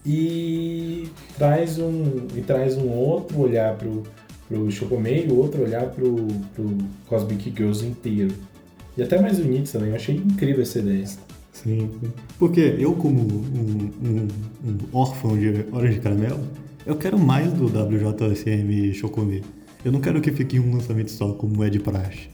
e 0.06 1.10
traz 1.38 1.78
um 1.78 2.28
e 2.36 2.42
traz 2.42 2.78
um 2.78 2.88
outro 2.90 3.42
olhar 3.42 3.76
pro 3.76 4.04
pro 4.50 4.70
Chocomei 4.72 5.28
e 5.28 5.32
o 5.32 5.38
outro 5.38 5.62
olhar 5.62 5.86
pro, 5.92 6.28
pro 6.56 6.78
Cosmic 7.06 7.54
Girls 7.56 7.86
inteiro. 7.86 8.34
E 8.98 9.04
até 9.04 9.22
mais 9.22 9.40
unidos 9.40 9.72
também, 9.72 9.90
eu 9.90 9.96
achei 9.96 10.16
incrível 10.16 10.64
essa 10.64 10.80
ideia. 10.80 11.06
Sim, 11.54 11.90
porque 12.38 12.76
eu 12.78 12.94
como 12.94 13.22
um, 13.22 13.92
um, 14.04 14.28
um 14.66 14.78
órfão 14.92 15.38
de 15.38 15.66
Horas 15.72 15.94
de 15.94 16.00
Caramelo, 16.00 16.40
eu 16.86 16.96
quero 16.96 17.20
mais 17.20 17.54
do 17.54 17.66
WJSM 17.66 18.94
Chocomei. 18.94 19.44
Eu 19.86 19.92
não 19.92 20.02
quero 20.02 20.20
que 20.20 20.32
fique 20.32 20.60
um 20.60 20.74
lançamento 20.74 21.12
só, 21.12 21.32
como 21.34 21.64
é 21.64 21.70
de 21.70 21.80
praxe. 21.80 22.30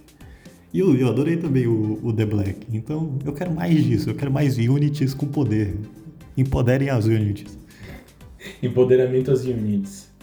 E 0.74 0.80
eu, 0.80 0.96
eu 0.96 1.08
adorei 1.10 1.38
também 1.38 1.68
o, 1.68 2.00
o, 2.04 2.14
The 2.14 2.26
Black. 2.26 2.68
Então 2.72 3.18
eu 3.26 3.34
quero 3.34 3.54
mais 3.54 3.84
disso, 3.84 4.10
eu 4.10 4.16
quero 4.16 4.32
mais 4.32 4.58
units 4.58 5.14
com 5.14 5.28
poder. 5.28 5.76
Empoderem 6.38 6.90
as 6.90 7.06
units. 7.06 7.58
Empoderamento 8.62 9.32
às 9.32 9.46
units. 9.46 10.15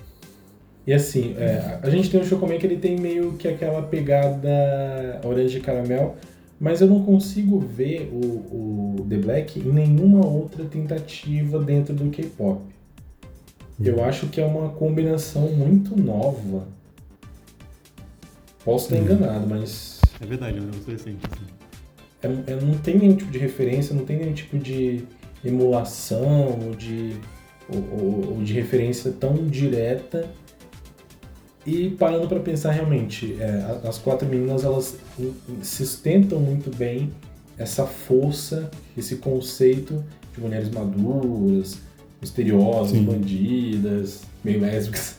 E 0.87 0.93
assim, 0.93 1.37
é, 1.39 1.79
a 1.81 1.89
gente 1.89 2.11
tem 2.11 2.21
o 2.21 2.25
Chocomé 2.25 2.59
que 2.59 2.67
ele 2.67 2.77
tem 2.77 2.99
meio 2.99 3.35
que 3.35 3.47
aquela 3.47 3.83
pegada 3.83 5.21
orange 5.25 5.61
caramel, 5.61 6.17
mas 6.59 6.81
eu 6.81 6.89
não 6.89 7.05
consigo 7.05 7.59
ver 7.59 8.11
o, 8.13 8.97
o 9.01 9.07
The 9.09 9.17
Black 9.17 9.61
em 9.61 9.73
nenhuma 9.73 10.27
outra 10.27 10.65
tentativa 10.65 11.59
dentro 11.61 11.95
do 11.95 12.11
K-pop. 12.11 12.61
Eu 13.83 13.97
uhum. 13.97 14.05
acho 14.05 14.27
que 14.29 14.41
é 14.41 14.47
uma 14.47 14.71
combinação 14.71 15.49
muito 15.53 16.01
nova. 16.01 16.67
Posso 18.65 18.95
estar 18.95 18.97
uhum. 18.97 19.17
enganado, 19.17 19.47
mas. 19.49 20.01
É 20.21 20.27
verdade, 20.27 20.59
eu 20.59 20.65
não 20.65 20.73
sei 20.85 20.95
assim. 20.95 21.17
É, 22.23 22.53
é, 22.53 22.61
não 22.61 22.79
tem 22.79 22.99
nenhum 22.99 23.17
tipo 23.17 23.31
de 23.31 23.39
referência, 23.39 23.95
não 23.95 24.05
tem 24.05 24.19
nenhum 24.19 24.33
tipo 24.33 24.59
de 24.59 25.05
emulação 25.45 26.61
ou 26.65 26.75
de, 26.75 27.17
ou, 27.69 27.99
ou, 27.99 28.35
ou 28.35 28.43
de 28.43 28.53
referência 28.53 29.13
tão 29.13 29.35
direta 29.49 30.29
e 31.65 31.91
parando 31.91 32.27
para 32.27 32.41
pensar 32.41 32.73
realmente, 32.73 33.37
é, 33.39 33.79
as 33.89 33.99
quatro 33.99 34.29
meninas 34.29 34.65
elas 34.65 34.97
sustentam 35.63 36.41
muito 36.41 36.75
bem 36.77 37.11
essa 37.57 37.87
força, 37.87 38.71
esse 38.97 39.17
conceito 39.17 40.03
de 40.35 40.41
mulheres 40.41 40.69
maduras, 40.71 41.79
misteriosas, 42.21 42.97
Sim. 42.97 43.05
bandidas, 43.05 44.23
meio 44.43 44.61
lésbicas. 44.61 45.17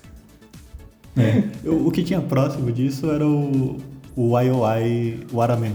É. 1.15 1.43
o 1.69 1.89
que 1.91 2.03
tinha 2.03 2.19
próximo 2.19 2.71
disso 2.71 3.09
era 3.09 3.25
o, 3.25 3.77
o 4.15 4.39
IOI 4.39 5.25
Waraman. 5.31 5.73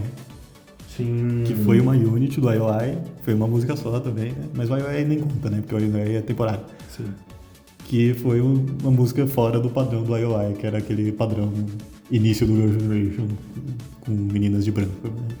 Sim. 0.95 1.43
Que 1.45 1.55
foi 1.55 1.79
uma 1.79 1.93
unit 1.93 2.39
do 2.39 2.51
IOI, 2.51 2.97
foi 3.23 3.33
uma 3.33 3.47
música 3.47 3.75
só 3.75 3.99
também, 3.99 4.33
né? 4.33 4.49
mas 4.53 4.69
o 4.69 4.77
IOI 4.77 5.05
nem 5.05 5.19
conta, 5.19 5.49
né? 5.49 5.61
Porque 5.61 5.73
o 5.73 5.79
IOI 5.79 6.17
é 6.17 6.21
temporário. 6.21 6.61
Sim 6.95 7.05
que 7.89 8.13
foi 8.13 8.39
uma 8.39 8.91
música 8.91 9.25
fora 9.25 9.59
do 9.59 9.67
padrão 9.67 10.03
do 10.03 10.15
IOI, 10.15 10.53
que 10.53 10.67
era 10.67 10.77
aquele 10.77 11.11
padrão 11.11 11.51
início 12.11 12.45
do 12.45 12.55
Girl 12.55 12.71
Generation 12.71 13.27
com 14.01 14.11
meninas 14.11 14.63
de 14.63 14.71
branco. 14.71 15.07
Né? 15.07 15.35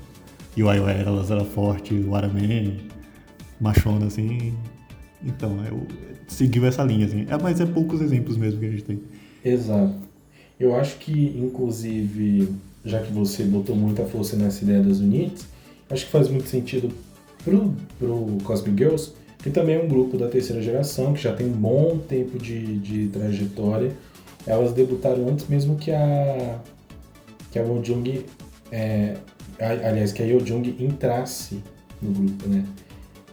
E 0.57 0.63
o 0.63 0.73
IOI 0.73 1.01
elas 1.05 1.29
era 1.29 1.45
forte, 1.45 1.93
o 1.93 2.15
Araman, 2.15 2.77
machona 3.61 4.07
assim. 4.07 4.55
Então, 5.23 5.63
eu 5.63 5.85
seguiu 6.27 6.65
essa 6.65 6.83
linha 6.83 7.05
assim. 7.05 7.27
É, 7.29 7.37
mas 7.39 7.61
é 7.61 7.67
poucos 7.67 8.01
exemplos 8.01 8.35
mesmo 8.35 8.59
que 8.59 8.65
a 8.65 8.71
gente 8.71 8.83
tem. 8.83 8.99
Exato. 9.45 9.93
Eu 10.59 10.75
acho 10.75 10.97
que, 10.97 11.37
inclusive, 11.37 12.49
já 12.83 12.99
que 12.99 13.13
você 13.13 13.43
botou 13.43 13.75
muita 13.75 14.05
força 14.05 14.35
nessa 14.35 14.63
ideia 14.63 14.81
das 14.81 14.97
units, 14.97 15.45
acho 15.87 16.03
que 16.03 16.11
faz 16.11 16.27
muito 16.27 16.49
sentido 16.49 16.89
pro, 17.43 17.75
pro 17.99 18.39
Cosmic 18.43 18.75
Girls 18.75 19.11
que 19.39 19.49
também 19.49 19.81
um 19.81 19.87
grupo 19.87 20.17
da 20.17 20.27
terceira 20.27 20.61
geração, 20.61 21.13
que 21.13 21.21
já 21.21 21.33
tem 21.33 21.47
um 21.47 21.53
bom 21.53 21.97
tempo 21.97 22.37
de, 22.37 22.77
de 22.79 23.07
trajetória. 23.07 23.91
Elas 24.45 24.73
debutaram 24.73 25.27
antes 25.27 25.47
mesmo 25.47 25.75
que 25.75 25.91
a 25.91 26.59
que 27.51 27.57
a 27.57 27.63
Wojung, 27.63 28.25
é, 28.71 29.15
aliás, 29.59 30.11
que 30.11 30.21
a 30.21 30.25
Yojung 30.25 30.75
entrasse 30.79 31.63
no 32.01 32.11
grupo, 32.11 32.47
né? 32.47 32.63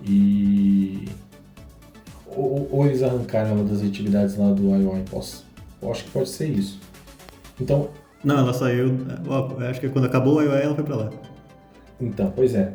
E 0.03 1.05
ou, 2.27 2.69
ou, 2.71 2.87
eles 2.87 3.03
arrancaram 3.03 3.51
ela 3.51 3.65
das 3.65 3.83
atividades 3.83 4.37
lá 4.37 4.53
do 4.53 4.75
IOI, 4.75 5.03
posso, 5.11 5.47
eu 5.81 5.91
acho 5.91 6.05
que 6.05 6.11
pode 6.11 6.29
ser 6.29 6.49
isso. 6.49 6.79
Então, 7.61 7.89
não, 8.23 8.39
ela 8.39 8.53
saiu, 8.53 8.95
acho 9.69 9.81
que 9.81 9.89
quando 9.89 10.05
acabou 10.05 10.37
o 10.37 10.43
IOI 10.43 10.63
ela 10.63 10.75
foi 10.75 10.85
para 10.85 10.97
lá. 10.97 11.11
Então, 12.01 12.33
pois 12.35 12.55
é. 12.55 12.73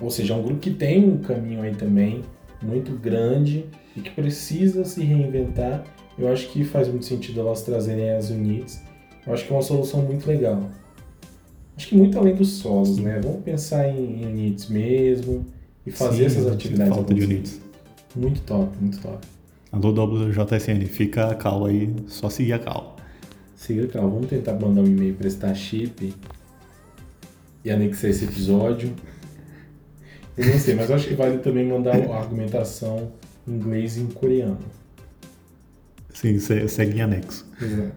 Ou 0.00 0.10
seja, 0.10 0.34
é 0.34 0.36
um 0.36 0.42
grupo 0.42 0.60
que 0.60 0.70
tem 0.70 1.04
um 1.04 1.18
caminho 1.18 1.62
aí 1.62 1.74
também 1.74 2.22
muito 2.62 2.92
grande 2.92 3.66
e 3.96 4.00
que 4.00 4.10
precisa 4.10 4.84
se 4.84 5.02
reinventar. 5.02 5.84
Eu 6.18 6.28
acho 6.28 6.48
que 6.48 6.64
faz 6.64 6.88
muito 6.88 7.06
sentido 7.06 7.40
elas 7.40 7.62
trazerem 7.62 8.10
as 8.10 8.30
units. 8.30 8.82
Eu 9.26 9.32
acho 9.32 9.46
que 9.46 9.52
é 9.52 9.56
uma 9.56 9.62
solução 9.62 10.02
muito 10.02 10.26
legal. 10.26 10.62
Acho 11.76 11.88
que 11.88 11.96
muito 11.96 12.18
além 12.18 12.34
dos 12.34 12.48
solos, 12.48 12.98
né? 12.98 13.20
Vamos 13.22 13.42
pensar 13.42 13.88
em, 13.88 14.22
em 14.22 14.26
units 14.26 14.68
mesmo 14.68 15.46
e 15.86 15.90
fazer 15.90 16.28
Sim, 16.28 16.38
essas 16.38 16.52
atividades. 16.52 16.94
Falta 16.94 17.14
de 17.14 17.22
units. 17.22 17.60
Muito 18.14 18.40
top, 18.42 18.76
muito 18.80 19.00
top. 19.00 19.26
Alô, 19.72 19.90
WJSN, 19.90 20.84
fica 20.86 21.28
a 21.28 21.34
cal 21.34 21.64
aí, 21.64 21.94
só 22.08 22.28
seguir 22.28 22.54
a 22.54 22.58
cal. 22.58 22.96
Siga, 23.54 23.86
cara, 23.86 24.06
vamos 24.06 24.26
tentar 24.26 24.54
mandar 24.54 24.80
um 24.80 24.86
e-mail 24.86 25.14
pra 25.14 25.28
Starship 25.28 26.14
e 27.64 27.70
anexar 27.70 28.10
esse 28.10 28.24
episódio. 28.24 28.92
Eu 30.36 30.46
não 30.46 30.58
sei, 30.58 30.74
mas 30.74 30.90
acho 30.90 31.08
que 31.08 31.14
vale 31.14 31.38
também 31.38 31.66
mandar 31.66 31.96
a 31.96 32.16
argumentação 32.18 33.10
em 33.46 33.52
inglês 33.52 33.96
e 33.96 34.00
em 34.00 34.06
coreano. 34.06 34.58
Sim, 36.14 36.38
se- 36.38 36.68
segue 36.68 36.98
em 36.98 37.02
anexo. 37.02 37.46
Exato. 37.60 37.92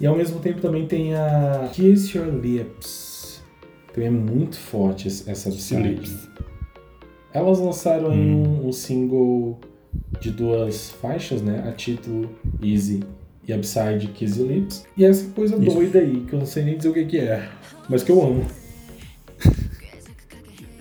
E 0.00 0.06
ao 0.06 0.16
mesmo 0.16 0.38
tempo 0.40 0.60
também 0.60 0.86
tem 0.86 1.14
a 1.14 1.70
Kiss 1.72 2.16
Your 2.16 2.28
Lips. 2.34 3.42
Também 3.92 4.08
é 4.08 4.10
muito 4.12 4.56
forte 4.58 5.08
essa 5.08 5.50
site. 5.50 6.16
Elas 7.32 7.58
lançaram 7.58 8.10
Hum. 8.10 8.62
um, 8.64 8.68
um 8.68 8.72
single 8.72 9.58
de 10.20 10.30
duas 10.30 10.90
faixas, 10.90 11.42
né? 11.42 11.64
A 11.68 11.72
título 11.72 12.30
Easy 12.62 13.02
e 13.46 13.52
Upside 13.52 14.06
Kiss 14.14 14.38
Your 14.38 14.48
Lips. 14.50 14.84
E 14.96 15.04
essa 15.04 15.28
coisa 15.30 15.56
Isso. 15.56 15.74
doida 15.74 15.98
aí, 15.98 16.24
que 16.28 16.32
eu 16.32 16.38
não 16.38 16.46
sei 16.46 16.64
nem 16.64 16.76
dizer 16.76 16.88
o 16.90 16.94
que, 16.94 17.04
que 17.06 17.18
é, 17.18 17.48
mas 17.88 18.02
que 18.04 18.12
eu 18.12 18.22
amo. 18.22 18.46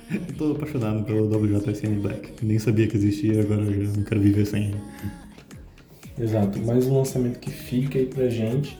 Eu 0.10 0.22
tô 0.38 0.52
apaixonado 0.54 1.04
pelo 1.04 1.28
WJSN 1.28 2.00
Black. 2.02 2.34
Nem 2.42 2.58
sabia 2.60 2.88
que 2.88 2.96
existia, 2.96 3.42
agora 3.42 3.62
eu 3.62 3.86
já 3.86 3.92
não 3.94 4.04
quero 4.04 4.22
viver 4.22 4.46
sem 4.46 4.66
ele. 4.66 4.82
Exato, 6.20 6.60
mais 6.60 6.88
um 6.88 6.98
lançamento 6.98 7.40
que 7.40 7.52
fica 7.52 8.00
aí 8.00 8.06
pra 8.06 8.30
gente. 8.30 8.78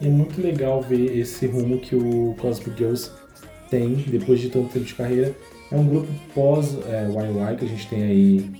E 0.00 0.06
é 0.06 0.10
muito 0.10 0.40
legal 0.40 0.82
ver 0.82 1.16
esse 1.16 1.46
rumo 1.46 1.78
que 1.78 1.94
o 1.94 2.34
Cosmic 2.38 2.76
Girls 2.76 3.10
tem 3.70 3.94
depois 3.94 4.40
de 4.40 4.50
tanto 4.50 4.68
tempo 4.72 4.84
de 4.84 4.94
carreira. 4.94 5.34
É 5.70 5.76
um 5.76 5.86
grupo 5.86 6.08
pós 6.34 6.76
é, 6.86 7.06
YY, 7.08 7.56
que 7.56 7.64
a 7.64 7.68
gente 7.68 7.88
tem 7.88 8.02
aí 8.02 8.50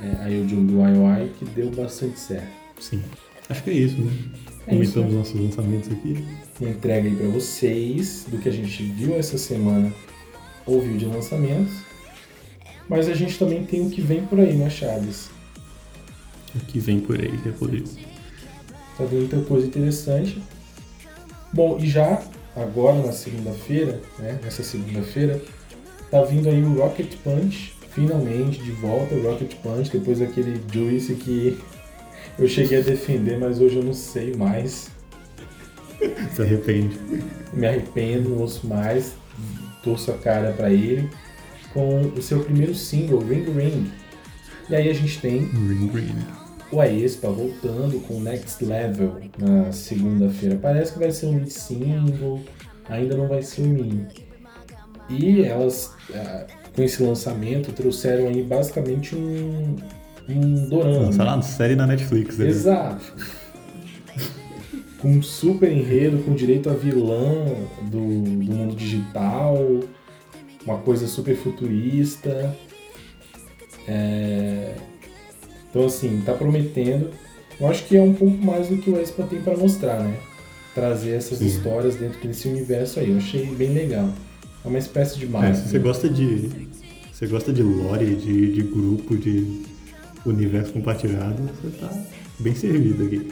é, 0.00 0.24
a 0.24 0.28
Yojun 0.28 0.64
do 0.64 0.74
YY, 0.74 1.30
que 1.38 1.44
deu 1.44 1.70
bastante 1.70 2.18
certo. 2.18 2.48
Sim. 2.80 3.02
Acho 3.50 3.64
que 3.64 3.70
é 3.70 3.74
isso, 3.74 4.00
né? 4.00 4.12
É 4.66 4.76
isso, 4.76 4.94
Comentamos 4.94 5.14
nossos 5.14 5.40
lançamentos 5.40 5.92
aqui. 5.92 6.24
Uma 6.60 6.70
entrega 6.70 7.08
aí 7.08 7.14
pra 7.14 7.26
vocês 7.28 8.26
do 8.30 8.38
que 8.38 8.48
a 8.48 8.52
gente 8.52 8.82
viu 8.84 9.16
essa 9.16 9.36
semana, 9.36 9.92
ouviu 10.66 10.96
de 10.96 11.04
lançamentos. 11.06 11.74
Mas 12.88 13.08
a 13.08 13.14
gente 13.14 13.38
também 13.38 13.64
tem 13.64 13.86
o 13.86 13.90
que 13.90 14.00
vem 14.00 14.26
por 14.26 14.38
aí, 14.38 14.54
né, 14.54 14.68
Chaves? 14.68 15.30
O 16.54 16.60
que 16.60 16.78
vem 16.78 17.00
por 17.00 17.18
aí 17.18 17.36
depois. 17.38 17.96
Tá 18.96 19.04
vindo 19.04 19.20
muita 19.20 19.40
coisa 19.48 19.66
interessante. 19.66 20.42
Bom, 21.52 21.78
e 21.80 21.86
já 21.88 22.22
agora 22.54 23.06
na 23.06 23.12
segunda-feira, 23.12 24.00
né? 24.18 24.38
Nessa 24.42 24.62
segunda-feira, 24.62 25.40
tá 26.10 26.22
vindo 26.22 26.48
aí 26.48 26.62
o 26.62 26.74
Rocket 26.74 27.14
Punch, 27.24 27.74
finalmente 27.90 28.62
de 28.62 28.72
volta 28.72 29.14
o 29.14 29.22
Rocket 29.22 29.54
Punch, 29.56 29.90
depois 29.90 30.18
daquele 30.18 30.60
Juice 30.72 31.14
que 31.14 31.58
eu 32.38 32.48
cheguei 32.48 32.78
a 32.78 32.82
defender, 32.82 33.38
mas 33.38 33.60
hoje 33.60 33.76
eu 33.76 33.82
não 33.82 33.94
sei 33.94 34.34
mais. 34.34 34.90
Se 36.34 36.42
arrepende. 36.42 36.98
Me 37.52 37.66
arrependo, 37.66 38.30
não 38.30 38.38
ouço 38.38 38.66
mais, 38.66 39.14
torço 39.82 40.10
a 40.10 40.14
cara 40.14 40.52
pra 40.52 40.70
ele, 40.70 41.08
com 41.72 42.00
o 42.00 42.22
seu 42.22 42.40
primeiro 42.40 42.74
single, 42.74 43.20
Ring 43.20 43.44
Ring. 43.44 43.90
E 44.70 44.74
aí 44.76 44.88
a 44.88 44.94
gente 44.94 45.20
tem 45.20 45.40
Ring 45.40 45.88
Green. 45.88 46.16
o 46.70 46.80
Aespa 46.80 47.28
voltando 47.28 48.00
com 48.06 48.14
o 48.14 48.20
Next 48.20 48.64
Level 48.64 49.18
na 49.38 49.72
segunda-feira. 49.72 50.58
Parece 50.60 50.92
que 50.92 50.98
vai 50.98 51.10
ser 51.10 51.26
um 51.26 51.36
lead 51.36 51.50
single, 51.50 52.40
ainda 52.88 53.16
não 53.16 53.28
vai 53.28 53.42
ser 53.42 53.62
um 53.62 53.68
mini. 53.68 54.06
E 55.10 55.42
elas, 55.42 55.92
ah, 56.14 56.46
com 56.74 56.82
esse 56.82 57.02
lançamento, 57.02 57.72
trouxeram 57.72 58.28
aí 58.28 58.42
basicamente 58.42 59.14
um, 59.14 59.76
um 60.28 60.68
dorama. 60.68 61.06
Lançaram 61.06 61.34
uma 61.34 61.42
série 61.42 61.76
na 61.76 61.86
Netflix. 61.86 62.38
né? 62.38 62.46
Exato. 62.46 63.14
Com 65.02 65.08
um 65.10 65.20
super 65.22 65.70
enredo, 65.70 66.18
com 66.24 66.32
direito 66.32 66.70
a 66.70 66.74
vilã 66.74 67.44
do, 67.90 68.22
do 68.22 68.52
mundo 68.54 68.74
digital, 68.76 69.58
uma 70.64 70.78
coisa 70.78 71.06
super 71.08 71.36
futurista. 71.36 72.56
É, 73.86 74.74
Então, 75.70 75.86
assim, 75.86 76.22
tá 76.24 76.32
prometendo. 76.34 77.10
Eu 77.60 77.66
acho 77.66 77.84
que 77.86 77.96
é 77.96 78.02
um 78.02 78.14
pouco 78.14 78.36
mais 78.38 78.68
do 78.68 78.78
que 78.78 78.90
o 78.90 79.00
Espa 79.00 79.24
tem 79.24 79.40
pra 79.42 79.56
mostrar, 79.56 80.00
né? 80.02 80.16
Trazer 80.74 81.16
essas 81.16 81.38
Sim. 81.38 81.46
histórias 81.46 81.96
dentro 81.96 82.20
desse 82.26 82.48
universo 82.48 83.00
aí. 83.00 83.10
Eu 83.10 83.16
achei 83.18 83.44
bem 83.46 83.72
legal. 83.74 84.08
É 84.64 84.68
uma 84.68 84.78
espécie 84.78 85.18
de 85.18 85.24
É, 85.26 85.28
Marvel. 85.28 85.54
se 85.54 85.68
você 85.68 85.78
gosta 85.78 86.08
de. 86.08 86.48
Você 87.12 87.26
gosta 87.26 87.52
de 87.52 87.62
lore, 87.62 88.14
de, 88.16 88.52
de 88.52 88.62
grupo, 88.62 89.16
de 89.16 89.62
universo 90.24 90.72
compartilhado, 90.72 91.42
você 91.62 91.76
tá 91.78 91.90
bem 92.38 92.54
servido 92.54 93.04
aqui. 93.04 93.28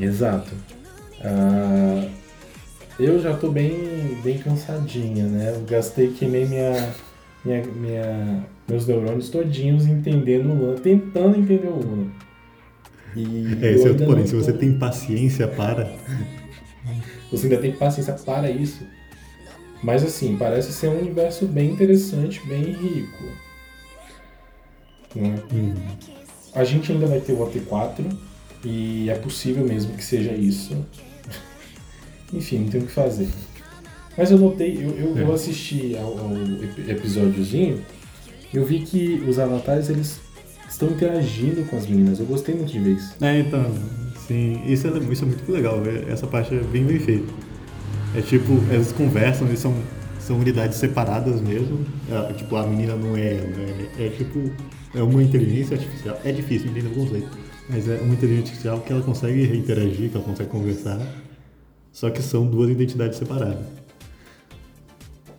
Exato. 0.00 0.52
Ah, 1.24 2.08
eu 2.98 3.18
já 3.20 3.34
tô 3.36 3.50
bem, 3.50 4.18
bem 4.22 4.38
cansadinha, 4.38 5.26
né? 5.26 5.52
Eu 5.56 5.62
gastei, 5.64 6.12
queimei 6.12 6.46
minha, 6.46 6.92
minha, 7.44 7.62
minha, 7.64 8.46
meus 8.68 8.86
neurônios 8.86 9.30
todinhos 9.30 9.86
entendendo 9.86 10.50
o 10.50 10.54
Luna, 10.54 10.80
tentando 10.80 11.38
entender 11.38 11.68
o 11.68 11.76
Luna. 11.76 12.10
E 13.16 13.58
É, 13.62 13.72
esse 13.72 13.86
é 13.86 13.90
outro 13.90 14.06
porém, 14.06 14.26
se 14.26 14.34
você 14.34 14.52
tem 14.52 14.78
paciência 14.78 15.48
para. 15.48 15.90
Você 17.30 17.46
ainda 17.46 17.58
tem 17.58 17.72
paciência 17.72 18.12
para 18.14 18.50
isso. 18.50 18.86
Mas 19.82 20.02
assim, 20.04 20.36
parece 20.36 20.72
ser 20.72 20.88
um 20.88 20.98
universo 20.98 21.46
bem 21.46 21.70
interessante, 21.72 22.40
bem 22.46 22.62
rico. 22.62 23.24
Né? 25.14 25.38
Hum, 25.52 25.74
A 26.54 26.64
gente 26.64 26.90
ainda 26.92 27.06
vai 27.06 27.20
ter 27.20 27.32
o 27.32 27.38
OT4 27.38 28.04
e 28.64 29.10
é 29.10 29.14
possível 29.14 29.64
mesmo 29.64 29.94
que 29.94 30.04
seja 30.04 30.32
isso. 30.32 30.74
Enfim, 32.32 32.60
não 32.60 32.68
tem 32.68 32.80
o 32.80 32.86
que 32.86 32.92
fazer. 32.92 33.28
Mas 34.16 34.30
eu 34.30 34.38
notei, 34.38 34.76
eu, 34.76 34.90
eu, 34.90 35.16
eu 35.18 35.30
É. 35.30 35.34
assisti 35.34 35.96
ao, 35.96 36.18
ao 36.18 36.32
ep- 36.62 36.88
episódiozinho 36.88 37.80
eu 38.52 38.64
vi 38.64 38.80
que 38.80 39.20
os 39.28 39.38
avatares 39.40 39.88
eles 39.90 40.20
estão 40.70 40.88
interagindo 40.90 41.64
com 41.64 41.76
as 41.76 41.86
meninas. 41.88 42.20
Eu 42.20 42.26
gostei 42.26 42.54
muito 42.54 42.70
de 42.72 42.78
ver 42.78 42.92
isso. 42.92 43.12
É, 43.20 43.40
então, 43.40 43.64
sim, 44.28 44.60
isso 44.66 44.86
é, 44.86 44.90
isso 45.12 45.24
é 45.24 45.26
muito 45.26 45.50
legal, 45.50 45.82
é- 45.84 46.12
essa 46.12 46.26
parte 46.28 46.54
é 46.54 46.60
bem 46.60 46.84
bem 46.84 47.00
feita. 47.00 47.26
É 48.16 48.20
tipo, 48.20 48.52
elas 48.70 48.92
conversam, 48.92 49.48
eles 49.48 49.58
são, 49.58 49.74
são 50.20 50.38
unidades 50.38 50.78
separadas 50.78 51.40
mesmo. 51.40 51.84
É, 52.08 52.32
tipo, 52.34 52.54
a 52.54 52.64
menina 52.64 52.94
não 52.94 53.16
é 53.16 53.34
ela, 53.38 53.46
né? 53.48 53.88
é, 53.98 54.08
tipo, 54.10 54.38
é 54.94 55.02
uma 55.02 55.20
inteligência 55.20 55.76
artificial. 55.76 56.20
É 56.24 56.30
difícil 56.30 56.70
entender 56.70 56.86
o 56.86 56.90
conceito, 56.92 57.28
mas 57.68 57.88
é 57.88 57.96
uma 57.96 58.14
inteligência 58.14 58.44
artificial 58.52 58.80
que 58.82 58.92
ela 58.92 59.02
consegue 59.02 59.56
interagir, 59.56 60.10
que 60.10 60.16
ela 60.16 60.24
consegue 60.24 60.48
conversar, 60.48 61.00
só 61.94 62.10
que 62.10 62.20
são 62.20 62.44
duas 62.44 62.68
identidades 62.68 63.16
separadas. 63.16 63.64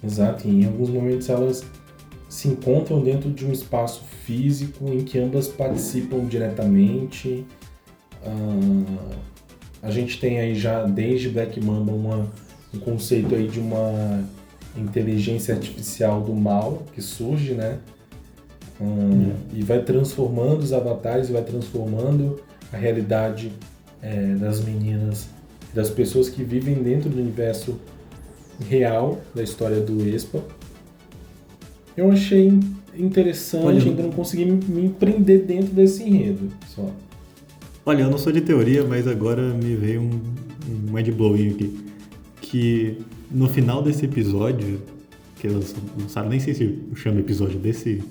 Exato, 0.01 0.47
e 0.47 0.61
em 0.61 0.65
alguns 0.65 0.89
momentos 0.89 1.29
elas 1.29 1.65
se 2.29 2.47
encontram 2.47 3.01
dentro 3.01 3.29
de 3.29 3.45
um 3.45 3.51
espaço 3.51 4.03
físico 4.23 4.87
em 4.87 5.03
que 5.03 5.19
ambas 5.19 5.49
participam 5.49 6.25
diretamente. 6.25 7.45
Ah, 8.23 9.15
a 9.83 9.91
gente 9.91 10.19
tem 10.19 10.39
aí 10.39 10.55
já 10.55 10.85
desde 10.85 11.29
Black 11.29 11.59
Mamba 11.59 11.91
uma, 11.91 12.31
um 12.73 12.79
conceito 12.79 13.35
aí 13.35 13.49
de 13.49 13.59
uma 13.59 14.23
inteligência 14.77 15.53
artificial 15.53 16.21
do 16.21 16.33
mal 16.33 16.83
que 16.93 17.01
surge, 17.01 17.53
né? 17.53 17.79
Ah, 18.79 19.35
E 19.53 19.61
vai 19.61 19.81
transformando 19.81 20.59
os 20.59 20.71
avatares, 20.71 21.29
vai 21.29 21.43
transformando 21.43 22.41
a 22.71 22.77
realidade 22.77 23.51
eh, 24.01 24.35
das 24.39 24.63
meninas, 24.63 25.29
das 25.75 25.89
pessoas 25.89 26.29
que 26.29 26.41
vivem 26.41 26.81
dentro 26.81 27.09
do 27.09 27.19
universo 27.19 27.77
real 28.69 29.21
da 29.35 29.43
história 29.43 29.81
do 29.81 30.07
Espa. 30.07 30.41
Eu 31.97 32.09
achei 32.09 32.57
interessante, 32.97 33.65
Olha, 33.65 33.83
ainda 33.83 34.03
não 34.03 34.11
consegui 34.11 34.45
me, 34.45 34.89
prender 34.89 35.43
dentro 35.43 35.73
desse 35.73 36.01
enredo. 36.03 36.49
Só. 36.73 36.89
Olha, 37.85 38.03
eu 38.03 38.09
não 38.09 38.17
sou 38.17 38.31
de 38.31 38.39
teoria, 38.39 38.83
mas 38.85 39.05
agora 39.05 39.41
me 39.53 39.75
veio 39.75 40.01
um, 40.01 40.21
um 40.69 40.93
mind 40.93 41.09
blowing 41.09 41.49
aqui. 41.49 41.85
Que 42.39 42.97
no 43.29 43.49
final 43.49 43.83
desse 43.83 44.05
episódio, 44.05 44.81
que 45.35 45.47
elas 45.47 45.75
lançaram, 45.99 46.29
nem 46.29 46.39
sei 46.39 46.53
se 46.53 46.79
chama 46.95 47.19
episódio 47.19 47.59
desse, 47.59 48.01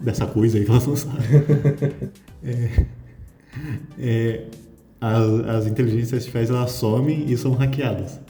dessa 0.00 0.26
coisa 0.26 0.58
aí 0.58 0.64
que 0.64 0.70
elas 0.70 0.86
lançaram. 0.86 1.18
é, 2.44 2.86
é, 3.98 4.44
as, 5.00 5.48
as 5.48 5.66
inteligências 5.66 6.14
artificiais 6.14 6.50
elas 6.50 6.72
somem 6.72 7.30
e 7.30 7.36
são 7.36 7.52
hackeadas. 7.52 8.20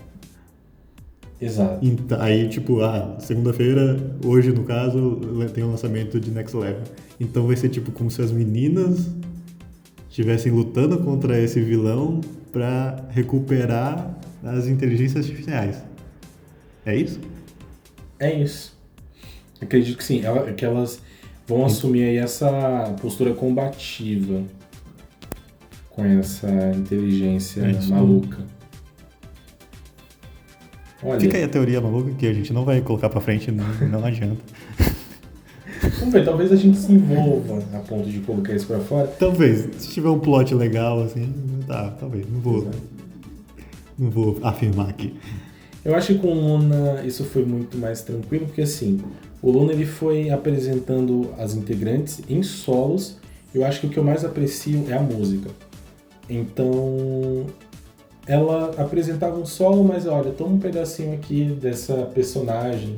Exato. 1.41 1.85
Então, 1.85 2.21
aí, 2.21 2.49
tipo, 2.49 2.81
ah, 2.81 3.17
segunda-feira, 3.21 3.99
hoje 4.25 4.53
no 4.53 4.64
caso, 4.64 5.21
tem 5.53 5.62
o 5.64 5.71
lançamento 5.71 6.19
de 6.19 6.31
Next 6.31 6.57
Level. 6.57 6.83
Então 7.21 7.47
vai 7.47 7.57
ser 7.57 7.69
tipo 7.69 7.93
como 7.93 8.11
se 8.11 8.23
as 8.23 8.33
meninas 8.33 9.11
estivessem 10.09 10.51
lutando 10.51 10.99
contra 10.99 11.39
esse 11.39 11.61
vilão 11.61 12.21
pra 12.53 13.05
recuperar 13.11 14.19
as 14.43 14.67
inteligências 14.67 15.27
artificiais. 15.27 15.83
É 16.87 16.97
isso? 16.97 17.21
É 18.19 18.33
isso. 18.33 18.77
Acredito 19.61 19.99
que 19.99 20.05
sim, 20.05 20.23
ela, 20.25 20.53
que 20.53 20.64
elas 20.64 21.01
vão 21.47 21.67
assumir 21.67 22.05
aí 22.05 22.17
essa 22.17 22.95
postura 23.01 23.35
combativa 23.35 24.43
com 25.97 26.05
essa 26.05 26.49
inteligência 26.77 27.63
É 27.63 27.71
isso. 27.71 27.91
maluca. 27.91 28.37
Olha, 31.03 31.19
Fica 31.21 31.37
aí 31.39 31.45
a 31.45 31.49
teoria 31.49 31.81
maluca 31.81 32.11
que 32.13 32.27
a 32.27 32.33
gente 32.35 32.53
não 32.53 32.65
vai 32.65 32.81
colocar 32.83 33.09
pra 33.09 33.21
frente, 33.21 33.51
não, 33.51 33.65
não 33.89 34.05
adianta. 34.05 34.41
vamos 35.99 36.13
ver, 36.13 36.25
talvez 36.25 36.53
a 36.53 36.57
gente 36.57 36.77
se 36.77 36.93
envolva 36.93 37.63
a 37.75 37.79
ponto 37.79 38.09
de 38.11 38.21
colocar 38.21 38.55
isso 38.55 38.67
pra 38.67 38.79
fora. 38.81 39.07
Talvez, 39.09 39.69
se 39.79 39.89
tiver 39.89 40.09
um 40.11 40.19
plot 40.19 40.55
legal, 40.55 41.03
assim, 41.03 41.33
tá, 41.67 41.91
talvez. 41.99 42.27
Não 42.31 42.41
vou, 42.41 42.71
não 43.99 44.11
vou 44.11 44.39
afirmar 44.43 44.89
aqui. 44.91 45.15
Eu 45.85 45.95
acho 45.95 46.15
que 46.15 46.19
com 46.19 46.29
o 46.29 46.35
Luna 46.59 47.03
isso 47.07 47.25
foi 47.25 47.45
muito 47.45 47.79
mais 47.79 48.03
tranquilo, 48.03 48.47
porque 48.47 48.63
assim, 48.63 49.01
o 49.41 49.51
Luna 49.51 49.73
ele 49.73 49.87
foi 49.87 50.29
apresentando 50.31 51.31
as 51.39 51.55
integrantes 51.55 52.21
em 52.29 52.43
solos. 52.43 53.17
Eu 53.55 53.65
acho 53.65 53.81
que 53.81 53.87
o 53.87 53.91
que 53.91 53.97
eu 53.99 54.05
mais 54.05 54.25
aprecio 54.25 54.85
é 54.89 54.95
a 54.95 55.01
música. 55.01 55.49
Então, 56.29 57.47
ela 58.27 58.72
apresentava 58.77 59.39
um 59.39 59.47
solo, 59.47 59.85
mas 59.85 60.07
olha, 60.07 60.33
toma 60.33 60.55
um 60.55 60.59
pedacinho 60.59 61.14
aqui 61.14 61.45
dessa 61.45 61.95
personagem, 62.14 62.97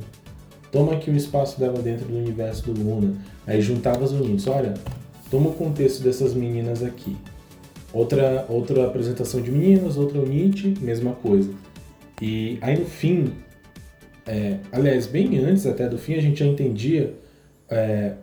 toma 0.71 0.93
aqui 0.93 1.11
o 1.11 1.15
espaço 1.15 1.59
dela 1.59 1.79
dentro 1.79 2.05
do 2.05 2.17
universo 2.17 2.71
do 2.71 2.81
Luna. 2.81 3.15
Aí 3.45 3.61
juntava 3.61 4.03
os 4.03 4.11
unidos, 4.11 4.47
olha, 4.47 4.73
toma 5.29 5.49
o 5.49 5.53
contexto 5.53 6.01
dessas 6.01 6.33
meninas 6.33 6.83
aqui. 6.83 7.15
Outra, 7.93 8.45
outra 8.49 8.85
apresentação 8.85 9.41
de 9.41 9.51
meninas, 9.51 9.97
outra 9.97 10.19
unite, 10.19 10.75
mesma 10.81 11.13
coisa. 11.13 11.51
E 12.21 12.57
aí 12.61 12.77
no 12.77 12.85
fim, 12.85 13.33
é, 14.25 14.57
aliás, 14.71 15.07
bem 15.07 15.37
antes 15.37 15.65
até 15.65 15.87
do 15.87 15.97
fim, 15.97 16.15
a 16.15 16.21
gente 16.21 16.39
já 16.39 16.45
entendia 16.45 17.15
é, 17.69 18.13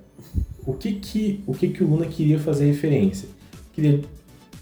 o, 0.65 0.73
que, 0.75 0.93
que, 0.95 1.43
o 1.47 1.55
que, 1.55 1.69
que 1.69 1.83
o 1.83 1.87
Luna 1.87 2.07
queria 2.07 2.39
fazer 2.39 2.67
referência. 2.67 3.29
Queria 3.73 4.01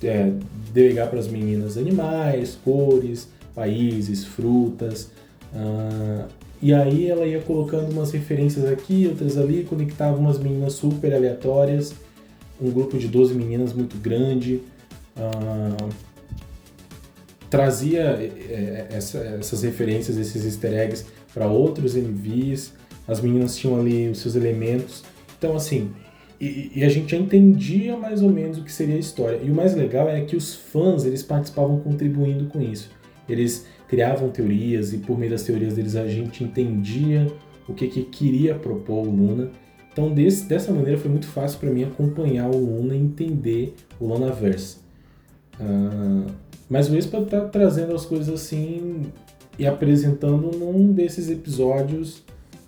é, 0.04 0.32
delegar 0.72 1.08
para 1.10 1.18
as 1.18 1.28
meninas 1.28 1.76
animais, 1.76 2.56
cores, 2.64 3.28
países, 3.54 4.24
frutas. 4.24 5.10
ah, 5.54 6.26
e 6.62 6.72
aí 6.72 7.08
ela 7.08 7.26
ia 7.26 7.40
colocando 7.40 7.92
umas 7.92 8.10
referências 8.12 8.64
aqui, 8.66 9.06
outras 9.06 9.36
ali, 9.36 9.64
conectava 9.64 10.16
umas 10.16 10.38
meninas 10.38 10.72
super 10.74 11.12
aleatórias, 11.12 11.92
um 12.60 12.70
grupo 12.70 12.96
de 12.98 13.06
12 13.08 13.34
meninas 13.34 13.72
muito 13.72 13.96
grande. 13.98 14.60
ah, 15.16 15.88
trazia 17.50 18.00
é, 18.00 18.86
essa- 18.90 19.18
essas 19.38 19.62
referências, 19.62 20.16
esses 20.16 20.44
easter 20.44 20.72
eggs 20.72 21.04
para 21.32 21.46
outros 21.46 21.94
MVs. 21.96 22.72
As 23.06 23.20
meninas 23.20 23.56
tinham 23.56 23.78
ali 23.78 24.08
os 24.08 24.18
seus 24.18 24.34
elementos. 24.34 25.04
Então, 25.38 25.54
assim, 25.54 25.90
e, 26.44 26.80
e 26.80 26.84
a 26.84 26.88
gente 26.88 27.12
já 27.12 27.16
entendia 27.16 27.96
mais 27.96 28.22
ou 28.22 28.30
menos 28.30 28.58
o 28.58 28.62
que 28.62 28.72
seria 28.72 28.96
a 28.96 28.98
história. 28.98 29.40
E 29.42 29.50
o 29.50 29.54
mais 29.54 29.74
legal 29.74 30.08
é 30.08 30.20
que 30.20 30.36
os 30.36 30.54
fãs, 30.54 31.04
eles 31.04 31.22
participavam 31.22 31.80
contribuindo 31.80 32.46
com 32.46 32.60
isso. 32.60 32.90
Eles 33.28 33.66
criavam 33.88 34.28
teorias 34.28 34.92
e 34.92 34.98
por 34.98 35.18
meio 35.18 35.30
das 35.30 35.42
teorias 35.42 35.74
deles 35.74 35.96
a 35.96 36.06
gente 36.06 36.44
entendia 36.44 37.26
o 37.66 37.72
que, 37.72 37.88
que 37.88 38.02
queria 38.02 38.54
propor 38.54 39.06
o 39.06 39.10
Luna. 39.10 39.50
Então, 39.90 40.12
desse, 40.12 40.46
dessa 40.46 40.72
maneira 40.72 40.98
foi 40.98 41.10
muito 41.10 41.26
fácil 41.26 41.58
para 41.58 41.70
mim 41.70 41.84
acompanhar 41.84 42.50
o 42.50 42.58
Luna 42.58 42.94
e 42.94 42.98
entender 42.98 43.74
o 43.98 44.06
Lunaverse. 44.06 44.78
Ah, 45.58 46.26
mas 46.68 46.90
o 46.90 46.96
Espa 46.96 47.22
tá 47.22 47.42
trazendo 47.42 47.94
as 47.94 48.04
coisas 48.04 48.28
assim 48.28 49.02
e 49.58 49.66
apresentando 49.66 50.50
num 50.58 50.92
desses 50.92 51.30
episódios. 51.30 52.22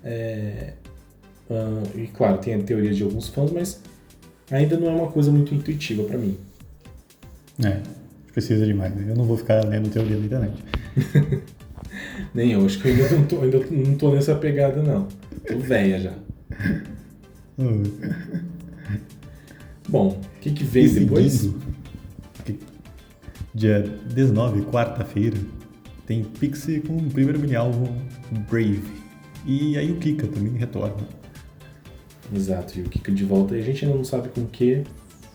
é, 0.05 0.75
ah, 1.51 1.83
e 1.95 2.07
claro, 2.09 2.39
tem 2.39 2.55
a 2.55 2.63
teoria 2.63 2.93
de 2.93 3.03
alguns 3.03 3.29
fãs, 3.29 3.51
mas 3.51 3.81
ainda 4.51 4.77
não 4.77 4.89
é 4.89 4.93
uma 4.93 5.11
coisa 5.11 5.31
muito 5.31 5.55
intuitiva 5.55 6.05
para 6.05 6.19
mim. 6.19 6.37
É, 7.65 7.81
precisa 8.33 8.67
demais. 8.67 8.93
Eu 9.07 9.15
não 9.15 9.25
vou 9.25 9.37
ficar 9.37 9.65
lendo 9.65 9.89
teoria 9.91 10.17
na 10.17 10.25
internet. 10.25 10.65
Nem 12.35 12.53
eu, 12.53 12.65
acho 12.67 12.81
que 12.81 12.89
eu 12.89 12.95
ainda 12.95 13.11
não 13.11 13.25
tô, 13.27 13.41
ainda 13.41 13.59
não 13.71 13.95
tô 13.97 14.15
nessa 14.15 14.35
pegada, 14.35 14.83
não. 14.83 15.09
Tô 15.47 15.59
velha 15.59 16.01
já. 16.01 16.13
Bom, 19.89 20.09
o 20.09 20.41
que, 20.41 20.51
que 20.51 20.65
vem 20.65 20.93
depois? 20.93 21.33
seguindo, 21.33 21.67
dia 23.55 23.81
19, 23.81 24.63
quarta-feira, 24.63 25.39
tem 26.07 26.23
Pixie 26.23 26.81
com 26.81 26.97
o 26.97 27.11
primeiro 27.11 27.39
mini 27.39 27.57
álbum 27.57 27.87
Brave. 28.51 28.83
E 29.47 29.79
aí 29.79 29.91
o 29.91 29.97
Kika 29.97 30.27
também 30.27 30.53
retorna. 30.53 31.09
Exato, 32.35 32.79
e 32.79 32.83
o 32.83 32.85
Kika 32.85 33.13
de 33.13 33.25
volta. 33.25 33.55
A 33.55 33.61
gente 33.61 33.85
ainda 33.85 33.97
não 33.97 34.05
sabe 34.05 34.29
com 34.29 34.43
o 34.43 34.47
que, 34.47 34.83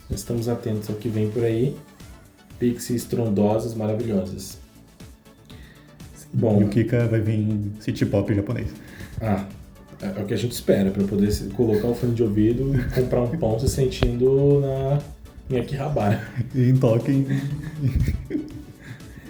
mas 0.09 0.19
estamos 0.19 0.47
atentos 0.49 0.89
ao 0.89 0.95
que 0.95 1.09
vem 1.09 1.29
por 1.29 1.43
aí. 1.43 1.75
Pixies 2.59 3.03
estrondosas, 3.03 3.73
maravilhosas. 3.73 4.59
Bom, 6.33 6.61
E 6.61 6.65
o 6.65 6.69
Kika 6.69 7.07
vai 7.07 7.19
vir 7.21 7.71
city 7.79 8.05
pop 8.05 8.33
japonês. 8.33 8.69
ah, 9.21 9.45
é 10.01 10.19
é 10.19 10.23
o 10.23 10.25
que 10.25 10.33
a 10.33 10.37
gente 10.37 10.51
espera, 10.53 10.89
para 10.89 11.03
poder 11.03 11.31
colocar 11.55 11.87
o 11.87 11.93
fone 11.95 12.13
de 12.15 12.23
ouvido 12.23 12.73
e 12.75 13.01
comprar 13.01 13.21
um 13.21 13.29
pão 13.37 13.59
se 13.59 13.69
sentindo 13.69 14.59
na, 14.59 14.99
em 15.49 15.59
Akihabara. 15.59 16.21
E 16.55 16.69
em 16.69 16.75
Tóquio, 16.77 17.25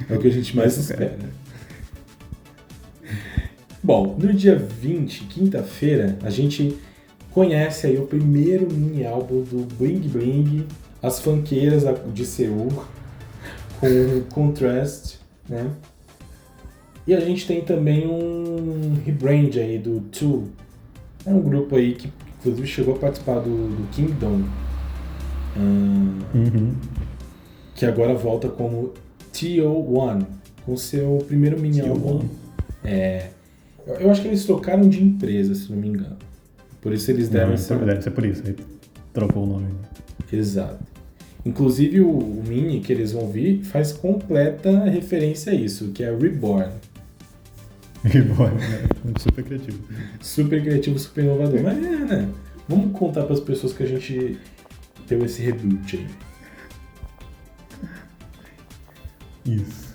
É 0.10 0.16
o 0.16 0.20
que 0.20 0.28
a 0.28 0.32
gente 0.32 0.56
mais 0.56 0.78
espera. 0.78 1.18
Bom, 3.84 4.16
no 4.18 4.34
dia 4.34 4.56
20, 4.56 5.24
quinta-feira, 5.26 6.18
a 6.22 6.30
gente 6.30 6.78
conhece 7.34 7.88
aí 7.88 7.98
o 7.98 8.06
primeiro 8.06 8.68
mini 8.72 9.06
álbum 9.06 9.42
do 9.44 9.66
Bling 9.76 10.00
Bling, 10.08 10.66
As 11.02 11.20
Funkeiras 11.20 11.84
da- 11.84 11.94
de 11.94 12.26
Seul, 12.26 12.70
com 13.80 14.22
Contrast, 14.34 15.16
né? 15.50 15.72
E 17.08 17.14
a 17.16 17.20
gente 17.20 17.48
tem 17.48 17.62
também 17.62 18.08
um 18.08 18.96
rebrand 19.04 19.50
aí 19.58 19.80
do 19.80 20.02
Two. 20.12 20.50
É 21.26 21.32
um 21.32 21.42
grupo 21.42 21.76
aí 21.76 21.96
que 21.96 22.12
inclusive 22.40 22.68
chegou 22.68 22.96
a 22.96 23.00
participar 23.00 23.40
do, 23.40 23.50
do 23.76 23.88
Kingdom. 23.92 24.44
Ahn, 25.58 26.20
Uhum. 26.34 26.74
que 27.76 27.86
agora 27.86 28.14
volta 28.14 28.48
como 28.48 28.94
TO1, 29.34 30.26
com 30.66 30.78
seu 30.78 31.18
primeiro 31.28 31.60
mini 31.60 31.82
TO1. 31.82 31.90
álbum. 31.90 32.26
É, 32.84 33.30
eu 34.00 34.10
acho 34.12 34.22
que 34.22 34.28
eles 34.28 34.46
trocaram 34.46 34.88
de 34.88 35.04
empresa, 35.04 35.54
se 35.56 35.72
não 35.72 35.78
me 35.80 35.88
engano. 35.88 36.18
Por 36.82 36.94
isso 36.94 37.12
eles 37.12 37.30
deram 37.30 37.50
Não, 37.50 37.54
essa. 37.54 37.76
Deve 37.76 38.02
ser 38.02 38.12
por 38.12 38.26
isso, 38.26 38.42
aí 38.46 38.56
trocou 39.14 39.44
o 39.44 39.48
nome. 39.48 39.68
Exato. 40.32 40.84
Inclusive 41.46 42.02
o, 42.02 42.10
o 42.10 42.44
mini 42.48 42.82
que 42.82 42.92
eles 42.92 43.12
vão 43.12 43.30
vir 43.30 43.64
faz 43.64 43.92
completa 43.92 44.86
referência 44.86 45.52
a 45.52 45.56
isso, 45.56 45.90
que 45.90 46.04
é 46.04 46.16
Reborn. 46.16 46.72
Reborn, 48.04 48.56
né? 48.56 48.88
Super 49.20 49.44
criativo. 49.44 49.80
Super 50.20 50.62
criativo, 50.62 50.98
super 50.98 51.24
inovador. 51.24 51.62
Mas 51.62 51.78
é, 51.78 51.98
né? 51.98 52.30
Vamos 52.68 52.98
contar 52.98 53.24
para 53.24 53.34
as 53.34 53.40
pessoas 53.40 53.74
que 53.74 53.84
a 53.84 53.86
gente 53.86 54.38
deu 55.08 55.24
esse 55.26 55.42
reboot 55.42 55.98
aí. 55.98 56.08
Isso. 59.46 59.92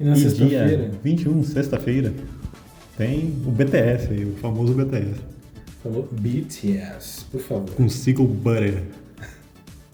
E 0.00 0.04
na 0.04 0.16
sexta-feira. 0.16 0.76
dia 0.76 0.90
21, 1.02 1.42
sexta-feira, 1.42 2.14
tem 2.96 3.34
o 3.44 3.50
BTS, 3.50 4.12
aí, 4.12 4.24
o 4.24 4.34
famoso 4.36 4.74
BTS. 4.74 5.20
Falou 5.88 6.06
BTS, 6.12 7.24
por 7.32 7.40
favor. 7.40 7.70
Com 7.70 7.88
Sickle 7.88 8.26
Butter. 8.26 8.82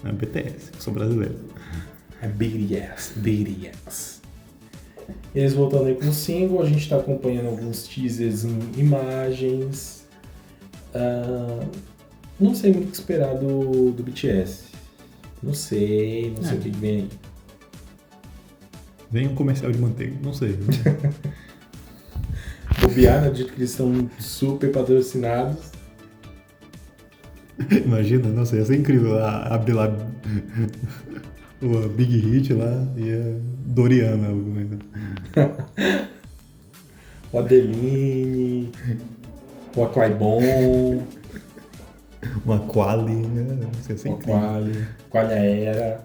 É 0.05 0.11
BTS, 0.11 0.72
sou 0.80 0.92
brasileiro. 0.92 1.36
É 2.20 2.26
BTS, 2.26 3.16
BTS. 3.20 4.20
Eles 5.32 5.53
voltando 5.55 5.84
aí 5.86 5.95
com 5.95 6.09
o 6.09 6.12
single, 6.12 6.61
a 6.62 6.66
gente 6.68 6.88
tá 6.88 6.97
acompanhando 6.97 7.47
alguns 7.47 7.84
teasers 7.84 8.45
em 8.45 8.59
imagens. 8.76 10.05
Ah, 10.92 11.64
não 12.40 12.57
sei 12.57 12.72
muito 12.72 12.88
o 12.88 12.90
que 12.90 12.97
esperar 12.97 13.36
do, 13.36 13.92
do 13.92 14.03
BTS. 14.03 14.64
Não 15.40 15.55
sei, 15.55 16.32
não 16.36 16.42
sei 16.42 16.57
É. 16.57 16.57
o 16.57 16.61
que 16.61 16.70
que 16.72 16.76
vem 16.76 16.97
aí. 16.97 17.09
Vem 19.12 19.28
um 19.28 19.34
comercial 19.36 19.70
de 19.70 19.78
manteiga, 19.78 20.16
não 20.20 20.34
sei. 20.34 20.59
Bobear, 22.82 23.22
né? 23.22 23.30
Dito 23.30 23.53
que 23.53 23.61
eles 23.61 23.70
estão 23.70 24.11
super 24.18 24.72
patrocinados. 24.72 25.72
Imagina, 27.84 28.28
não 28.28 28.44
sei, 28.44 28.59
ia 28.61 28.64
ser 28.64 28.76
incrível 28.76 29.18
a- 29.18 29.55
abrir 29.55 29.72
lá 29.74 29.94
o 31.62 31.88
Big 31.88 32.16
Hit 32.18 32.52
lá 32.52 32.86
e 32.96 33.12
a 33.12 33.38
Doriana. 33.66 34.28
o- 34.28 34.44
O 37.32 37.38
Adeline, 37.40 38.70
o 39.74 39.82
Aquaibon, 39.82 41.02
Uma 42.44 42.61
Quali, 42.61 43.12
né? 43.12 43.59
Isso 43.80 43.90
ia 43.90 43.98
ser 43.98 44.09
o 44.09 44.12
incrível. 44.12 44.40
Quali, 44.40 44.86
Qualia 45.11 45.34
Era. 45.34 46.00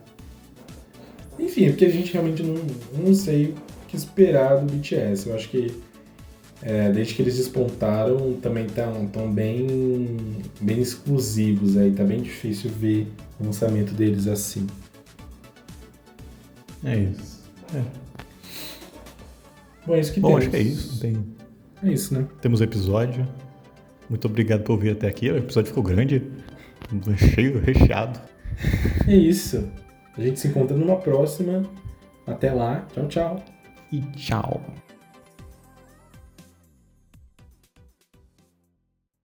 Enfim, 1.38 1.66
é 1.66 1.70
porque 1.70 1.86
a 1.86 1.90
gente 1.90 2.12
realmente 2.14 2.42
não, 2.42 2.56
não 2.98 3.14
sei 3.14 3.50
o 3.52 3.56
que 3.88 3.96
esperar 3.96 4.58
do 4.58 4.74
BTS. 4.74 5.30
Eu 5.30 5.36
acho 5.36 5.50
que 5.50 5.72
é, 6.62 6.92
desde 6.92 7.14
que 7.16 7.22
eles 7.22 7.38
despontaram, 7.38 8.34
também 8.42 8.66
estão 8.66 9.08
tão 9.08 9.32
bem, 9.32 10.18
bem 10.60 10.80
exclusivos 10.82 11.78
aí. 11.78 11.92
Tá 11.92 12.04
bem 12.04 12.22
difícil 12.22 12.70
ver 12.70 13.08
o 13.40 13.46
lançamento 13.46 13.94
deles 13.94 14.28
assim. 14.28 14.68
É 16.84 16.98
isso. 16.98 17.40
É. 17.76 17.84
Bom, 19.86 19.96
é 19.96 20.00
isso 20.00 20.14
que 20.14 20.20
Bom, 20.20 20.28
temos. 20.30 20.42
acho 20.42 20.50
que 20.52 20.58
é 20.58 20.62
isso. 20.62 21.00
Tem, 21.00 21.26
É 21.84 21.92
isso, 21.92 22.14
né? 22.14 22.28
temos 22.42 22.62
episódio. 22.62 23.28
Muito 24.10 24.26
obrigado 24.26 24.64
por 24.64 24.78
vir 24.78 24.92
até 24.92 25.08
aqui. 25.08 25.30
O 25.30 25.38
episódio 25.38 25.70
ficou 25.70 25.84
grande, 25.84 26.24
cheio, 27.36 27.60
recheado. 27.62 28.20
É 29.08 29.16
isso. 29.16 29.68
A 30.18 30.22
gente 30.22 30.40
se 30.40 30.48
encontra 30.50 30.76
numa 30.76 30.98
próxima. 30.98 31.64
Até 32.28 32.52
lá. 32.52 32.86
Tchau, 32.94 33.08
tchau. 33.08 33.46
E 33.92 34.02
tchau. 34.18 34.62